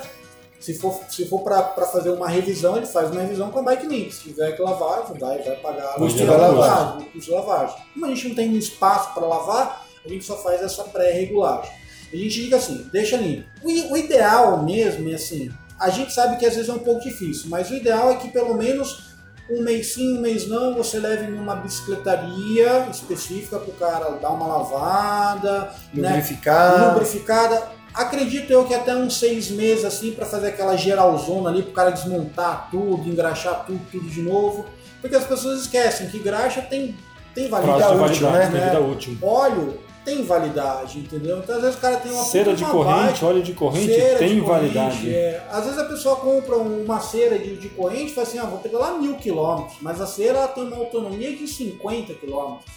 se 0.60 0.75
for, 0.75 0.99
se 1.10 1.25
for 1.27 1.41
para 1.41 1.86
fazer 1.88 2.12
uma 2.12 2.29
revisão, 2.29 2.77
ele 2.77 2.86
faz 2.86 3.10
uma 3.10 3.21
revisão 3.21 3.49
com 3.49 3.60
a 3.60 3.63
bike 3.63 3.88
limpa. 3.88 4.12
Se 4.12 4.21
tiver 4.21 4.51
que 4.51 4.62
lavar, 4.62 5.12
vai, 5.19 5.41
vai 5.41 5.55
pagar 5.57 5.95
Custo 5.95 6.25
da 6.25 6.38
lavagem, 6.38 7.10
custo 7.10 7.31
da 7.31 7.38
lavagem. 7.38 7.75
Como 7.93 8.05
a 8.05 8.10
gente 8.10 8.27
não 8.29 8.36
tem 8.36 8.49
um 8.49 8.57
espaço 8.57 9.13
para 9.13 9.25
lavar, 9.25 9.88
a 10.05 10.07
gente 10.07 10.23
só 10.23 10.38
faz 10.38 10.62
essa 10.62 10.84
pré-regulagem. 10.84 11.71
A 12.13 12.15
gente 12.15 12.41
diga 12.41 12.57
assim, 12.57 12.88
deixa 12.91 13.17
limpo. 13.17 13.47
O, 13.63 13.93
o 13.93 13.97
ideal 13.97 14.62
mesmo 14.63 15.10
é 15.10 15.15
assim, 15.15 15.49
a 15.79 15.89
gente 15.89 16.13
sabe 16.13 16.38
que 16.38 16.45
às 16.45 16.53
vezes 16.53 16.69
é 16.69 16.73
um 16.73 16.79
pouco 16.79 17.01
difícil, 17.01 17.49
mas 17.49 17.71
o 17.71 17.73
ideal 17.73 18.12
é 18.12 18.15
que 18.17 18.29
pelo 18.29 18.53
menos 18.53 19.11
um 19.49 19.62
mês 19.62 19.93
sim, 19.93 20.17
um 20.17 20.21
mês 20.21 20.47
não, 20.47 20.75
você 20.75 20.99
leve 20.99 21.27
numa 21.27 21.56
bicicletaria 21.56 22.88
específica 22.89 23.60
para 23.60 23.69
o 23.69 23.73
cara 23.73 24.10
dar 24.21 24.30
uma 24.30 24.47
lavada, 24.47 25.73
né? 25.93 26.10
Lubrificar. 26.10 26.93
lubrificada. 26.93 27.69
Acredito 27.93 28.51
eu 28.51 28.65
que 28.65 28.73
até 28.73 28.95
uns 28.95 29.19
seis 29.19 29.49
meses 29.49 29.84
assim 29.84 30.12
para 30.12 30.25
fazer 30.25 30.47
aquela 30.47 30.77
geralzona 30.77 31.49
ali 31.49 31.62
para 31.63 31.71
o 31.71 31.73
cara 31.73 31.89
desmontar 31.91 32.69
tudo, 32.71 33.10
engraxar 33.10 33.65
tudo, 33.65 33.82
tudo 33.91 34.08
de 34.08 34.21
novo. 34.21 34.65
Porque 35.01 35.15
as 35.15 35.25
pessoas 35.25 35.62
esquecem 35.62 36.08
que 36.08 36.19
graxa 36.19 36.62
tem, 36.62 36.95
tem 37.36 37.49
validade. 37.49 37.80
de 37.80 38.04
útil, 38.04 38.27
validade, 38.27 38.54
né? 38.54 38.60
tem 38.60 38.69
vida 38.69 38.80
útil. 38.80 39.17
Óleo 39.21 39.90
tem 40.03 40.23
validade, 40.23 40.99
entendeu? 40.99 41.39
Então 41.39 41.55
às 41.55 41.61
vezes 41.61 41.77
o 41.77 41.81
cara 41.81 41.97
tem 41.97 42.11
uma 42.11 42.23
Cera 42.23 42.53
de 42.55 42.65
corrente, 42.65 43.11
bike, 43.11 43.25
óleo 43.25 43.43
de 43.43 43.53
corrente 43.53 43.87
tem 43.87 44.35
de 44.35 44.41
corrente, 44.41 44.41
validade. 44.41 45.13
é. 45.13 45.47
Às 45.51 45.65
vezes 45.65 45.79
a 45.79 45.85
pessoa 45.85 46.15
compra 46.15 46.57
uma 46.57 46.99
cera 46.99 47.37
de, 47.37 47.55
de 47.57 47.69
corrente 47.69 48.11
e 48.11 48.15
fala 48.15 48.27
assim, 48.27 48.39
ah, 48.39 48.45
vou 48.45 48.59
pedalar 48.59 48.99
mil 48.99 49.15
quilômetros, 49.15 49.77
mas 49.81 50.01
a 50.01 50.07
cera 50.07 50.47
tem 50.47 50.63
uma 50.63 50.77
autonomia 50.77 51.35
de 51.35 51.47
50 51.47 52.13
quilômetros 52.15 52.71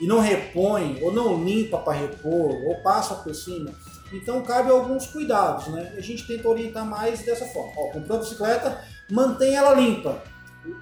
e 0.00 0.06
não 0.06 0.20
repõe, 0.20 0.98
ou 1.02 1.12
não 1.12 1.42
limpa 1.42 1.78
para 1.78 1.94
repor, 1.94 2.54
ou 2.66 2.76
passa 2.82 3.14
por 3.14 3.34
cima. 3.34 3.70
Então 4.12 4.42
cabe 4.42 4.70
alguns 4.70 5.06
cuidados, 5.06 5.66
né? 5.68 5.94
A 5.96 6.00
gente 6.00 6.26
tenta 6.26 6.48
orientar 6.48 6.84
mais 6.84 7.20
dessa 7.22 7.46
forma. 7.46 7.72
Ó, 7.76 7.88
comprou 7.90 8.18
a 8.18 8.20
bicicleta, 8.20 8.80
mantém 9.10 9.54
ela 9.56 9.74
limpa, 9.74 10.22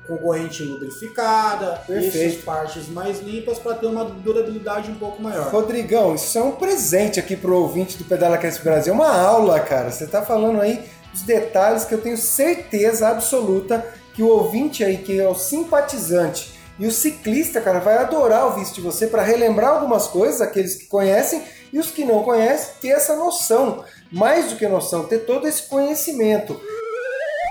com 0.07 0.17
corrente 0.19 0.63
lubrificada, 0.63 1.83
Perfeito. 1.87 2.17
essas 2.17 2.45
partes 2.45 2.89
mais 2.89 3.21
limpas 3.21 3.59
para 3.59 3.75
ter 3.75 3.87
uma 3.87 4.05
durabilidade 4.05 4.91
um 4.91 4.95
pouco 4.95 5.23
maior. 5.23 5.51
Rodrigão, 5.51 6.15
isso 6.15 6.39
é 6.39 6.43
um 6.43 6.53
presente 6.53 7.19
aqui 7.19 7.37
pro 7.37 7.57
ouvinte 7.57 7.97
do 7.97 8.05
Pedala 8.05 8.39
Cast 8.39 8.63
Brasil. 8.63 8.93
É 8.93 8.97
uma 8.97 9.17
aula, 9.17 9.61
cara. 9.61 9.91
Você 9.91 10.07
tá 10.07 10.23
falando 10.23 10.61
aí 10.61 10.85
os 11.13 11.23
detalhes 11.23 11.85
que 11.85 11.95
eu 11.95 12.01
tenho 12.01 12.17
certeza 12.17 13.09
absoluta 13.09 13.85
que 14.15 14.23
o 14.23 14.29
ouvinte 14.29 14.85
aí, 14.85 14.99
que 14.99 15.19
é 15.19 15.29
o 15.29 15.35
simpatizante 15.35 16.55
e 16.79 16.87
o 16.87 16.91
ciclista, 16.91 17.61
cara, 17.61 17.79
vai 17.79 17.97
adorar 17.99 18.47
ouvir 18.47 18.63
isso 18.63 18.75
de 18.75 18.81
você 18.81 19.07
para 19.07 19.23
relembrar 19.23 19.71
algumas 19.71 20.09
coisas, 20.09 20.41
aqueles 20.41 20.75
que 20.75 20.87
conhecem 20.87 21.43
e 21.73 21.79
os 21.79 21.91
que 21.91 22.05
não 22.05 22.23
conhecem, 22.23 22.75
ter 22.81 22.89
essa 22.89 23.15
noção. 23.15 23.85
Mais 24.11 24.51
do 24.51 24.57
que 24.57 24.67
noção, 24.67 25.05
ter 25.05 25.21
todo 25.21 25.47
esse 25.47 25.63
conhecimento. 25.63 26.61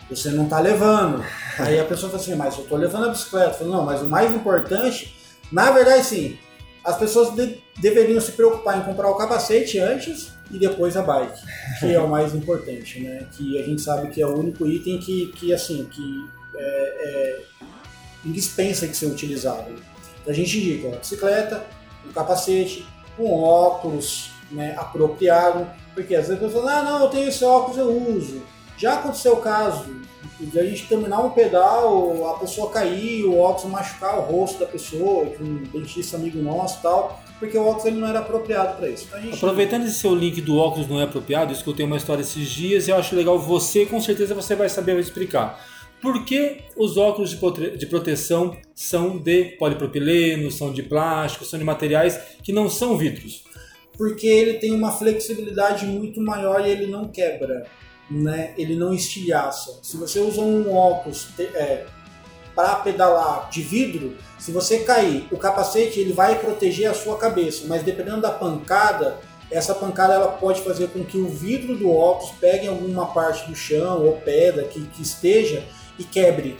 você 0.09 0.31
não 0.31 0.49
tá 0.49 0.59
levando. 0.59 1.23
Aí 1.59 1.79
a 1.79 1.85
pessoa 1.85 2.09
fala 2.09 2.21
assim, 2.21 2.33
mas 2.35 2.57
eu 2.57 2.63
tô 2.63 2.75
levando 2.75 3.05
a 3.05 3.09
bicicleta. 3.09 3.51
Eu 3.51 3.53
falo, 3.53 3.71
não, 3.71 3.85
mas 3.85 4.01
o 4.01 4.09
mais 4.09 4.33
importante, 4.33 5.15
na 5.51 5.69
verdade 5.69 6.03
sim, 6.03 6.37
as 6.83 6.97
pessoas 6.97 7.35
de- 7.35 7.61
deveriam 7.77 8.19
se 8.19 8.31
preocupar 8.31 8.79
em 8.79 8.81
comprar 8.81 9.11
o 9.11 9.15
capacete 9.15 9.77
antes 9.77 10.33
e 10.49 10.57
depois 10.57 10.97
a 10.97 11.03
bike, 11.03 11.39
que 11.79 11.93
é 11.93 11.99
o 11.99 12.07
mais 12.09 12.33
importante, 12.33 13.01
né? 13.01 13.27
Que 13.33 13.59
a 13.59 13.63
gente 13.63 13.83
sabe 13.83 14.09
que 14.09 14.19
é 14.19 14.25
o 14.25 14.35
único 14.35 14.65
item 14.65 14.97
que, 14.97 15.27
que 15.33 15.53
assim, 15.53 15.85
que 15.85 16.27
é, 16.55 16.61
é 16.61 17.41
indispensa 18.25 18.87
de 18.87 18.97
ser 18.97 19.05
utilizado. 19.05 19.69
Então 20.21 20.33
a 20.33 20.35
gente 20.35 20.57
indica 20.57 20.87
a 20.87 20.97
bicicleta, 20.97 21.63
um 22.07 22.11
capacete, 22.11 22.83
um 23.19 23.31
óculos 23.31 24.28
né, 24.51 24.75
apropriado, 24.77 25.67
porque 25.93 26.15
às 26.15 26.27
vezes 26.27 26.41
a 26.41 26.45
pessoa 26.45 26.63
fala, 26.63 26.79
ah 26.79 26.83
não, 26.83 27.03
eu 27.03 27.09
tenho 27.09 27.29
esse 27.29 27.43
óculos, 27.43 27.77
eu 27.77 27.89
uso. 28.15 28.41
Já 28.77 28.95
aconteceu 28.95 29.33
o 29.33 29.41
caso 29.41 29.85
de 30.39 30.57
a 30.57 30.63
gente 30.63 30.87
terminar 30.87 31.19
um 31.19 31.31
pedal, 31.31 32.29
a 32.29 32.39
pessoa 32.39 32.71
cair, 32.71 33.25
o 33.25 33.37
óculos 33.37 33.71
machucar 33.71 34.19
o 34.19 34.21
rosto 34.21 34.59
da 34.59 34.65
pessoa, 34.65 35.25
que 35.25 35.43
um 35.43 35.63
dentista 35.63 36.15
amigo 36.15 36.41
nosso 36.41 36.81
tal, 36.81 37.21
porque 37.39 37.57
o 37.57 37.65
óculos 37.65 37.85
ele 37.85 37.97
não 37.97 38.07
era 38.07 38.19
apropriado 38.19 38.77
para 38.77 38.89
isso. 38.89 39.05
Então, 39.07 39.21
gente 39.21 39.35
Aproveitando 39.35 39.85
esse 39.85 39.99
seu 39.99 40.15
link 40.15 40.39
do 40.41 40.57
óculos 40.57 40.87
não 40.87 40.99
é 40.99 41.03
apropriado, 41.03 41.51
eu 41.51 41.55
escutei 41.55 41.85
uma 41.85 41.97
história 41.97 42.21
esses 42.21 42.47
dias 42.47 42.87
e 42.87 42.91
eu 42.91 42.95
acho 42.95 43.15
legal 43.15 43.37
você, 43.37 43.85
com 43.85 43.99
certeza 43.99 44.33
você 44.33 44.55
vai 44.55 44.69
saber 44.69 44.97
explicar. 44.97 45.59
Por 46.01 46.23
que 46.23 46.61
os 46.77 46.95
óculos 46.95 47.31
de 47.31 47.85
proteção 47.87 48.55
são 48.73 49.17
de 49.17 49.57
polipropileno, 49.57 50.49
são 50.49 50.71
de 50.71 50.81
plástico, 50.81 51.43
são 51.43 51.59
de 51.59 51.65
materiais 51.65 52.17
que 52.41 52.53
não 52.53 52.69
são 52.69 52.97
vidros? 52.97 53.43
Porque 53.99 54.25
ele 54.25 54.53
tem 54.59 54.73
uma 54.73 54.93
flexibilidade 54.93 55.85
muito 55.85 56.21
maior 56.21 56.65
e 56.65 56.69
ele 56.69 56.87
não 56.87 57.09
quebra, 57.09 57.65
né? 58.09 58.53
ele 58.57 58.77
não 58.77 58.93
estilhaça. 58.93 59.77
Se 59.83 59.97
você 59.97 60.21
usa 60.21 60.39
um 60.39 60.73
óculos 60.73 61.27
é, 61.53 61.85
para 62.55 62.75
pedalar 62.75 63.49
de 63.49 63.61
vidro, 63.61 64.15
se 64.37 64.53
você 64.53 64.79
cair, 64.79 65.27
o 65.33 65.37
capacete 65.37 65.99
ele 65.99 66.13
vai 66.13 66.39
proteger 66.39 66.89
a 66.89 66.93
sua 66.93 67.17
cabeça, 67.17 67.65
mas 67.67 67.83
dependendo 67.83 68.21
da 68.21 68.31
pancada, 68.31 69.19
essa 69.51 69.75
pancada 69.75 70.13
ela 70.13 70.29
pode 70.29 70.61
fazer 70.61 70.87
com 70.91 71.03
que 71.03 71.17
o 71.17 71.27
vidro 71.27 71.75
do 71.75 71.91
óculos 71.91 72.31
pegue 72.39 72.69
alguma 72.69 73.07
parte 73.07 73.49
do 73.49 73.55
chão 73.55 74.05
ou 74.05 74.13
pedra 74.13 74.63
que, 74.63 74.79
que 74.79 75.01
esteja 75.01 75.61
e 75.97 76.05
quebre. 76.05 76.57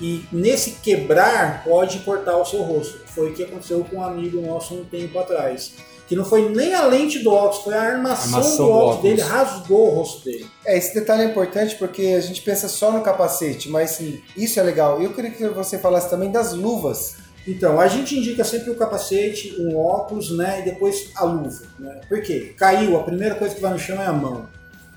E 0.00 0.24
nesse 0.32 0.80
quebrar 0.80 1.62
pode 1.62 2.00
cortar 2.00 2.36
o 2.38 2.44
seu 2.44 2.62
rosto. 2.62 2.98
Foi 3.06 3.30
o 3.30 3.34
que 3.34 3.44
aconteceu 3.44 3.84
com 3.84 3.98
um 3.98 4.04
amigo 4.04 4.40
nosso 4.40 4.74
um 4.74 4.84
tempo 4.84 5.16
atrás. 5.20 5.74
Que 6.12 6.16
não 6.16 6.26
foi 6.26 6.50
nem 6.50 6.74
a 6.74 6.84
lente 6.84 7.20
do 7.20 7.32
óculos, 7.32 7.64
foi 7.64 7.72
a 7.72 7.80
armação, 7.80 8.38
armação 8.38 8.66
do, 8.66 8.70
óculos, 8.70 9.02
dele, 9.02 9.22
rasgou 9.22 9.86
o 9.86 9.94
rosto 9.94 10.22
dele. 10.26 10.46
É, 10.62 10.76
esse 10.76 10.92
detalhe 10.92 11.22
é 11.22 11.24
importante 11.24 11.74
porque 11.76 12.02
a 12.08 12.20
gente 12.20 12.42
pensa 12.42 12.68
só 12.68 12.92
no 12.92 13.00
capacete, 13.00 13.70
mas 13.70 13.92
Sim. 13.92 14.20
isso 14.36 14.60
é 14.60 14.62
legal. 14.62 15.00
Eu 15.00 15.14
queria 15.14 15.30
que 15.30 15.42
você 15.48 15.78
falasse 15.78 16.10
também 16.10 16.30
das 16.30 16.52
luvas. 16.52 17.16
Então, 17.48 17.80
a 17.80 17.88
gente 17.88 18.14
indica 18.14 18.44
sempre 18.44 18.70
o 18.70 18.74
capacete, 18.74 19.56
o 19.58 19.78
óculos, 19.78 20.36
né, 20.36 20.60
e 20.60 20.64
depois 20.64 21.12
a 21.14 21.24
luva. 21.24 21.62
Né? 21.78 22.02
Por 22.06 22.20
quê? 22.20 22.52
Caiu, 22.58 22.94
a 22.98 23.04
primeira 23.04 23.34
coisa 23.34 23.54
que 23.54 23.62
vai 23.62 23.72
no 23.72 23.78
chão 23.78 23.98
é 23.98 24.04
a 24.04 24.12
mão. 24.12 24.46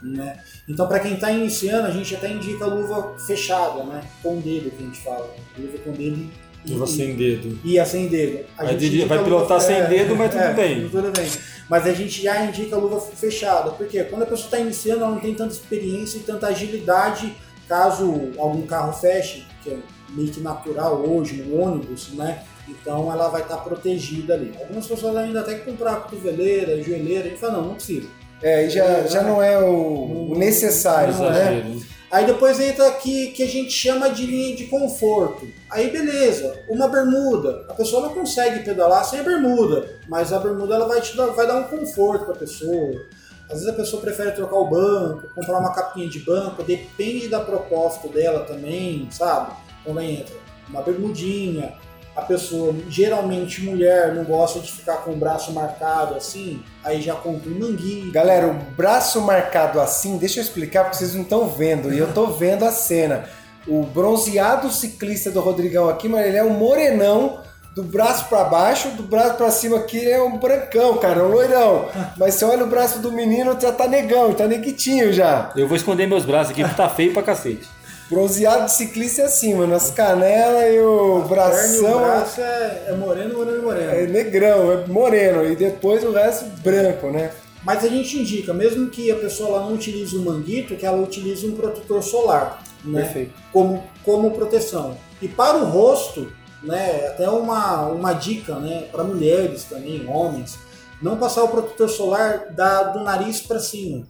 Né? 0.03 0.37
Então, 0.67 0.85
para 0.85 0.99
quem 0.99 1.13
está 1.13 1.31
iniciando, 1.31 1.87
a 1.87 1.91
gente 1.91 2.13
até 2.13 2.29
indica 2.29 2.65
a 2.65 2.67
luva 2.67 3.17
fechada, 3.19 3.85
né? 3.85 4.03
Com 4.21 4.41
dedo 4.41 4.69
que 4.69 4.83
a 4.83 4.85
gente 4.85 4.99
fala. 4.99 5.33
Luva 5.57 5.77
com 5.77 5.91
dedo. 5.93 6.29
Luva 6.67 6.87
sem 6.87 7.15
dedo. 7.15 7.59
E 7.63 7.79
a 7.79 7.85
sem 7.85 8.07
dedo. 8.07 8.45
A 8.57 8.65
vai, 8.65 8.75
vai 8.75 9.23
pilotar 9.23 9.57
luva, 9.57 9.59
sem 9.59 9.75
é, 9.75 9.87
dedo, 9.87 10.15
mas 10.15 10.31
tudo 10.31 10.43
é, 10.43 10.53
bem. 10.53 10.89
Tudo 10.89 11.11
bem. 11.11 11.29
Mas 11.69 11.85
a 11.85 11.93
gente 11.93 12.21
já 12.21 12.45
indica 12.45 12.75
a 12.75 12.79
luva 12.79 12.99
fechada. 12.99 13.71
Porque 13.71 14.03
quando 14.05 14.23
a 14.23 14.25
pessoa 14.25 14.45
está 14.45 14.59
iniciando, 14.59 15.03
ela 15.03 15.11
não 15.11 15.19
tem 15.19 15.33
tanta 15.33 15.53
experiência 15.53 16.17
e 16.17 16.21
tanta 16.21 16.47
agilidade 16.47 17.35
caso 17.67 18.31
algum 18.37 18.61
carro 18.63 18.93
feche, 18.93 19.45
que 19.63 19.71
é 19.71 19.77
meio 20.09 20.29
que 20.29 20.39
natural 20.39 21.03
hoje, 21.07 21.41
no 21.41 21.59
ônibus, 21.59 22.09
né? 22.13 22.43
Então 22.67 23.11
ela 23.11 23.27
vai 23.29 23.41
estar 23.41 23.57
tá 23.57 23.61
protegida 23.61 24.33
ali. 24.33 24.53
Algumas 24.59 24.87
pessoas 24.87 25.15
ainda 25.17 25.41
até 25.41 25.55
que 25.55 25.65
comprar 25.65 26.01
cotoveleira, 26.01 26.81
joelheira, 26.81 27.25
a 27.25 27.29
gente 27.29 27.39
fala, 27.39 27.53
não, 27.53 27.67
não 27.69 27.75
precisa. 27.75 28.07
É, 28.41 28.69
já, 28.69 29.03
já 29.07 29.23
não 29.23 29.41
é 29.41 29.57
o, 29.59 30.31
o 30.31 30.37
necessário, 30.37 31.13
não 31.13 31.31
né? 31.31 31.51
né? 31.51 31.81
Aí 32.15 32.25
depois 32.25 32.61
entra 32.61 32.87
aqui 32.87 33.31
que 33.31 33.43
a 33.43 33.45
gente 33.45 33.71
chama 33.71 34.09
de 34.09 34.25
linha 34.25 34.55
de 34.55 34.67
conforto. 34.67 35.49
Aí 35.69 35.89
beleza, 35.89 36.63
uma 36.69 36.87
bermuda. 36.87 37.65
A 37.67 37.73
pessoa 37.73 38.03
não 38.03 38.13
consegue 38.13 38.63
pedalar 38.63 39.03
sem 39.03 39.19
a 39.19 39.23
bermuda, 39.23 39.99
mas 40.07 40.31
a 40.31 40.39
bermuda 40.39 40.75
ela 40.75 40.87
vai 40.87 41.01
te 41.01 41.13
dar, 41.17 41.25
vai 41.25 41.45
dar 41.45 41.57
um 41.57 41.63
conforto 41.65 42.23
para 42.23 42.33
a 42.33 42.37
pessoa. 42.37 43.01
Às 43.49 43.55
vezes 43.55 43.67
a 43.67 43.73
pessoa 43.73 44.01
prefere 44.01 44.31
trocar 44.31 44.55
o 44.55 44.69
banco, 44.69 45.27
comprar 45.35 45.59
uma 45.59 45.73
capinha 45.73 46.07
de 46.07 46.19
banco, 46.19 46.63
depende 46.63 47.27
da 47.27 47.41
proposta 47.41 48.07
dela 48.07 48.45
também, 48.45 49.09
sabe? 49.11 49.51
Quando 49.83 49.99
entra 49.99 50.37
uma 50.69 50.81
bermudinha, 50.81 51.73
a 52.15 52.21
pessoa, 52.21 52.73
geralmente 52.89 53.61
mulher, 53.61 54.13
não 54.15 54.23
gosta 54.23 54.59
de 54.59 54.71
ficar 54.71 54.97
com 54.97 55.11
o 55.11 55.17
braço 55.17 55.51
marcado 55.51 56.15
assim, 56.15 56.63
aí 56.83 57.01
já 57.01 57.13
compra 57.13 57.49
um 57.49 57.59
manguinho. 57.59 58.11
Galera, 58.11 58.47
o 58.47 58.53
braço 58.53 59.19
marcado 59.19 59.81
assim, 59.81 60.17
deixa 60.17 60.39
eu 60.39 60.43
explicar 60.43 60.83
porque 60.83 60.97
vocês 60.97 61.13
não 61.13 61.23
estão 61.23 61.47
vendo, 61.47 61.93
e 61.93 61.97
eu 61.97 62.13
tô 62.13 62.27
vendo 62.27 62.63
a 62.63 62.71
cena. 62.71 63.25
O 63.67 63.83
bronzeado 63.83 64.71
ciclista 64.71 65.29
do 65.29 65.41
Rodrigão 65.41 65.89
aqui, 65.89 66.07
mas 66.07 66.25
ele 66.25 66.37
é 66.37 66.43
um 66.43 66.51
morenão 66.51 67.39
do 67.75 67.83
braço 67.83 68.29
para 68.29 68.45
baixo, 68.45 68.89
do 68.91 69.03
braço 69.03 69.35
para 69.35 69.51
cima 69.51 69.77
aqui 69.77 70.09
é 70.09 70.21
um 70.21 70.37
brancão, 70.37 70.97
cara, 70.97 71.25
um 71.25 71.27
loirão. 71.27 71.89
Mas 72.17 72.35
você 72.35 72.45
olha 72.45 72.63
o 72.63 72.67
braço 72.67 72.99
do 72.99 73.11
menino, 73.11 73.59
já 73.59 73.73
tá 73.73 73.85
negão, 73.85 74.33
tá 74.33 74.47
neguitinho 74.47 75.11
já. 75.11 75.51
Eu 75.57 75.67
vou 75.67 75.75
esconder 75.75 76.07
meus 76.07 76.23
braços 76.23 76.51
aqui 76.51 76.61
porque 76.63 76.77
tá 76.77 76.87
feio 76.87 77.11
pra 77.11 77.21
cacete. 77.21 77.67
Bronzeado 78.09 78.65
de 78.65 78.73
ciclista 78.73 79.23
é 79.23 79.25
assim, 79.25 79.55
mano. 79.55 79.73
As 79.73 79.89
canelas 79.89 80.73
e 80.73 80.79
o 80.79 81.23
a 81.23 81.27
bração. 81.27 81.97
o 81.97 81.99
braço 81.99 82.41
é, 82.41 82.83
é 82.87 82.93
moreno, 82.93 83.37
moreno, 83.37 83.63
moreno. 83.63 83.91
É 83.91 84.05
negrão, 84.05 84.71
é 84.71 84.87
moreno. 84.87 85.43
E 85.45 85.55
depois 85.55 86.03
o 86.03 86.11
resto 86.11 86.45
branco, 86.61 87.09
né? 87.09 87.31
Mas 87.63 87.83
a 87.83 87.87
gente 87.87 88.19
indica, 88.19 88.53
mesmo 88.53 88.89
que 88.89 89.09
a 89.11 89.15
pessoa 89.15 89.61
não 89.61 89.73
utilize 89.73 90.15
um 90.15 90.23
manguito, 90.23 90.75
que 90.75 90.85
ela 90.85 91.01
utilize 91.01 91.47
um 91.47 91.55
protetor 91.55 92.03
solar. 92.03 92.61
Né? 92.83 93.01
Perfeito. 93.01 93.33
Como, 93.51 93.83
como 94.03 94.29
proteção. 94.31 94.95
E 95.19 95.27
para 95.27 95.57
o 95.57 95.65
rosto, 95.65 96.31
né, 96.61 97.07
até 97.07 97.27
uma, 97.27 97.87
uma 97.87 98.13
dica 98.13 98.59
né, 98.59 98.87
para 98.91 99.03
mulheres 99.03 99.63
também, 99.63 100.05
homens, 100.07 100.59
não 101.01 101.17
passar 101.17 101.43
o 101.43 101.47
protetor 101.47 101.89
solar 101.89 102.51
da, 102.51 102.83
do 102.83 103.03
nariz 103.03 103.41
para 103.41 103.57
cima 103.57 104.05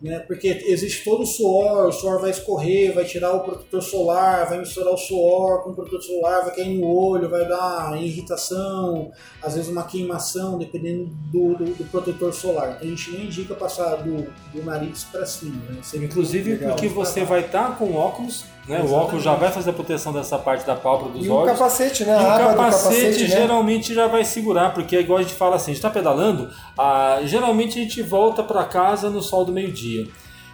né? 0.00 0.18
Porque 0.20 0.48
existe 0.66 1.04
todo 1.04 1.22
o 1.22 1.26
suor, 1.26 1.88
o 1.88 1.92
suor 1.92 2.20
vai 2.20 2.30
escorrer, 2.30 2.94
vai 2.94 3.04
tirar 3.04 3.32
o 3.32 3.40
protetor 3.40 3.82
solar, 3.82 4.48
vai 4.48 4.58
misturar 4.58 4.94
o 4.94 4.96
suor 4.96 5.62
com 5.62 5.70
o 5.70 5.74
protetor 5.74 6.02
solar, 6.02 6.44
vai 6.44 6.54
cair 6.54 6.78
no 6.78 6.86
olho, 6.86 7.28
vai 7.28 7.46
dar 7.46 8.00
irritação, 8.02 9.12
às 9.42 9.54
vezes 9.54 9.70
uma 9.70 9.84
queimação, 9.84 10.58
dependendo 10.58 11.06
do, 11.30 11.54
do, 11.54 11.64
do 11.74 11.84
protetor 11.90 12.32
solar. 12.32 12.76
Então 12.76 12.88
a 12.88 12.90
gente 12.90 13.10
nem 13.10 13.26
indica 13.26 13.54
passar 13.54 13.96
do, 13.96 14.32
do 14.52 14.64
nariz 14.64 15.04
para 15.04 15.26
cima. 15.26 15.62
Né? 15.68 15.80
Inclusive 16.04 16.56
porque 16.56 16.88
você 16.88 17.24
vai 17.24 17.40
estar 17.40 17.70
tá 17.70 17.74
com 17.76 17.94
óculos 17.94 18.44
né? 18.68 18.82
O 18.82 18.92
óculos 18.92 19.22
já 19.22 19.34
vai 19.34 19.50
fazer 19.50 19.70
a 19.70 19.72
proteção 19.72 20.12
dessa 20.12 20.38
parte 20.38 20.66
da 20.66 20.76
pálpebra 20.76 21.14
dos 21.14 21.26
e 21.26 21.30
olhos. 21.30 21.48
E 21.48 21.52
o 21.52 21.54
capacete, 21.54 22.04
né? 22.04 22.12
E 22.12 22.16
o 22.16 22.18
capacete, 22.20 22.56
capacete 22.56 23.22
né? 23.22 23.28
geralmente 23.28 23.94
já 23.94 24.06
vai 24.06 24.24
segurar, 24.24 24.72
porque 24.72 24.96
é 24.96 25.00
igual 25.00 25.18
a 25.18 25.22
gente 25.22 25.34
fala 25.34 25.56
assim, 25.56 25.72
a 25.72 25.74
gente 25.74 25.78
está 25.78 25.90
pedalando, 25.90 26.50
ah, 26.78 27.20
geralmente 27.24 27.78
a 27.78 27.82
gente 27.82 28.02
volta 28.02 28.42
para 28.42 28.64
casa 28.64 29.10
no 29.10 29.22
sol 29.22 29.44
do 29.44 29.52
meio-dia. 29.52 30.08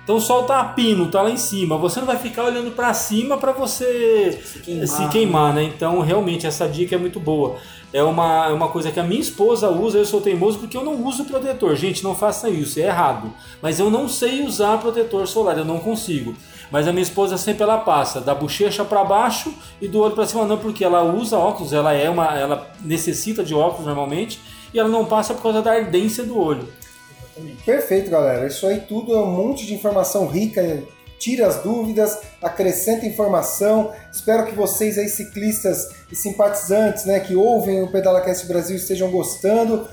Então 0.07 0.19
o 0.19 0.21
sol 0.21 0.45
tá 0.45 0.61
a 0.61 0.65
pino, 0.67 1.11
tá 1.11 1.21
lá 1.21 1.31
em 1.31 1.37
cima. 1.37 1.77
Você 1.79 1.99
não 1.99 2.07
vai 2.07 2.17
ficar 2.17 2.45
olhando 2.45 2.71
para 2.71 2.95
cima 2.95 3.39
para 3.39 3.51
você 3.51 4.41
se 4.41 4.61
queimar. 4.61 4.87
se 4.87 5.09
queimar, 5.09 5.53
né? 5.53 5.65
Então 5.65 6.01
realmente 6.01 6.47
essa 6.47 6.69
dica 6.69 6.95
é 6.95 6.99
muito 6.99 7.19
boa. 7.19 7.57
É 7.93 8.05
uma, 8.05 8.47
é 8.47 8.53
uma 8.53 8.69
coisa 8.69 8.93
que 8.93 9.01
a 9.01 9.03
minha 9.03 9.21
esposa 9.21 9.69
usa, 9.69 9.99
eu 9.99 10.05
sou 10.05 10.21
teimoso 10.21 10.61
porque 10.61 10.77
eu 10.77 10.85
não 10.85 11.05
uso 11.05 11.25
protetor. 11.25 11.75
Gente, 11.75 12.05
não 12.05 12.15
faça 12.15 12.49
isso, 12.49 12.79
é 12.79 12.85
errado. 12.85 13.33
Mas 13.61 13.81
eu 13.81 13.91
não 13.91 14.09
sei 14.09 14.45
usar 14.45 14.79
protetor 14.79 15.27
solar, 15.27 15.59
eu 15.59 15.65
não 15.65 15.81
consigo. 15.81 16.37
Mas 16.71 16.89
a 16.89 16.93
minha 16.93 17.03
esposa 17.03 17.39
sempre 17.39 17.63
ela 17.63 17.79
passa 17.79 18.21
da 18.21 18.35
bochecha 18.35 18.85
para 18.85 19.05
baixo 19.05 19.53
e 19.81 19.87
do 19.87 20.01
olho 20.01 20.15
para 20.15 20.27
cima 20.27 20.45
não, 20.45 20.59
porque 20.59 20.85
ela 20.85 21.03
usa 21.03 21.39
óculos, 21.39 21.73
ela 21.73 21.93
é 21.93 22.11
uma, 22.11 22.39
ela 22.39 22.71
necessita 22.83 23.45
de 23.45 23.55
óculos 23.55 23.87
normalmente 23.87 24.41
e 24.75 24.79
ela 24.79 24.89
não 24.89 25.05
passa 25.05 25.33
por 25.35 25.43
causa 25.43 25.63
da 25.63 25.73
ardência 25.73 26.25
do 26.25 26.39
olho. 26.39 26.69
Perfeito, 27.65 28.11
galera. 28.11 28.47
Isso 28.47 28.67
aí 28.67 28.81
tudo 28.81 29.15
é 29.15 29.19
um 29.19 29.31
monte 29.31 29.67
de 29.67 29.75
informação 29.75 30.27
rica. 30.27 30.83
Tira 31.19 31.47
as 31.47 31.63
dúvidas, 31.63 32.21
acrescenta 32.43 33.07
informação. 33.07 33.93
Espero 34.13 34.47
que 34.47 34.55
vocês 34.55 34.99
aí, 34.99 35.09
ciclistas 35.09 35.89
e 36.11 36.17
simpatizantes, 36.17 37.05
né, 37.05 37.21
que 37.21 37.35
ouvem 37.35 37.83
o 37.83 37.91
PedalaCast 37.91 38.47
Brasil, 38.47 38.77
estejam 38.77 39.11
gostando. 39.11 39.89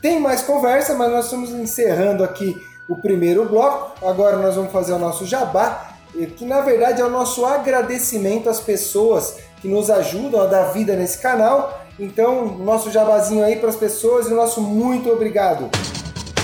Tem 0.00 0.20
mais 0.20 0.42
conversa, 0.42 0.94
mas 0.94 1.10
nós 1.10 1.24
estamos 1.24 1.50
encerrando 1.50 2.22
aqui 2.22 2.56
o 2.88 2.96
primeiro 2.96 3.48
bloco. 3.48 4.06
Agora 4.06 4.36
nós 4.36 4.54
vamos 4.54 4.72
fazer 4.72 4.92
o 4.92 4.98
nosso 4.98 5.26
jabá 5.26 5.87
que 6.36 6.44
na 6.44 6.60
verdade 6.60 7.00
é 7.00 7.04
o 7.04 7.10
nosso 7.10 7.44
agradecimento 7.44 8.48
às 8.48 8.60
pessoas 8.60 9.36
que 9.60 9.68
nos 9.68 9.90
ajudam 9.90 10.40
a 10.40 10.46
dar 10.46 10.72
vida 10.72 10.96
nesse 10.96 11.18
canal. 11.18 11.84
Então, 11.98 12.58
nosso 12.58 12.90
jabazinho 12.90 13.44
aí 13.44 13.56
para 13.56 13.68
as 13.68 13.76
pessoas 13.76 14.28
e 14.28 14.32
o 14.32 14.36
nosso 14.36 14.60
muito 14.60 15.10
obrigado. 15.10 15.68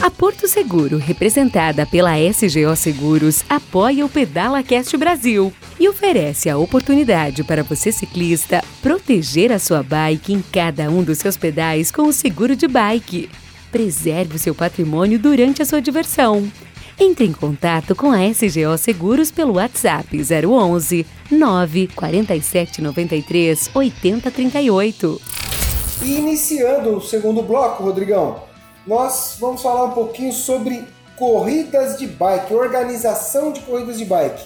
A 0.03 0.11
Porto 0.11 0.47
Seguro, 0.47 0.99
representada 0.99 1.87
pela 1.87 2.19
SGO 2.19 2.77
Seguros, 2.77 3.43
apoia 3.49 4.05
o 4.05 4.09
Pedala 4.09 4.63
Cast 4.63 4.95
Brasil 4.97 5.53
e 5.81 5.89
oferece 5.89 6.51
a 6.51 6.59
oportunidade 6.59 7.43
para 7.43 7.63
você 7.63 7.91
ciclista 7.91 8.63
proteger 8.83 9.51
a 9.51 9.59
sua 9.59 9.83
bike 9.83 10.33
em 10.33 10.43
cada 10.53 10.91
um 10.91 11.03
dos 11.03 11.19
seus 11.19 11.37
pedais 11.37 11.91
com 11.91 12.03
o 12.03 12.13
seguro 12.13 12.55
de 12.55 12.69
bike. 12.69 13.31
Preserve 13.73 14.37
o 14.37 14.39
seu 14.39 14.55
patrimônio 14.55 15.19
durante 15.19 15.63
a 15.63 15.65
sua 15.65 15.81
diversão. 15.81 16.51
Entre 16.99 17.27
em 17.27 17.33
contato 17.33 17.97
com 17.97 18.13
a 18.13 18.25
SGO 18.29 18.79
Seguros 18.79 19.33
pelo 19.33 19.55
WhatsApp 19.55 20.17
011 20.17 21.05
947 21.29 22.81
93 22.81 23.71
8038. 23.75 25.21
E 26.05 26.13
iniciando 26.19 26.97
o 26.97 27.01
segundo 27.01 27.43
bloco, 27.43 27.83
Rodrigão, 27.83 28.45
nós 28.87 29.37
vamos 29.41 29.61
falar 29.61 29.87
um 29.87 29.91
pouquinho 29.91 30.33
sobre 30.33 30.85
corridas 31.17 31.99
de 31.99 32.07
bike, 32.07 32.55
organização 32.55 33.51
de 33.51 33.61
corridas 33.63 33.99
de 33.99 34.05
bike. 34.05 34.45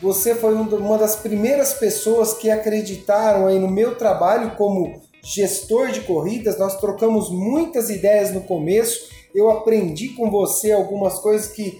Você 0.00 0.34
foi 0.34 0.54
uma 0.54 0.96
das 0.96 1.16
primeiras 1.16 1.74
pessoas 1.74 2.32
que 2.32 2.50
acreditaram 2.50 3.46
aí 3.46 3.58
no 3.58 3.68
meu 3.68 3.96
trabalho 3.96 4.52
como 4.52 5.02
gestor 5.22 5.88
de 5.88 6.00
corridas. 6.00 6.58
Nós 6.58 6.80
trocamos 6.80 7.30
muitas 7.30 7.90
ideias 7.90 8.32
no 8.32 8.40
começo. 8.40 9.10
Eu 9.34 9.50
aprendi 9.50 10.08
com 10.10 10.30
você 10.30 10.72
algumas 10.72 11.18
coisas 11.18 11.48
que 11.48 11.78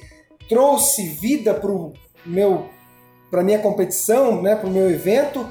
trouxe 0.51 1.09
vida 1.11 1.55
para 1.55 1.71
meu 2.27 2.69
para 3.31 3.45
minha 3.45 3.61
competição, 3.61 4.43
né, 4.43 4.57
para 4.57 4.69
o 4.69 4.73
meu 4.73 4.91
evento. 4.91 5.47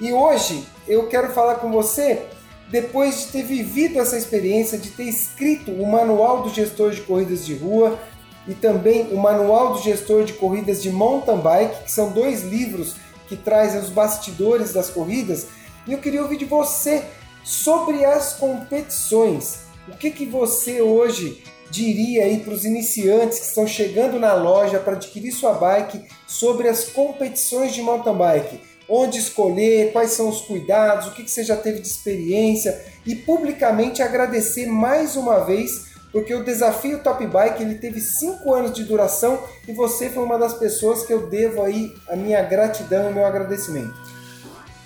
E 0.00 0.10
hoje 0.10 0.64
eu 0.88 1.06
quero 1.08 1.30
falar 1.34 1.56
com 1.56 1.70
você 1.70 2.22
depois 2.70 3.20
de 3.20 3.26
ter 3.26 3.42
vivido 3.42 4.00
essa 4.00 4.16
experiência, 4.16 4.78
de 4.78 4.90
ter 4.90 5.04
escrito 5.04 5.70
o 5.70 5.86
Manual 5.86 6.42
do 6.42 6.48
Gestor 6.48 6.92
de 6.92 7.02
Corridas 7.02 7.44
de 7.44 7.54
Rua 7.54 7.98
e 8.46 8.54
também 8.54 9.12
o 9.12 9.18
Manual 9.18 9.74
do 9.74 9.82
Gestor 9.82 10.24
de 10.24 10.32
Corridas 10.32 10.82
de 10.82 10.90
Mountain 10.90 11.38
Bike, 11.38 11.84
que 11.84 11.92
são 11.92 12.10
dois 12.12 12.42
livros 12.42 12.96
que 13.28 13.36
trazem 13.36 13.78
os 13.78 13.90
bastidores 13.90 14.72
das 14.72 14.88
corridas. 14.88 15.48
E 15.86 15.92
eu 15.92 15.98
queria 15.98 16.22
ouvir 16.22 16.38
de 16.38 16.46
você 16.46 17.04
sobre 17.44 18.06
as 18.06 18.34
competições. 18.34 19.64
O 19.86 19.96
que, 19.96 20.10
que 20.10 20.24
você 20.24 20.80
hoje 20.80 21.42
diria 21.70 22.24
aí 22.24 22.40
para 22.40 22.52
os 22.52 22.64
iniciantes 22.64 23.38
que 23.38 23.46
estão 23.46 23.66
chegando 23.66 24.18
na 24.18 24.34
loja 24.34 24.78
para 24.78 24.94
adquirir 24.94 25.32
sua 25.32 25.52
bike 25.52 26.04
sobre 26.26 26.68
as 26.68 26.84
competições 26.84 27.74
de 27.74 27.82
mountain 27.82 28.16
bike? 28.16 28.60
Onde 28.88 29.18
escolher, 29.18 29.92
quais 29.92 30.12
são 30.12 30.28
os 30.28 30.40
cuidados, 30.40 31.08
o 31.08 31.12
que, 31.12 31.28
você 31.28 31.44
já 31.44 31.56
teve 31.56 31.80
de 31.80 31.88
experiência 31.88 32.82
e 33.04 33.14
publicamente 33.14 34.02
agradecer 34.02 34.66
mais 34.66 35.14
uma 35.14 35.40
vez 35.40 35.88
porque 36.10 36.34
o 36.34 36.42
desafio 36.42 37.02
Top 37.02 37.24
Bike 37.26 37.62
ele 37.62 37.74
teve 37.74 38.00
cinco 38.00 38.54
anos 38.54 38.72
de 38.72 38.84
duração 38.84 39.38
e 39.66 39.72
você 39.72 40.08
foi 40.08 40.24
uma 40.24 40.38
das 40.38 40.54
pessoas 40.54 41.04
que 41.04 41.12
eu 41.12 41.26
devo 41.26 41.62
aí 41.62 41.94
a 42.08 42.16
minha 42.16 42.42
gratidão 42.42 43.10
e 43.10 43.14
meu 43.14 43.26
agradecimento. 43.26 44.07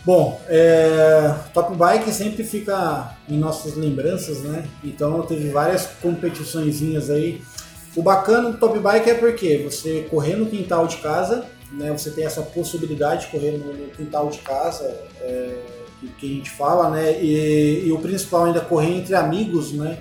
Bom, 0.05 0.41
é, 0.49 1.33
Top 1.55 1.77
Bike 1.77 2.13
sempre 2.13 2.43
fica 2.43 3.17
em 3.29 3.39
nossas 3.39 3.77
lembranças, 3.77 4.41
né? 4.41 4.69
Então 4.83 5.23
teve 5.23 5.51
várias 5.51 5.87
competiçõezinhas 6.03 7.09
aí. 7.09 7.41
O 7.95 8.03
bacana 8.03 8.51
do 8.51 8.59
Top 8.59 8.77
Bike 8.77 9.11
é 9.11 9.15
porque 9.15 9.59
você 9.59 10.07
correr 10.11 10.35
no 10.35 10.47
quintal 10.47 10.89
de 10.89 10.97
casa, 10.97 11.47
né? 11.71 11.93
Você 11.93 12.11
tem 12.11 12.25
essa 12.25 12.43
possibilidade 12.43 13.27
de 13.27 13.33
correr 13.33 13.53
no, 13.53 13.91
quintal 13.91 14.29
de 14.29 14.39
casa, 14.39 14.85
é, 15.21 15.59
que 16.19 16.27
a 16.27 16.35
gente 16.37 16.51
fala, 16.51 16.91
né? 16.91 17.23
E, 17.23 17.87
e 17.87 17.93
o 17.93 17.99
principal 17.99 18.47
ainda 18.47 18.61
correr 18.61 18.97
entre 18.97 19.15
amigos, 19.15 19.73
né? 19.73 19.99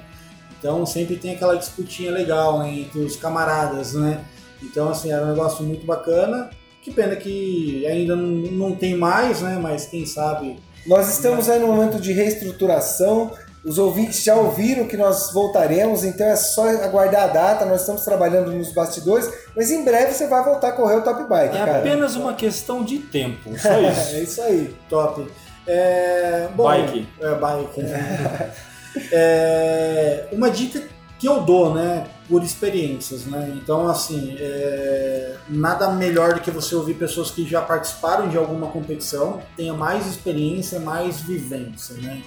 Então 0.57 0.83
sempre 0.83 1.15
tem 1.15 1.35
aquela 1.35 1.55
disputinha 1.55 2.11
legal 2.11 2.59
né, 2.59 2.79
entre 2.79 2.99
os 2.99 3.15
camaradas, 3.15 3.93
né? 3.93 4.25
Então 4.63 4.89
assim, 4.89 5.11
era 5.11 5.25
um 5.25 5.29
negócio 5.29 5.63
muito 5.63 5.85
bacana. 5.85 6.49
Que 6.81 6.91
pena 6.91 7.15
que 7.15 7.85
ainda 7.85 8.15
não, 8.15 8.27
não 8.27 8.75
tem 8.75 8.95
mais, 8.95 9.41
né? 9.41 9.59
Mas 9.61 9.85
quem 9.85 10.05
sabe. 10.05 10.59
Nós 10.85 11.09
estamos 11.13 11.47
aí 11.49 11.59
no 11.59 11.67
momento 11.67 11.99
de 11.99 12.11
reestruturação. 12.11 13.31
Os 13.63 13.77
ouvintes 13.77 14.23
já 14.23 14.33
ouviram 14.33 14.87
que 14.87 14.97
nós 14.97 15.31
voltaremos, 15.31 16.03
então 16.03 16.25
é 16.25 16.35
só 16.35 16.67
aguardar 16.83 17.25
a 17.25 17.27
data. 17.27 17.65
Nós 17.65 17.81
estamos 17.81 18.03
trabalhando 18.03 18.51
nos 18.51 18.73
bastidores, 18.73 19.31
mas 19.55 19.69
em 19.69 19.83
breve 19.83 20.13
você 20.13 20.25
vai 20.25 20.43
voltar 20.43 20.69
a 20.69 20.71
correr 20.71 20.95
o 20.95 21.03
Top 21.03 21.23
Bike. 21.29 21.55
É 21.55 21.59
cara. 21.59 21.77
apenas 21.77 22.15
uma 22.15 22.33
questão 22.33 22.83
de 22.83 22.97
tempo, 22.97 23.55
só 23.59 23.77
isso. 23.79 24.15
é 24.15 24.19
isso 24.19 24.41
aí. 24.41 24.75
Top. 24.89 25.27
É, 25.67 26.47
bom, 26.55 26.63
Bike. 26.63 27.07
É, 27.19 27.35
bike. 27.35 27.81
É, 29.09 30.25
uma 30.33 30.49
dica 30.49 30.83
que 31.21 31.27
eu 31.27 31.41
dou, 31.41 31.71
né, 31.71 32.07
por 32.27 32.41
experiências, 32.41 33.27
né? 33.27 33.53
Então, 33.55 33.87
assim, 33.87 34.35
é, 34.39 35.35
nada 35.47 35.91
melhor 35.91 36.33
do 36.33 36.41
que 36.41 36.49
você 36.49 36.73
ouvir 36.73 36.95
pessoas 36.95 37.29
que 37.29 37.47
já 37.47 37.61
participaram 37.61 38.27
de 38.27 38.37
alguma 38.37 38.71
competição, 38.71 39.39
tenha 39.55 39.71
mais 39.71 40.07
experiência, 40.07 40.79
mais 40.79 41.21
vivência, 41.21 41.93
né? 41.97 42.23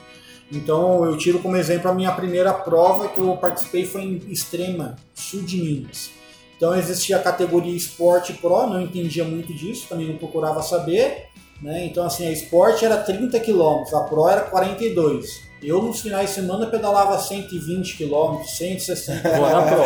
Então, 0.53 1.05
eu 1.05 1.19
tiro 1.19 1.41
como 1.41 1.57
exemplo 1.57 1.91
a 1.91 1.95
minha 1.95 2.13
primeira 2.13 2.55
prova 2.55 3.09
que 3.09 3.19
eu 3.19 3.37
participei 3.37 3.85
foi 3.85 4.03
em 4.03 4.23
Extrema, 4.31 4.95
sul 5.13 5.43
de 5.43 5.57
Minas. 5.57 6.11
Então, 6.57 6.73
existia 6.77 7.17
a 7.17 7.21
categoria 7.21 7.75
Esporte 7.75 8.33
Pro, 8.35 8.69
não 8.69 8.81
entendia 8.81 9.25
muito 9.25 9.53
disso, 9.53 9.89
também 9.89 10.07
não 10.07 10.19
procurava 10.19 10.63
saber, 10.63 11.31
né? 11.61 11.85
Então, 11.85 12.07
assim, 12.07 12.29
a 12.29 12.31
Esporte 12.31 12.85
era 12.85 12.99
30 12.99 13.41
km, 13.41 13.93
a 13.93 14.01
Pro 14.03 14.29
era 14.29 14.43
42. 14.43 15.43
Eu, 15.67 15.81
nos 15.83 16.01
finais 16.01 16.29
de 16.31 16.35
semana, 16.35 16.67
pedalava 16.67 17.19
120 17.19 17.97
km, 17.97 18.43
160 18.45 19.29
Vou 19.31 19.49
na 19.51 19.63
Pro. 19.63 19.83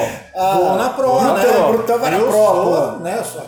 Vou 0.57 0.75
na 0.77 0.89
Pro, 0.91 1.17
Então, 1.17 1.35
né? 1.35 1.99
Vai 1.99 2.11
na 2.11 2.17
eu 2.19 2.27
Pro, 2.27 2.33
sou, 2.37 2.65
pô. 2.65 2.91
né? 3.03 3.23
Sou, 3.25 3.43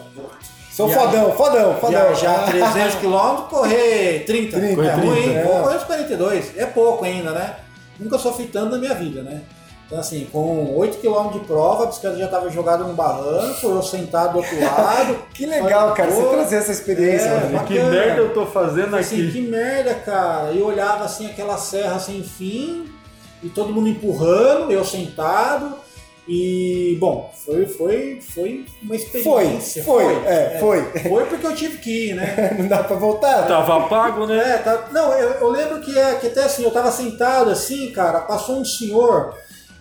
Sou 0.73 0.89
Viaja- 0.89 1.07
fodão, 1.11 1.33
fodão, 1.33 1.75
fodão. 1.75 1.91
viajar 1.91 2.47
300 2.51 2.95
km, 2.95 3.49
correr 3.51 4.25
30. 4.25 4.57
30, 4.59 4.83
é 4.83 4.95
ruim, 4.95 5.23
30, 5.23 5.43
vou 5.43 5.59
é. 5.59 5.63
correr 5.63 5.77
os 5.77 5.83
42. 5.85 6.57
É 6.57 6.67
pouco 6.67 7.05
ainda, 7.05 7.33
né? 7.33 7.57
Nunca 7.99 8.17
sofri 8.19 8.47
tanto 8.47 8.71
na 8.73 8.79
minha 8.79 8.95
vida, 8.95 9.23
né? 9.23 9.43
Então, 9.91 9.99
assim, 9.99 10.25
com 10.31 10.77
8 10.77 10.99
km 10.99 11.33
de 11.33 11.41
prova, 11.41 11.83
a 11.83 11.87
bicicleta 11.87 12.17
já 12.17 12.27
estava 12.27 12.49
jogada 12.49 12.85
no 12.85 12.95
barranco, 12.95 13.67
eu 13.67 13.83
sentado 13.83 14.35
do 14.35 14.39
outro 14.39 14.61
lado. 14.63 15.17
Que 15.35 15.45
legal, 15.47 15.93
cara, 15.95 16.13
você 16.13 16.23
trazer 16.29 16.57
essa 16.59 16.71
experiência. 16.71 17.27
é. 17.29 17.65
Que 17.67 17.75
merda 17.75 18.21
eu 18.21 18.33
tô 18.33 18.47
fazendo 18.47 18.95
Assim, 18.95 19.17
aqui? 19.25 19.33
que 19.33 19.41
merda, 19.41 19.95
cara. 19.95 20.53
E 20.53 20.63
olhava 20.63 21.05
assim 21.05 21.27
aquela 21.27 21.59
serra 21.59 21.99
sem 21.99 22.23
fim, 22.23 22.89
e 23.43 23.49
todo 23.49 23.73
mundo 23.73 23.89
empurrando, 23.89 24.71
eu 24.71 24.85
sentado. 24.85 25.75
E 26.29 26.97
bom, 27.01 27.33
foi, 27.45 27.67
foi, 27.67 28.21
foi 28.21 28.65
uma 28.81 28.91
Foi, 28.91 28.97
experiência. 28.97 29.83
foi, 29.83 30.05
é, 30.25 30.59
foi. 30.61 30.85
Foi 31.09 31.25
porque 31.27 31.45
eu 31.47 31.55
tive 31.57 31.79
que 31.79 32.11
ir, 32.11 32.15
né? 32.15 32.55
Não 32.57 32.69
dá 32.69 32.85
pra 32.85 32.95
voltar? 32.95 33.49
Tava 33.49 33.89
pago, 33.89 34.25
né? 34.27 34.39
É, 34.39 34.59
tá, 34.59 34.85
não, 34.93 35.13
eu, 35.15 35.31
eu 35.31 35.49
lembro 35.49 35.81
que, 35.81 35.99
é, 35.99 36.15
que 36.17 36.29
até 36.29 36.45
assim, 36.45 36.63
eu 36.63 36.71
tava 36.71 36.93
sentado 36.93 37.51
assim, 37.51 37.91
cara, 37.91 38.21
passou 38.21 38.57
um 38.61 38.65
senhor, 38.65 39.35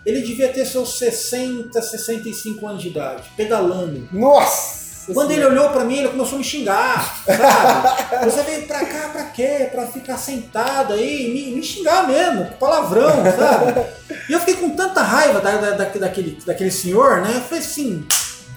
ele 0.05 0.21
devia 0.21 0.49
ter 0.49 0.65
seus 0.65 0.97
60, 0.97 1.81
65 1.81 2.67
anos 2.67 2.81
de 2.81 2.89
idade, 2.89 3.23
pedalando. 3.35 4.07
Nossa! 4.11 4.79
Quando 5.13 5.31
ele 5.31 5.43
olhou 5.43 5.69
pra 5.69 5.83
mim, 5.83 5.97
ele 5.97 6.09
começou 6.09 6.35
a 6.35 6.37
me 6.37 6.43
xingar, 6.43 7.23
sabe? 7.25 8.25
Você 8.25 8.43
veio 8.43 8.67
pra 8.67 8.85
cá 8.85 9.09
pra 9.11 9.23
quê? 9.23 9.67
Pra 9.71 9.87
ficar 9.87 10.17
sentado 10.17 10.93
aí, 10.93 11.33
me, 11.33 11.55
me 11.55 11.63
xingar 11.63 12.07
mesmo, 12.07 12.45
palavrão, 12.59 13.09
sabe? 13.35 13.85
E 14.29 14.33
eu 14.33 14.39
fiquei 14.39 14.55
com 14.57 14.69
tanta 14.75 15.01
raiva 15.01 15.39
da, 15.41 15.57
da- 15.57 15.71
da- 15.71 15.85
daquele, 15.85 16.37
daquele 16.45 16.69
senhor, 16.69 17.21
né? 17.21 17.31
Eu 17.37 17.41
falei 17.41 17.59
assim, 17.63 18.05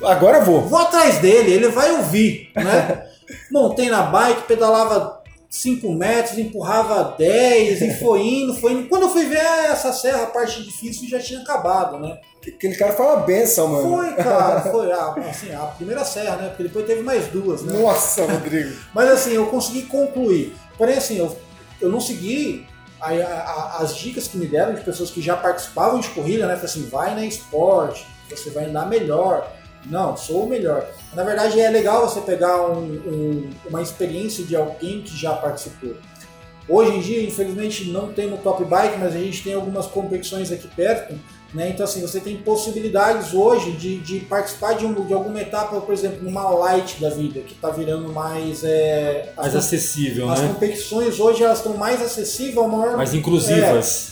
Agora 0.05 0.39
eu 0.39 0.45
vou. 0.45 0.61
vou 0.69 0.79
atrás 0.79 1.19
dele, 1.21 1.53
ele 1.53 1.69
vai 1.69 1.91
ouvir, 1.93 2.51
né? 2.55 3.07
Montei 3.51 3.89
na 3.89 4.03
bike, 4.03 4.43
pedalava 4.43 5.22
5 5.53 5.93
metros, 5.93 6.39
empurrava 6.39 7.15
10 7.19 7.83
e 7.83 7.95
foi 7.99 8.21
indo, 8.27 8.55
foi 8.55 8.73
indo. 8.73 8.89
Quando 8.89 9.03
eu 9.03 9.11
fui 9.11 9.27
ver 9.27 9.39
ah, 9.41 9.67
essa 9.67 9.93
serra, 9.93 10.23
a 10.23 10.27
parte 10.27 10.63
difícil 10.63 11.07
já 11.07 11.19
tinha 11.21 11.41
acabado, 11.41 11.99
né? 11.99 12.19
Aquele 12.47 12.75
cara 12.75 12.95
foi 12.95 13.05
uma 13.05 13.17
benção, 13.19 13.69
mano. 13.69 13.89
Foi, 13.97 14.13
cara, 14.15 14.63
foi 14.73 14.91
a, 14.91 15.11
assim, 15.29 15.53
a 15.55 15.59
primeira 15.67 16.05
serra, 16.07 16.37
né? 16.37 16.49
Porque 16.49 16.63
depois 16.63 16.87
teve 16.87 17.03
mais 17.03 17.27
duas, 17.27 17.61
né? 17.63 17.79
Nossa, 17.79 18.25
Rodrigo. 18.33 18.75
Mas 18.95 19.11
assim, 19.11 19.33
eu 19.33 19.45
consegui 19.47 19.83
concluir. 19.83 20.57
Porém, 20.79 20.97
assim, 20.97 21.19
eu, 21.19 21.37
eu 21.83 21.91
não 21.91 22.01
segui 22.01 22.67
a- 22.99 23.11
a- 23.11 23.77
as 23.83 23.95
dicas 23.95 24.27
que 24.27 24.39
me 24.39 24.47
deram 24.47 24.73
de 24.75 24.81
pessoas 24.81 25.11
que 25.11 25.21
já 25.21 25.37
participavam 25.37 26.01
de 26.01 26.09
corrida, 26.09 26.47
né? 26.47 26.55
Falei 26.55 26.71
assim, 26.71 26.89
vai 26.89 27.15
na 27.15 27.27
esporte, 27.27 28.07
você 28.31 28.49
vai 28.49 28.65
andar 28.65 28.87
melhor. 28.89 29.53
Não, 29.87 30.17
sou 30.17 30.45
o 30.45 30.49
melhor. 30.49 30.87
Na 31.15 31.25
verdade, 31.25 31.61
é 31.61 31.69
legal 31.71 32.09
você 32.09 32.21
pegar 32.21 32.69
um- 32.71 32.83
um- 33.07 33.51
uma 33.69 33.83
experiência 33.83 34.45
de 34.45 34.55
alguém 34.55 35.03
que 35.03 35.17
já 35.17 35.33
participou. 35.35 35.95
Hoje 36.69 36.93
em 36.97 37.01
dia, 37.01 37.23
infelizmente, 37.23 37.91
não 37.91 38.13
tem 38.13 38.29
no 38.31 38.39
Top 38.39 38.65
Bike, 38.65 38.97
mas 38.99 39.15
a 39.17 39.19
gente 39.19 39.43
tem 39.43 39.55
algumas 39.55 39.87
competições 39.87 40.53
aqui 40.53 40.69
perto. 40.69 41.19
Né? 41.53 41.69
Então, 41.69 41.85
assim, 41.85 42.01
você 42.01 42.19
tem 42.19 42.37
possibilidades 42.39 43.35
hoje 43.35 43.73
de, 43.73 43.99
de 43.99 44.21
participar 44.21 44.73
de, 44.75 44.87
um- 44.87 45.05
de 45.05 45.13
alguma 45.13 45.39
etapa, 45.43 45.79
por 45.83 45.93
exemplo, 45.93 46.23
numa 46.23 46.49
light 46.49 46.99
da 46.99 47.11
vida, 47.11 47.41
que 47.41 47.53
está 47.53 47.69
virando 47.69 48.11
mais. 48.11 48.65
É, 48.65 49.33
Mais 49.37 49.55
as, 49.55 49.67
acessível, 49.67 50.31
as 50.31 50.41
né? 50.41 50.49
competições 50.49 51.21
hoje 51.21 51.43
elas 51.43 51.59
estão 51.59 51.77
mais 51.77 52.01
acessíveis 52.01 52.57
ao 52.57 52.69
maior. 52.69 52.97
Mais 52.97 53.13
inclusivas. 53.13 54.12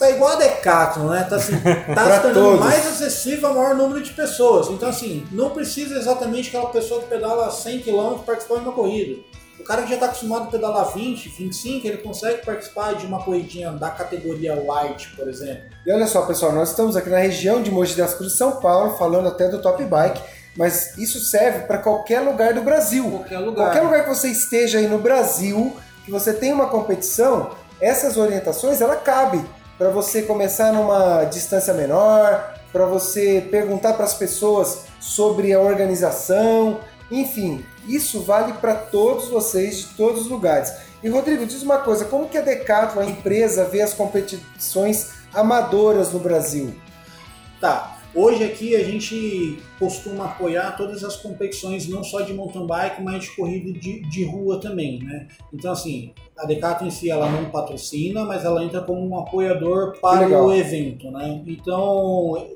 Tá 0.00 0.10
igual 0.10 0.32
a 0.32 0.36
Decathlon, 0.36 1.10
né? 1.10 1.26
Tá, 1.28 1.36
assim, 1.36 1.52
tá 1.94 2.16
se 2.16 2.22
tornando 2.22 2.58
mais 2.58 2.86
acessível 2.86 3.50
ao 3.50 3.54
maior 3.54 3.74
número 3.74 4.02
de 4.02 4.10
pessoas. 4.14 4.68
Então, 4.68 4.88
assim, 4.88 5.28
não 5.30 5.50
precisa 5.50 5.94
exatamente 5.94 6.48
aquela 6.48 6.70
pessoa 6.70 7.02
que 7.02 7.08
pedala 7.08 7.50
100 7.50 7.82
km 7.82 8.14
participar 8.24 8.54
de 8.56 8.62
uma 8.62 8.72
corrida. 8.72 9.20
O 9.58 9.62
cara 9.62 9.82
que 9.82 9.90
já 9.90 9.96
está 9.96 10.06
acostumado 10.06 10.44
a 10.44 10.46
pedalar 10.46 10.94
20, 10.94 11.28
25, 11.28 11.86
ele 11.86 11.98
consegue 11.98 12.42
participar 12.46 12.94
de 12.94 13.04
uma 13.04 13.22
corridinha 13.22 13.72
da 13.72 13.90
categoria 13.90 14.54
light, 14.54 15.14
por 15.14 15.28
exemplo. 15.28 15.64
E 15.84 15.92
olha 15.92 16.06
só, 16.06 16.22
pessoal, 16.22 16.52
nós 16.52 16.70
estamos 16.70 16.96
aqui 16.96 17.10
na 17.10 17.18
região 17.18 17.62
de 17.62 17.70
Mogi 17.70 17.94
das 17.94 18.14
Cruzes, 18.14 18.38
São 18.38 18.52
Paulo, 18.52 18.96
falando 18.96 19.28
até 19.28 19.48
do 19.48 19.60
Top 19.60 19.84
Bike, 19.84 20.22
mas 20.56 20.96
isso 20.96 21.20
serve 21.20 21.66
para 21.66 21.76
qualquer 21.76 22.20
lugar 22.20 22.54
do 22.54 22.62
Brasil. 22.62 23.04
Qualquer 23.10 23.38
lugar. 23.38 23.66
Qualquer 23.66 23.82
lugar 23.82 24.04
que 24.04 24.08
você 24.08 24.28
esteja 24.28 24.78
aí 24.78 24.88
no 24.88 24.98
Brasil, 24.98 25.76
que 26.06 26.10
você 26.10 26.32
tem 26.32 26.54
uma 26.54 26.68
competição, 26.68 27.50
essas 27.78 28.16
orientações 28.16 28.80
ela 28.80 28.96
cabe 28.96 29.44
para 29.80 29.88
você 29.88 30.20
começar 30.20 30.74
numa 30.74 31.24
distância 31.24 31.72
menor, 31.72 32.54
para 32.70 32.84
você 32.84 33.48
perguntar 33.50 33.94
para 33.94 34.04
as 34.04 34.12
pessoas 34.12 34.80
sobre 35.00 35.54
a 35.54 35.58
organização, 35.58 36.80
enfim, 37.10 37.64
isso 37.88 38.20
vale 38.20 38.52
para 38.52 38.74
todos 38.74 39.28
vocês 39.28 39.78
de 39.78 39.84
todos 39.94 40.20
os 40.20 40.28
lugares. 40.28 40.70
E 41.02 41.08
Rodrigo, 41.08 41.46
diz 41.46 41.62
uma 41.62 41.78
coisa, 41.78 42.04
como 42.04 42.28
que 42.28 42.36
a 42.36 42.42
Decathlon, 42.42 43.00
a 43.00 43.06
empresa, 43.06 43.64
vê 43.64 43.80
as 43.80 43.94
competições 43.94 45.12
amadoras 45.32 46.12
no 46.12 46.18
Brasil? 46.18 46.74
Tá. 47.58 47.99
Hoje 48.12 48.42
aqui 48.42 48.74
a 48.74 48.82
gente 48.82 49.58
costuma 49.78 50.24
apoiar 50.24 50.76
todas 50.76 51.04
as 51.04 51.16
competições, 51.16 51.88
não 51.88 52.02
só 52.02 52.22
de 52.22 52.32
mountain 52.32 52.66
bike, 52.66 53.02
mas 53.02 53.22
de 53.22 53.30
corrida 53.36 53.72
de, 53.72 54.00
de 54.00 54.24
rua 54.24 54.60
também, 54.60 54.98
né? 55.00 55.28
Então 55.52 55.70
assim, 55.70 56.12
a 56.36 56.44
Decathlon 56.44 56.88
em 56.88 56.90
si 56.90 57.08
ela 57.08 57.30
não 57.30 57.50
patrocina, 57.50 58.24
mas 58.24 58.44
ela 58.44 58.64
entra 58.64 58.80
como 58.80 59.08
um 59.08 59.16
apoiador 59.16 59.96
para 60.00 60.26
o 60.42 60.52
evento, 60.52 61.08
né? 61.12 61.40
Então 61.46 62.48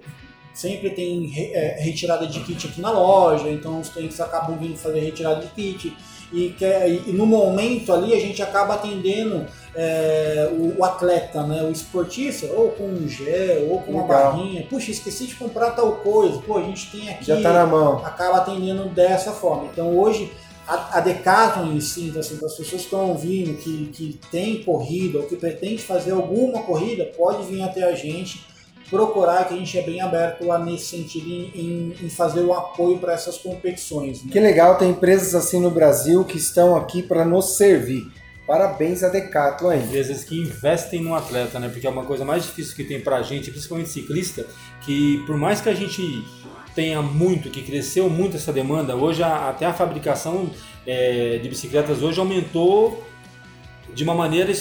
sempre 0.52 0.90
tem 0.90 1.32
é, 1.36 1.76
retirada 1.80 2.26
de 2.26 2.40
kit 2.40 2.66
aqui 2.66 2.80
na 2.80 2.90
loja, 2.90 3.48
então 3.48 3.80
os 3.80 3.88
clientes 3.88 4.20
acabam 4.20 4.57
vindo 4.59 4.76
fazer 4.76 5.00
retirada 5.00 5.40
de 5.40 5.48
kit 5.48 5.96
e, 6.32 6.50
quer, 6.50 6.88
e 6.90 7.12
no 7.12 7.26
momento 7.26 7.92
ali 7.92 8.12
a 8.12 8.18
gente 8.18 8.42
acaba 8.42 8.74
atendendo 8.74 9.46
é, 9.76 10.48
o, 10.52 10.78
o, 10.78 10.84
atleta, 10.84 11.42
né, 11.42 11.62
o 11.62 11.70
esportista, 11.70 12.46
ou 12.46 12.70
com 12.70 12.84
um 12.84 13.08
gel, 13.08 13.70
ou 13.70 13.82
com 13.82 13.92
uma 13.92 14.04
barrinha. 14.04 14.66
Puxa, 14.68 14.90
esqueci 14.90 15.26
de 15.26 15.34
comprar 15.34 15.72
tal 15.72 15.92
coisa. 15.96 16.40
Pô, 16.46 16.58
a 16.58 16.62
gente 16.62 16.90
tem 16.90 17.08
aqui. 17.10 17.24
Já 17.24 17.40
tá 17.40 17.52
na 17.52 17.66
mão. 17.66 18.04
Acaba 18.04 18.38
atendendo 18.38 18.88
dessa 18.88 19.32
forma. 19.32 19.68
Então 19.72 19.96
hoje 19.98 20.32
a, 20.66 20.98
a 20.98 21.00
Decathlon 21.00 21.72
em 21.72 21.80
si, 21.80 22.08
então, 22.08 22.20
assim, 22.20 22.36
para 22.36 22.46
as 22.46 22.54
pessoas 22.54 22.80
que 22.82 22.86
estão 22.86 23.10
ouvindo, 23.10 23.56
que, 23.58 23.86
que 23.92 24.20
tem 24.30 24.62
corrida 24.62 25.18
ou 25.18 25.24
que 25.24 25.36
pretende 25.36 25.82
fazer 25.82 26.12
alguma 26.12 26.62
corrida, 26.62 27.10
pode 27.16 27.46
vir 27.46 27.62
até 27.62 27.84
a 27.84 27.94
gente 27.94 28.44
procurar 28.88 29.48
que 29.48 29.54
a 29.54 29.56
gente 29.56 29.78
é 29.78 29.82
bem 29.82 30.00
aberto 30.00 30.44
lá 30.46 30.58
nesse 30.58 30.96
sentido 30.96 31.26
em, 31.28 31.94
em 32.02 32.10
fazer 32.10 32.40
o 32.40 32.52
apoio 32.52 32.98
para 32.98 33.12
essas 33.12 33.36
competições. 33.38 34.22
Né? 34.22 34.30
Que 34.30 34.40
legal, 34.40 34.76
tem 34.76 34.90
empresas 34.90 35.34
assim 35.34 35.60
no 35.60 35.70
Brasil 35.70 36.24
que 36.24 36.36
estão 36.36 36.76
aqui 36.76 37.02
para 37.02 37.24
nos 37.24 37.56
servir. 37.56 38.06
Parabéns 38.47 39.03
a 39.03 39.09
Decathlon 39.09 39.70
aí. 39.70 39.82
Empresas 39.82 40.22
que 40.22 40.38
investem 40.38 41.03
no 41.03 41.14
atleta, 41.14 41.59
né? 41.59 41.68
Porque 41.68 41.86
é 41.86 41.90
uma 41.90 42.05
coisa 42.05 42.24
mais 42.24 42.42
difícil 42.42 42.76
que 42.76 42.84
tem 42.84 43.01
para 43.01 43.16
a 43.16 43.22
gente, 43.22 43.51
principalmente 43.51 43.88
ciclista, 43.88 44.47
que 44.82 45.22
por 45.26 45.36
mais 45.36 45.61
que 45.61 45.68
a 45.68 45.74
gente 45.74 46.24
tenha 46.74 47.01
muito, 47.01 47.51
que 47.51 47.62
cresceu 47.62 48.11
muito 48.11 48.36
essa 48.36 48.53
demanda, 48.53 48.97
hoje 48.97 49.22
a, 49.22 49.49
até 49.49 49.64
a 49.64 49.72
fabricação 49.72 50.51
é, 50.86 51.38
de 51.38 51.49
bicicletas 51.49 52.03
hoje 52.03 52.18
aumentou 52.20 53.03
de 53.95 54.03
uma 54.03 54.14
maneira, 54.14 54.53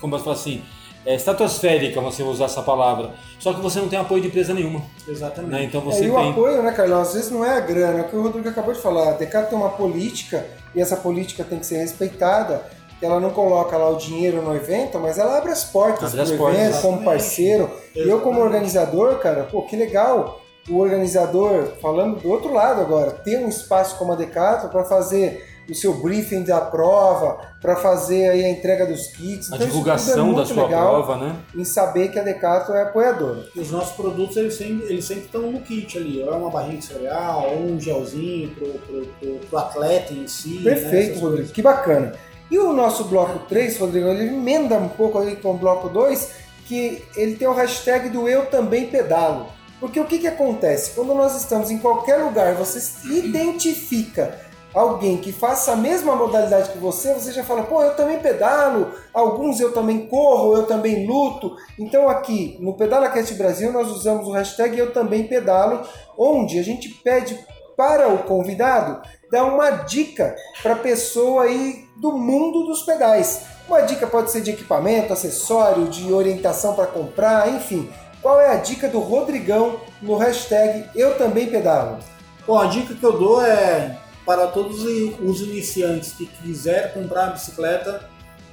como 0.00 0.16
eu 0.16 0.18
falo 0.18 0.32
assim, 0.32 0.62
é, 1.06 1.14
estratosférica, 1.14 2.00
você 2.00 2.22
usar 2.22 2.44
essa 2.46 2.62
palavra. 2.62 3.12
Só 3.38 3.54
que 3.54 3.60
você 3.60 3.80
não 3.80 3.88
tem 3.88 3.98
apoio 3.98 4.20
de 4.20 4.28
empresa 4.28 4.52
nenhuma. 4.52 4.82
Exatamente. 5.08 5.52
Né? 5.52 5.64
Então 5.64 5.80
você 5.80 6.04
é, 6.04 6.08
e 6.08 6.10
tem... 6.10 6.10
o 6.10 6.30
apoio, 6.30 6.62
né, 6.62 6.72
Carlão? 6.72 7.00
Às 7.00 7.14
vezes 7.14 7.30
não 7.30 7.44
é 7.44 7.56
a 7.56 7.60
grana, 7.60 8.00
é 8.00 8.02
o 8.02 8.08
que 8.08 8.16
o 8.16 8.22
Rodrigo 8.22 8.48
acabou 8.48 8.74
de 8.74 8.80
falar. 8.80 9.10
A 9.10 9.12
Decathlon 9.12 9.48
tem 9.48 9.58
uma 9.58 9.70
política 9.70 10.46
e 10.74 10.80
essa 10.80 10.96
política 10.96 11.42
tem 11.42 11.58
que 11.58 11.66
ser 11.66 11.78
respeitada. 11.78 12.62
Ela 13.02 13.18
não 13.18 13.30
coloca 13.30 13.76
lá 13.76 13.88
o 13.88 13.96
dinheiro 13.96 14.42
no 14.42 14.54
evento, 14.54 14.98
mas 14.98 15.18
ela 15.18 15.38
abre 15.38 15.52
as 15.52 15.64
portas 15.64 16.12
abre 16.18 16.36
pro 16.36 16.48
evento 16.48 16.60
exatamente. 16.60 16.82
como 16.82 17.04
parceiro. 17.04 17.64
Exatamente. 17.64 18.06
E 18.06 18.08
eu 18.08 18.20
como 18.20 18.40
organizador, 18.40 19.18
cara, 19.18 19.44
pô, 19.44 19.62
que 19.62 19.76
legal 19.76 20.40
o 20.68 20.78
organizador, 20.78 21.72
falando 21.80 22.20
do 22.20 22.28
outro 22.28 22.52
lado 22.52 22.80
agora, 22.80 23.10
ter 23.10 23.38
um 23.38 23.48
espaço 23.48 23.96
como 23.96 24.12
a 24.12 24.16
Decathlon 24.16 24.70
para 24.70 24.84
fazer 24.84 25.46
o 25.68 25.74
seu 25.74 25.94
briefing 25.94 26.42
da 26.42 26.60
prova, 26.60 27.38
para 27.60 27.76
fazer 27.76 28.28
aí 28.28 28.44
a 28.44 28.50
entrega 28.50 28.86
dos 28.86 29.06
kits. 29.08 29.52
A 29.52 29.56
então, 29.56 29.68
divulgação 29.68 30.32
é 30.32 30.34
da 30.34 30.46
sua 30.46 30.68
prova, 30.68 31.16
né? 31.16 31.36
Em 31.54 31.64
saber 31.64 32.08
que 32.08 32.18
a 32.18 32.22
Decathlon 32.22 32.76
é 32.76 32.82
apoiadora. 32.82 33.46
Os 33.54 33.70
nossos 33.70 33.94
produtos, 33.94 34.36
eles 34.36 34.54
sempre, 34.54 34.86
eles 34.86 35.04
sempre 35.04 35.24
estão 35.24 35.42
no 35.42 35.60
kit 35.60 35.96
ali. 35.96 36.22
Ou 36.22 36.32
é 36.32 36.36
uma 36.36 36.50
barrinha 36.50 36.78
de 36.78 36.84
cereal, 36.84 37.50
ou 37.52 37.66
um 37.66 37.80
gelzinho 37.80 38.50
pro, 38.50 38.66
pro, 38.66 39.06
pro, 39.06 39.34
pro 39.48 39.58
atleta 39.58 40.12
em 40.12 40.26
si. 40.26 40.60
Né? 40.60 40.74
Perfeito, 40.74 41.16
né? 41.16 41.20
Rodrigo. 41.20 41.48
Que 41.50 41.62
bacana. 41.62 42.12
E 42.50 42.58
o 42.58 42.72
nosso 42.72 43.04
bloco 43.04 43.46
3, 43.48 43.78
Rodrigo, 43.78 44.08
ele 44.08 44.26
emenda 44.26 44.76
um 44.76 44.88
pouco 44.88 45.18
aí 45.18 45.36
com 45.36 45.52
o 45.52 45.56
bloco 45.56 45.88
2, 45.88 46.32
que 46.66 47.04
ele 47.16 47.36
tem 47.36 47.46
o 47.46 47.52
hashtag 47.52 48.08
do 48.08 48.28
Eu 48.28 48.46
Também 48.46 48.86
Pedalo. 48.86 49.46
Porque 49.78 50.00
o 50.00 50.04
que, 50.04 50.18
que 50.18 50.26
acontece? 50.26 50.90
Quando 50.90 51.14
nós 51.14 51.36
estamos 51.36 51.70
em 51.70 51.78
qualquer 51.78 52.16
lugar, 52.16 52.54
você 52.54 52.80
identifica 53.08 54.38
alguém 54.74 55.16
que 55.16 55.32
faça 55.32 55.72
a 55.72 55.76
mesma 55.76 56.14
modalidade 56.14 56.70
que 56.70 56.78
você, 56.78 57.14
você 57.14 57.32
já 57.32 57.42
fala, 57.42 57.62
pô, 57.62 57.82
eu 57.82 57.94
também 57.94 58.18
pedalo, 58.18 58.92
alguns 59.12 59.58
eu 59.58 59.72
também 59.72 60.06
corro, 60.06 60.56
eu 60.56 60.66
também 60.66 61.06
luto. 61.06 61.56
Então 61.78 62.08
aqui 62.08 62.56
no 62.60 62.74
PedalaCast 62.74 63.34
Brasil 63.34 63.72
nós 63.72 63.88
usamos 63.88 64.26
o 64.26 64.32
hashtag 64.32 64.78
eu 64.78 64.92
também 64.92 65.26
pedalo, 65.26 65.82
onde 66.16 66.58
a 66.58 66.62
gente 66.62 66.88
pede 66.88 67.38
para 67.76 68.08
o 68.08 68.18
convidado 68.18 69.00
dar 69.30 69.44
uma 69.44 69.70
dica 69.70 70.34
para 70.62 70.72
a 70.72 70.78
pessoa 70.78 71.44
aí 71.44 71.88
do 71.96 72.12
mundo 72.12 72.64
dos 72.64 72.82
pedais. 72.82 73.42
Uma 73.68 73.82
dica 73.82 74.06
pode 74.06 74.30
ser 74.30 74.40
de 74.40 74.50
equipamento, 74.50 75.12
acessório, 75.12 75.86
de 75.88 76.12
orientação 76.12 76.74
para 76.74 76.86
comprar, 76.86 77.48
enfim. 77.54 77.88
Qual 78.20 78.40
é 78.40 78.50
a 78.50 78.56
dica 78.56 78.88
do 78.88 78.98
Rodrigão 78.98 79.80
no 80.02 80.16
hashtag 80.16 80.86
eu 80.94 81.16
também 81.16 81.46
pedalo? 81.46 81.98
Bom, 82.46 82.58
a 82.58 82.66
dica 82.66 82.94
que 82.94 83.04
eu 83.04 83.18
dou 83.18 83.40
é 83.40 83.96
para 84.26 84.48
todos 84.48 84.82
os 84.82 85.40
iniciantes 85.40 86.12
que 86.12 86.26
quiserem 86.26 86.92
comprar 86.92 87.28
a 87.28 87.30
bicicleta, 87.30 88.08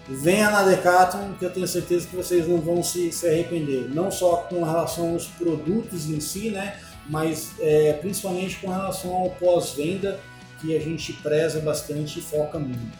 venha 0.07 0.49
na 0.49 0.63
Decathlon, 0.63 1.33
que 1.37 1.43
eu 1.43 1.49
tenho 1.49 1.67
certeza 1.67 2.07
que 2.07 2.15
vocês 2.15 2.47
não 2.47 2.57
vão 2.57 2.81
se, 2.81 3.11
se 3.11 3.27
arrepender. 3.27 3.89
Não 3.93 4.09
só 4.09 4.37
com 4.49 4.63
relação 4.63 5.13
aos 5.13 5.25
produtos 5.25 6.09
em 6.09 6.19
si, 6.19 6.49
né, 6.49 6.79
mas 7.09 7.51
é, 7.59 7.93
principalmente 7.93 8.57
com 8.57 8.69
relação 8.69 9.13
ao 9.13 9.29
pós-venda, 9.31 10.19
que 10.59 10.75
a 10.75 10.79
gente 10.79 11.13
preza 11.13 11.59
bastante 11.59 12.19
e 12.19 12.21
foca 12.21 12.59
muito. 12.59 12.97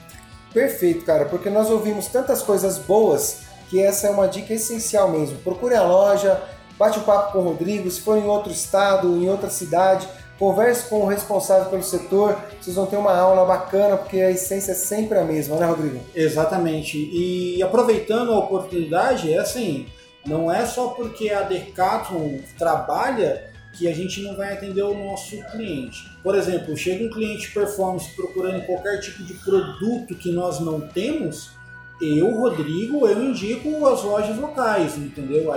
Perfeito, 0.54 1.06
cara, 1.06 1.26
porque 1.26 1.50
nós 1.50 1.70
ouvimos 1.70 2.08
tantas 2.08 2.42
coisas 2.42 2.78
boas 2.78 3.42
que 3.70 3.82
essa 3.82 4.08
é 4.08 4.10
uma 4.10 4.28
dica 4.28 4.54
essencial 4.54 5.10
mesmo. 5.10 5.38
Procure 5.40 5.76
a 5.76 5.84
loja, 5.84 6.42
bate 6.78 7.00
um 7.00 7.04
papo 7.04 7.34
com 7.34 7.40
o 7.40 7.44
Rodrigo, 7.44 7.90
se 7.92 8.02
for 8.02 8.18
em 8.18 8.26
outro 8.26 8.52
estado, 8.52 9.08
em 9.22 9.30
outra 9.30 9.50
cidade, 9.50 10.08
Converse 10.38 10.88
com 10.88 11.02
o 11.02 11.08
responsável 11.08 11.66
pelo 11.66 11.82
setor, 11.82 12.38
vocês 12.62 12.76
vão 12.76 12.86
ter 12.86 12.96
uma 12.96 13.16
aula 13.16 13.44
bacana, 13.44 13.98
porque 13.98 14.22
a 14.22 14.30
essência 14.30 14.72
é 14.72 14.76
sempre 14.76 15.18
a 15.18 15.24
mesma, 15.24 15.56
né, 15.56 15.66
Rodrigo? 15.66 16.00
Exatamente. 16.14 16.98
E 17.12 17.62
aproveitando 17.64 18.32
a 18.32 18.38
oportunidade, 18.38 19.34
é 19.34 19.40
assim, 19.40 19.88
não 20.28 20.52
é 20.52 20.64
só 20.66 20.90
porque 20.90 21.32
a 21.32 21.42
Decathlon 21.42 22.38
trabalha 22.56 23.47
que 23.78 23.88
a 23.88 23.94
gente 23.94 24.22
não 24.22 24.36
vai 24.36 24.54
atender 24.54 24.82
o 24.82 24.98
nosso 24.98 25.38
cliente. 25.52 26.10
Por 26.24 26.36
exemplo, 26.36 26.76
chega 26.76 27.06
um 27.06 27.10
cliente 27.10 27.52
performance 27.52 28.10
procurando 28.16 28.66
qualquer 28.66 29.00
tipo 29.00 29.24
de 29.24 29.36
produto 29.36 30.16
que 30.16 30.32
nós 30.32 30.60
não 30.60 30.82
temos, 30.82 31.52
eu, 32.02 32.32
Rodrigo, 32.32 33.08
eu 33.08 33.24
indico 33.24 33.86
as 33.88 34.04
lojas 34.04 34.38
locais, 34.38 34.98
entendeu? 34.98 35.52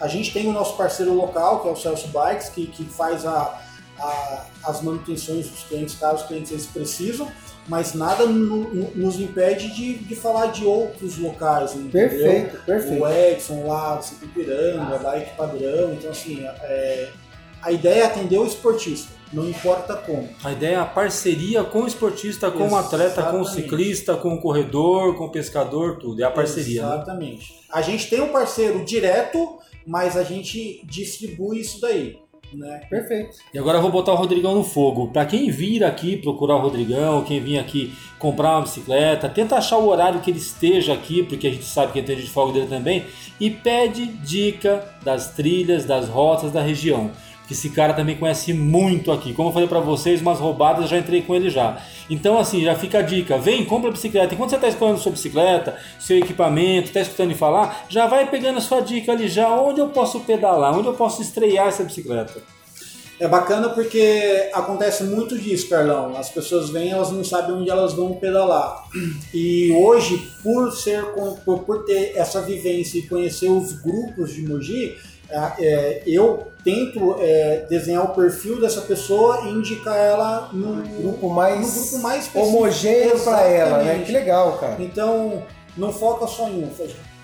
A, 0.00 0.08
gente 0.08 0.32
tem 0.32 0.46
o 0.46 0.52
nosso 0.52 0.76
parceiro 0.76 1.14
local, 1.14 1.62
que 1.62 1.68
é 1.68 1.70
o 1.70 1.76
Celso 1.76 2.08
Bikes, 2.08 2.50
que, 2.50 2.66
que 2.66 2.84
faz 2.84 3.24
a, 3.26 3.60
a, 3.98 4.44
as 4.64 4.82
manutenções 4.82 5.48
dos 5.48 5.64
clientes, 5.64 5.94
caso 5.98 6.22
os 6.22 6.28
clientes 6.28 6.50
eles 6.50 6.66
precisam, 6.66 7.30
mas 7.68 7.94
nada 7.94 8.26
no, 8.26 8.72
no, 8.72 8.90
nos 8.94 9.18
impede 9.18 9.74
de, 9.74 9.94
de 9.98 10.14
falar 10.14 10.46
de 10.46 10.64
outros 10.64 11.18
locais, 11.18 11.74
entendeu? 11.74 12.08
Perfeito, 12.08 12.64
perfeito. 12.64 13.02
O 13.02 13.08
Edson 13.08 13.66
lá, 13.66 14.00
o 14.00 14.28
Piranga, 14.28 14.98
Bike 14.98 15.36
Padrão, 15.36 15.92
então 15.94 16.10
assim, 16.10 16.44
é, 16.44 17.10
a 17.62 17.72
ideia 17.72 18.02
é 18.02 18.06
atender 18.06 18.38
o 18.38 18.46
esportista, 18.46 19.12
não 19.32 19.48
importa 19.48 19.96
como. 19.96 20.28
A 20.44 20.52
ideia 20.52 20.74
é 20.74 20.78
a 20.78 20.84
parceria 20.84 21.64
com 21.64 21.82
o 21.82 21.86
esportista, 21.86 22.50
com 22.50 22.68
o 22.68 22.76
atleta, 22.76 23.22
com 23.24 23.40
o 23.40 23.44
ciclista, 23.44 24.14
com 24.16 24.34
o 24.34 24.40
corredor, 24.40 25.14
com 25.16 25.24
o 25.24 25.30
pescador, 25.30 25.98
tudo, 25.98 26.20
é 26.22 26.24
a 26.24 26.30
parceria. 26.30 26.82
Né? 26.82 26.94
Exatamente. 26.94 27.52
Né? 27.52 27.58
A 27.70 27.82
gente 27.82 28.08
tem 28.08 28.20
um 28.20 28.28
parceiro 28.28 28.84
direto, 28.84 29.58
mas 29.86 30.16
a 30.16 30.22
gente 30.22 30.80
distribui 30.84 31.60
isso 31.60 31.80
daí. 31.80 32.18
Né? 32.54 32.80
Perfeito. 32.88 33.36
E 33.52 33.58
agora 33.58 33.78
eu 33.78 33.82
vou 33.82 33.90
botar 33.90 34.12
o 34.12 34.16
Rodrigão 34.16 34.54
no 34.54 34.62
fogo. 34.62 35.08
Para 35.08 35.26
quem 35.26 35.50
vir 35.50 35.82
aqui 35.82 36.16
procurar 36.16 36.56
o 36.56 36.60
Rodrigão, 36.60 37.24
quem 37.24 37.40
vir 37.40 37.58
aqui 37.58 37.92
comprar 38.18 38.52
uma 38.52 38.62
bicicleta, 38.62 39.28
tenta 39.28 39.56
achar 39.56 39.78
o 39.78 39.88
horário 39.88 40.20
que 40.20 40.30
ele 40.30 40.38
esteja 40.38 40.92
aqui, 40.92 41.24
porque 41.24 41.48
a 41.48 41.50
gente 41.50 41.64
sabe 41.64 41.92
que 41.92 42.02
tem 42.02 42.16
de 42.16 42.30
folga 42.30 42.52
dele 42.52 42.68
também, 42.68 43.04
e 43.40 43.50
pede 43.50 44.06
dica 44.06 44.96
das 45.02 45.32
trilhas, 45.32 45.84
das 45.84 46.08
rotas 46.08 46.52
da 46.52 46.62
região 46.62 47.10
que 47.46 47.52
esse 47.52 47.70
cara 47.70 47.94
também 47.94 48.16
conhece 48.16 48.52
muito 48.52 49.12
aqui. 49.12 49.32
Como 49.32 49.48
eu 49.48 49.52
falei 49.52 49.68
para 49.68 49.80
vocês, 49.80 50.20
umas 50.20 50.38
roubadas 50.38 50.88
já 50.88 50.98
entrei 50.98 51.22
com 51.22 51.34
ele 51.34 51.48
já. 51.48 51.80
Então 52.10 52.38
assim, 52.38 52.62
já 52.62 52.74
fica 52.74 52.98
a 52.98 53.02
dica, 53.02 53.38
vem, 53.38 53.64
compra 53.64 53.88
a 53.88 53.92
bicicleta. 53.92 54.34
Enquanto 54.34 54.50
você 54.50 54.56
está 54.56 54.68
escolhendo 54.68 54.98
sua 54.98 55.12
bicicleta, 55.12 55.76
seu 55.98 56.18
equipamento, 56.18 56.88
está 56.88 57.00
escutando 57.00 57.30
ele 57.30 57.38
falar, 57.38 57.86
já 57.88 58.06
vai 58.06 58.28
pegando 58.28 58.58
a 58.58 58.60
sua 58.60 58.80
dica 58.80 59.12
ali 59.12 59.28
já, 59.28 59.48
onde 59.48 59.80
eu 59.80 59.88
posso 59.88 60.20
pedalar, 60.20 60.76
onde 60.76 60.88
eu 60.88 60.94
posso 60.94 61.22
estrear 61.22 61.68
essa 61.68 61.84
bicicleta. 61.84 62.42
É 63.18 63.26
bacana 63.26 63.70
porque 63.70 64.50
acontece 64.52 65.02
muito 65.04 65.38
disso, 65.38 65.70
Carlão. 65.70 66.14
As 66.18 66.28
pessoas 66.28 66.68
vêm, 66.68 66.90
elas 66.90 67.10
não 67.10 67.24
sabem 67.24 67.56
onde 67.56 67.70
elas 67.70 67.94
vão 67.94 68.12
pedalar. 68.14 68.84
E 69.32 69.72
hoje, 69.72 70.30
por 70.42 70.70
ser 70.72 71.02
por 71.44 71.84
ter 71.86 72.12
essa 72.14 72.42
vivência 72.42 72.98
e 72.98 73.08
conhecer 73.08 73.48
os 73.48 73.72
grupos 73.72 74.34
de 74.34 74.46
Mogi, 74.46 74.96
é, 75.28 75.52
é, 75.58 76.02
eu 76.06 76.52
tento 76.62 77.16
é, 77.20 77.66
desenhar 77.68 78.04
o 78.04 78.14
perfil 78.14 78.60
dessa 78.60 78.80
pessoa 78.82 79.42
e 79.44 79.52
indicar 79.52 79.96
ela 79.96 80.50
no 80.52 80.82
grupo 81.00 81.28
mais, 81.28 81.60
no 81.60 81.80
grupo 81.80 81.98
mais 81.98 82.30
homogêneo 82.34 83.18
para 83.20 83.42
ela, 83.42 83.82
né? 83.82 84.02
Que 84.04 84.12
legal, 84.12 84.58
cara. 84.58 84.76
Então, 84.78 85.42
não 85.76 85.92
foca 85.92 86.26
só 86.26 86.48
em 86.48 86.64
um, 86.64 86.70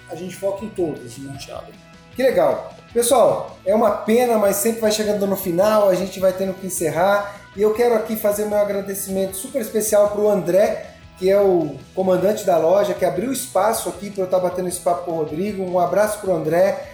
a 0.09 0.15
gente 0.15 0.37
foca 0.37 0.65
em 0.65 0.69
todos, 0.69 1.19
né, 1.19 1.37
Thiago? 1.41 1.73
Que 2.15 2.23
legal. 2.23 2.75
Pessoal, 2.93 3.57
é 3.65 3.75
uma 3.75 3.91
pena, 3.91 4.37
mas 4.37 4.57
sempre 4.57 4.81
vai 4.81 4.93
chegando 4.93 5.27
no 5.27 5.37
final, 5.37 5.89
a 5.89 5.95
gente 5.95 6.21
vai 6.21 6.33
tendo 6.33 6.53
que 6.53 6.67
encerrar. 6.67 7.41
E 7.57 7.63
eu 7.63 7.73
quero 7.73 7.95
aqui 7.95 8.17
fazer 8.17 8.45
meu 8.45 8.59
agradecimento 8.59 9.35
super 9.35 9.63
especial 9.63 10.11
para 10.11 10.21
o 10.21 10.29
André, 10.29 10.91
que 11.19 11.31
é 11.31 11.41
o 11.41 11.77
comandante 11.95 12.45
da 12.45 12.59
loja, 12.59 12.93
que 12.93 13.05
abriu 13.05 13.33
espaço 13.33 13.89
aqui 13.89 14.11
para 14.11 14.23
eu 14.23 14.25
estar 14.27 14.39
batendo 14.39 14.69
esse 14.69 14.81
papo 14.81 15.07
com 15.07 15.13
o 15.13 15.17
Rodrigo. 15.17 15.63
Um 15.63 15.79
abraço 15.79 16.19
para 16.21 16.31
o 16.31 16.37
André. 16.37 16.92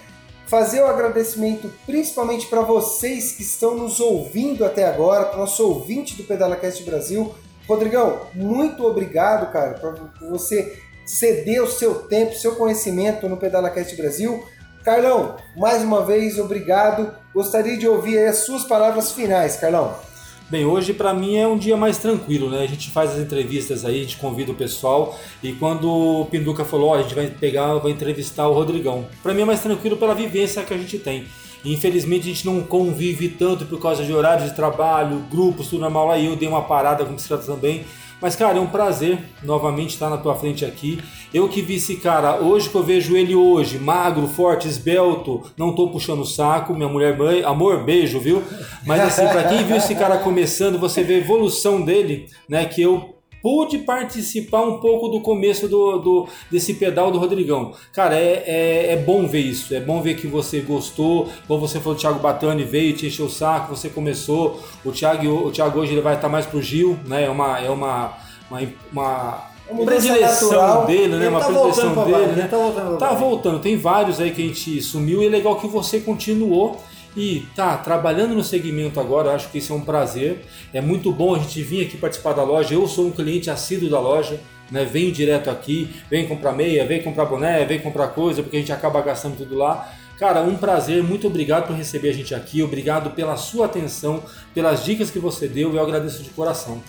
Fazer 0.49 0.81
o 0.81 0.87
agradecimento 0.87 1.71
principalmente 1.85 2.47
para 2.47 2.63
vocês 2.63 3.33
que 3.33 3.43
estão 3.43 3.77
nos 3.77 4.01
ouvindo 4.01 4.65
até 4.65 4.87
agora, 4.87 5.27
para 5.27 5.37
o 5.37 5.41
nosso 5.41 5.63
ouvinte 5.63 6.17
do 6.17 6.25
PedalaCast 6.25 6.83
Brasil. 6.85 7.35
Rodrigão, 7.69 8.23
muito 8.35 8.83
obrigado, 8.87 9.53
cara, 9.53 9.75
por 9.75 10.11
você 10.31 10.81
ceder 11.05 11.63
o 11.63 11.71
seu 11.71 11.97
tempo, 12.07 12.35
seu 12.35 12.57
conhecimento 12.57 13.29
no 13.29 13.37
PedalaCast 13.37 13.95
Brasil. 13.95 14.43
Carlão, 14.83 15.37
mais 15.55 15.83
uma 15.83 16.03
vez, 16.03 16.39
obrigado. 16.39 17.15
Gostaria 17.35 17.77
de 17.77 17.87
ouvir 17.87 18.19
as 18.27 18.39
suas 18.39 18.65
palavras 18.65 19.13
finais, 19.13 19.57
Carlão. 19.57 20.08
Bem, 20.51 20.65
hoje 20.65 20.95
para 20.95 21.13
mim 21.13 21.37
é 21.37 21.47
um 21.47 21.59
dia 21.59 21.77
mais 21.77 21.99
tranquilo, 21.99 22.49
né? 22.49 22.63
A 22.63 22.67
gente 22.67 22.91
faz 22.91 23.11
as 23.11 23.19
entrevistas 23.19 23.85
aí, 23.85 24.01
a 24.01 24.03
gente 24.03 24.17
convida 24.17 24.51
o 24.51 24.55
pessoal 24.55 25.15
e 25.43 25.53
quando 25.53 25.91
o 25.91 26.25
Pinduca 26.25 26.65
falou, 26.65 26.93
oh, 26.93 26.95
a 26.95 27.03
gente 27.03 27.15
vai 27.15 27.27
pegar, 27.27 27.75
vai 27.75 27.93
entrevistar 27.93 28.49
o 28.49 28.55
Rodrigão. 28.55 29.07
Para 29.23 29.35
mim 29.35 29.43
é 29.43 29.45
mais 29.45 29.61
tranquilo 29.61 29.99
pela 29.99 30.15
vivência 30.15 30.63
que 30.63 30.73
a 30.73 30.79
gente 30.79 30.99
tem. 30.99 31.27
Infelizmente 31.63 32.31
a 32.31 32.33
gente 32.33 32.47
não 32.47 32.63
convive 32.63 33.29
tanto 33.29 33.67
por 33.67 33.79
causa 33.79 34.03
de 34.03 34.11
horários 34.11 34.49
de 34.49 34.57
trabalho, 34.57 35.23
grupos, 35.31 35.69
tudo 35.69 35.83
normal. 35.83 36.11
Aí 36.11 36.25
eu 36.25 36.35
dei 36.35 36.49
uma 36.49 36.63
parada 36.63 37.05
com 37.05 37.13
bicicleta 37.13 37.45
também. 37.45 37.85
Mas, 38.21 38.35
cara, 38.35 38.59
é 38.59 38.61
um 38.61 38.67
prazer 38.67 39.19
novamente 39.43 39.91
estar 39.91 40.11
na 40.11 40.17
tua 40.17 40.35
frente 40.35 40.65
aqui. 40.65 41.01
Eu 41.33 41.49
que 41.49 41.63
vi 41.63 41.77
esse 41.77 41.97
cara, 41.97 42.41
hoje 42.41 42.69
que 42.69 42.75
eu 42.75 42.83
vejo 42.83 43.17
ele 43.17 43.35
hoje, 43.35 43.79
magro, 43.79 44.27
forte, 44.27 44.67
esbelto, 44.67 45.43
não 45.57 45.75
tô 45.75 45.89
puxando 45.89 46.21
o 46.21 46.27
saco, 46.27 46.75
minha 46.75 46.89
mulher 46.89 47.17
mãe, 47.17 47.43
amor, 47.45 47.85
beijo, 47.85 48.19
viu? 48.19 48.43
Mas 48.85 49.01
assim, 49.03 49.27
para 49.29 49.45
quem 49.45 49.65
viu 49.65 49.77
esse 49.77 49.95
cara 49.95 50.19
começando, 50.19 50.79
você 50.79 51.03
vê 51.03 51.15
a 51.15 51.19
evolução 51.19 51.81
dele, 51.81 52.27
né? 52.49 52.65
Que 52.65 52.83
eu 52.83 53.18
pude 53.43 53.79
participar 53.79 54.63
um 54.63 54.79
pouco 54.79 55.09
do 55.09 55.21
começo 55.21 55.69
do, 55.69 55.99
do 55.99 56.29
desse 56.51 56.75
pedal 56.75 57.11
do 57.11 57.19
Rodrigão. 57.19 57.73
Cara, 57.93 58.17
é, 58.17 58.45
é, 58.47 58.93
é, 58.93 58.97
bom 58.97 59.27
ver 59.27 59.41
isso, 59.41 59.75
é 59.75 59.81
bom 59.81 60.01
ver 60.01 60.15
que 60.15 60.27
você 60.27 60.61
gostou. 60.61 61.29
Como 61.47 61.61
você 61.61 61.79
falou, 61.81 61.97
o 61.97 62.01
Thiago 62.01 62.19
Batani 62.19 62.65
veio, 62.65 62.95
te 62.95 63.07
encheu 63.07 63.27
o 63.27 63.31
saco, 63.31 63.77
você 63.77 63.89
começou. 63.89 64.61
O 64.85 64.93
Thiago, 64.93 65.47
o 65.47 65.51
Thiago 65.51 65.81
hoje 65.81 65.93
ele 65.93 66.01
vai 66.01 66.15
estar 66.15 66.29
mais 66.29 66.47
pro 66.47 66.63
Gil, 66.63 66.99
né? 67.07 67.25
É 67.25 67.31
uma, 67.31 67.59
é 67.59 67.71
uma, 67.71 68.13
uma, 68.51 68.61
uma 68.93 69.49
uma 69.71 69.85
predileção 69.85 70.51
natural. 70.51 70.87
dele, 70.87 71.09
né? 71.09 71.17
Ele 71.17 71.29
uma 71.29 71.41
tá 71.41 71.47
predileção 71.47 72.05
dele, 72.05 72.33
né? 72.33 72.49
Tá 72.51 72.57
voltando, 72.57 72.99
tá 72.99 73.13
voltando. 73.13 73.59
Tem 73.61 73.77
vários 73.77 74.21
aí 74.21 74.31
que 74.31 74.43
a 74.43 74.47
gente 74.47 74.81
sumiu 74.81 75.23
e 75.23 75.27
é 75.27 75.29
legal 75.29 75.57
que 75.57 75.67
você 75.67 76.01
continuou 76.01 76.81
e 77.19 77.47
tá 77.57 77.77
trabalhando 77.77 78.35
no 78.35 78.45
segmento 78.45 79.01
agora, 79.01 79.35
acho 79.35 79.51
que 79.51 79.59
isso 79.59 79.73
é 79.73 79.77
um 79.77 79.81
prazer. 79.81 80.45
É 80.73 80.81
muito 80.81 81.11
bom 81.11 81.35
a 81.35 81.39
gente 81.39 81.61
vir 81.63 81.85
aqui 81.85 81.97
participar 81.97 82.33
da 82.33 82.45
loja. 82.45 82.75
Eu 82.75 82.87
sou 82.87 83.09
um 83.09 83.11
cliente 83.11 83.51
assíduo 83.51 83.91
da 83.91 83.99
loja, 83.99 84.41
né? 84.71 84.85
Venho 84.85 85.11
direto 85.11 85.51
aqui, 85.51 85.91
vem 86.09 86.29
comprar 86.29 86.53
meia, 86.53 86.87
vem 86.87 87.03
comprar 87.03 87.25
boné, 87.25 87.65
vem 87.65 87.81
comprar 87.81 88.09
coisa, 88.09 88.43
porque 88.43 88.57
a 88.57 88.61
gente 88.61 88.73
acaba 88.73 89.03
gastando 89.03 89.37
tudo 89.37 89.57
lá. 89.57 89.93
Cara, 90.19 90.43
um 90.43 90.57
prazer, 90.57 91.03
muito 91.03 91.27
obrigado 91.27 91.67
por 91.67 91.77
receber 91.77 92.11
a 92.11 92.13
gente 92.13 92.35
aqui, 92.35 92.63
obrigado 92.63 93.11
pela 93.11 93.37
sua 93.37 93.67
atenção, 93.67 94.23
pelas 94.53 94.85
dicas 94.85 95.11
que 95.11 95.19
você 95.19 95.47
deu, 95.47 95.75
eu 95.75 95.83
agradeço 95.83 96.23
de 96.23 96.31
coração. 96.31 96.83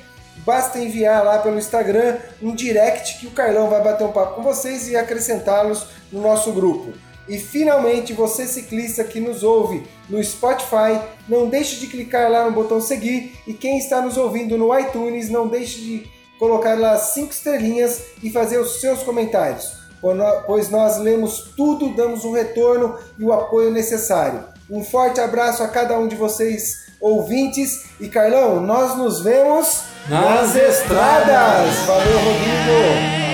basta 0.46 0.80
enviar 0.80 1.24
lá 1.24 1.40
pelo 1.40 1.58
Instagram 1.58 2.18
um 2.42 2.56
direct 2.56 3.20
que 3.20 3.28
o 3.28 3.32
Carlão 3.32 3.70
vai 3.70 3.84
bater 3.84 4.06
um 4.06 4.12
papo 4.14 4.36
com 4.36 4.44
vocês 4.44 4.88
e 4.88 4.96
acrescentá-los 4.96 5.88
no 6.12 6.22
nosso 6.22 6.54
grupo. 6.54 6.94
E 7.28 7.38
finalmente, 7.38 8.14
você 8.14 8.46
ciclista 8.46 9.04
que 9.04 9.20
nos 9.20 9.44
ouve 9.44 9.84
no 10.10 10.24
Spotify, 10.24 11.00
não 11.28 11.50
deixe 11.50 11.78
de 11.78 11.88
clicar 11.88 12.32
lá 12.32 12.46
no 12.46 12.52
botão 12.52 12.80
seguir 12.80 13.38
e 13.46 13.54
quem 13.54 13.78
está 13.78 14.02
nos 14.02 14.18
ouvindo 14.18 14.58
no 14.58 14.78
iTunes, 14.78 15.30
não 15.30 15.48
deixe 15.48 15.80
de 15.80 16.12
colocar 16.40 16.80
lá 16.80 16.98
cinco 16.98 17.32
estrelinhas 17.32 18.02
e 18.22 18.30
fazer 18.30 18.60
os 18.60 18.80
seus 18.82 19.04
comentários, 19.04 19.74
pois 20.46 20.70
nós 20.70 20.98
lemos 20.98 21.54
tudo, 21.56 21.96
damos 21.96 22.26
um 22.26 22.34
retorno 22.34 22.98
e 23.18 23.24
o 23.24 23.32
apoio 23.32 23.72
necessário. 23.72 24.53
Um 24.74 24.84
forte 24.84 25.20
abraço 25.20 25.62
a 25.62 25.68
cada 25.68 26.00
um 26.00 26.08
de 26.08 26.16
vocês, 26.16 26.88
ouvintes. 27.00 27.84
E 28.00 28.10
Carlão, 28.10 28.60
nós 28.60 28.98
nos 28.98 29.22
vemos 29.22 29.84
nas, 30.10 30.26
nas 30.26 30.56
estradas. 30.56 30.80
estradas. 30.80 31.76
Valeu, 31.86 32.18
Rodrigo. 32.18 33.33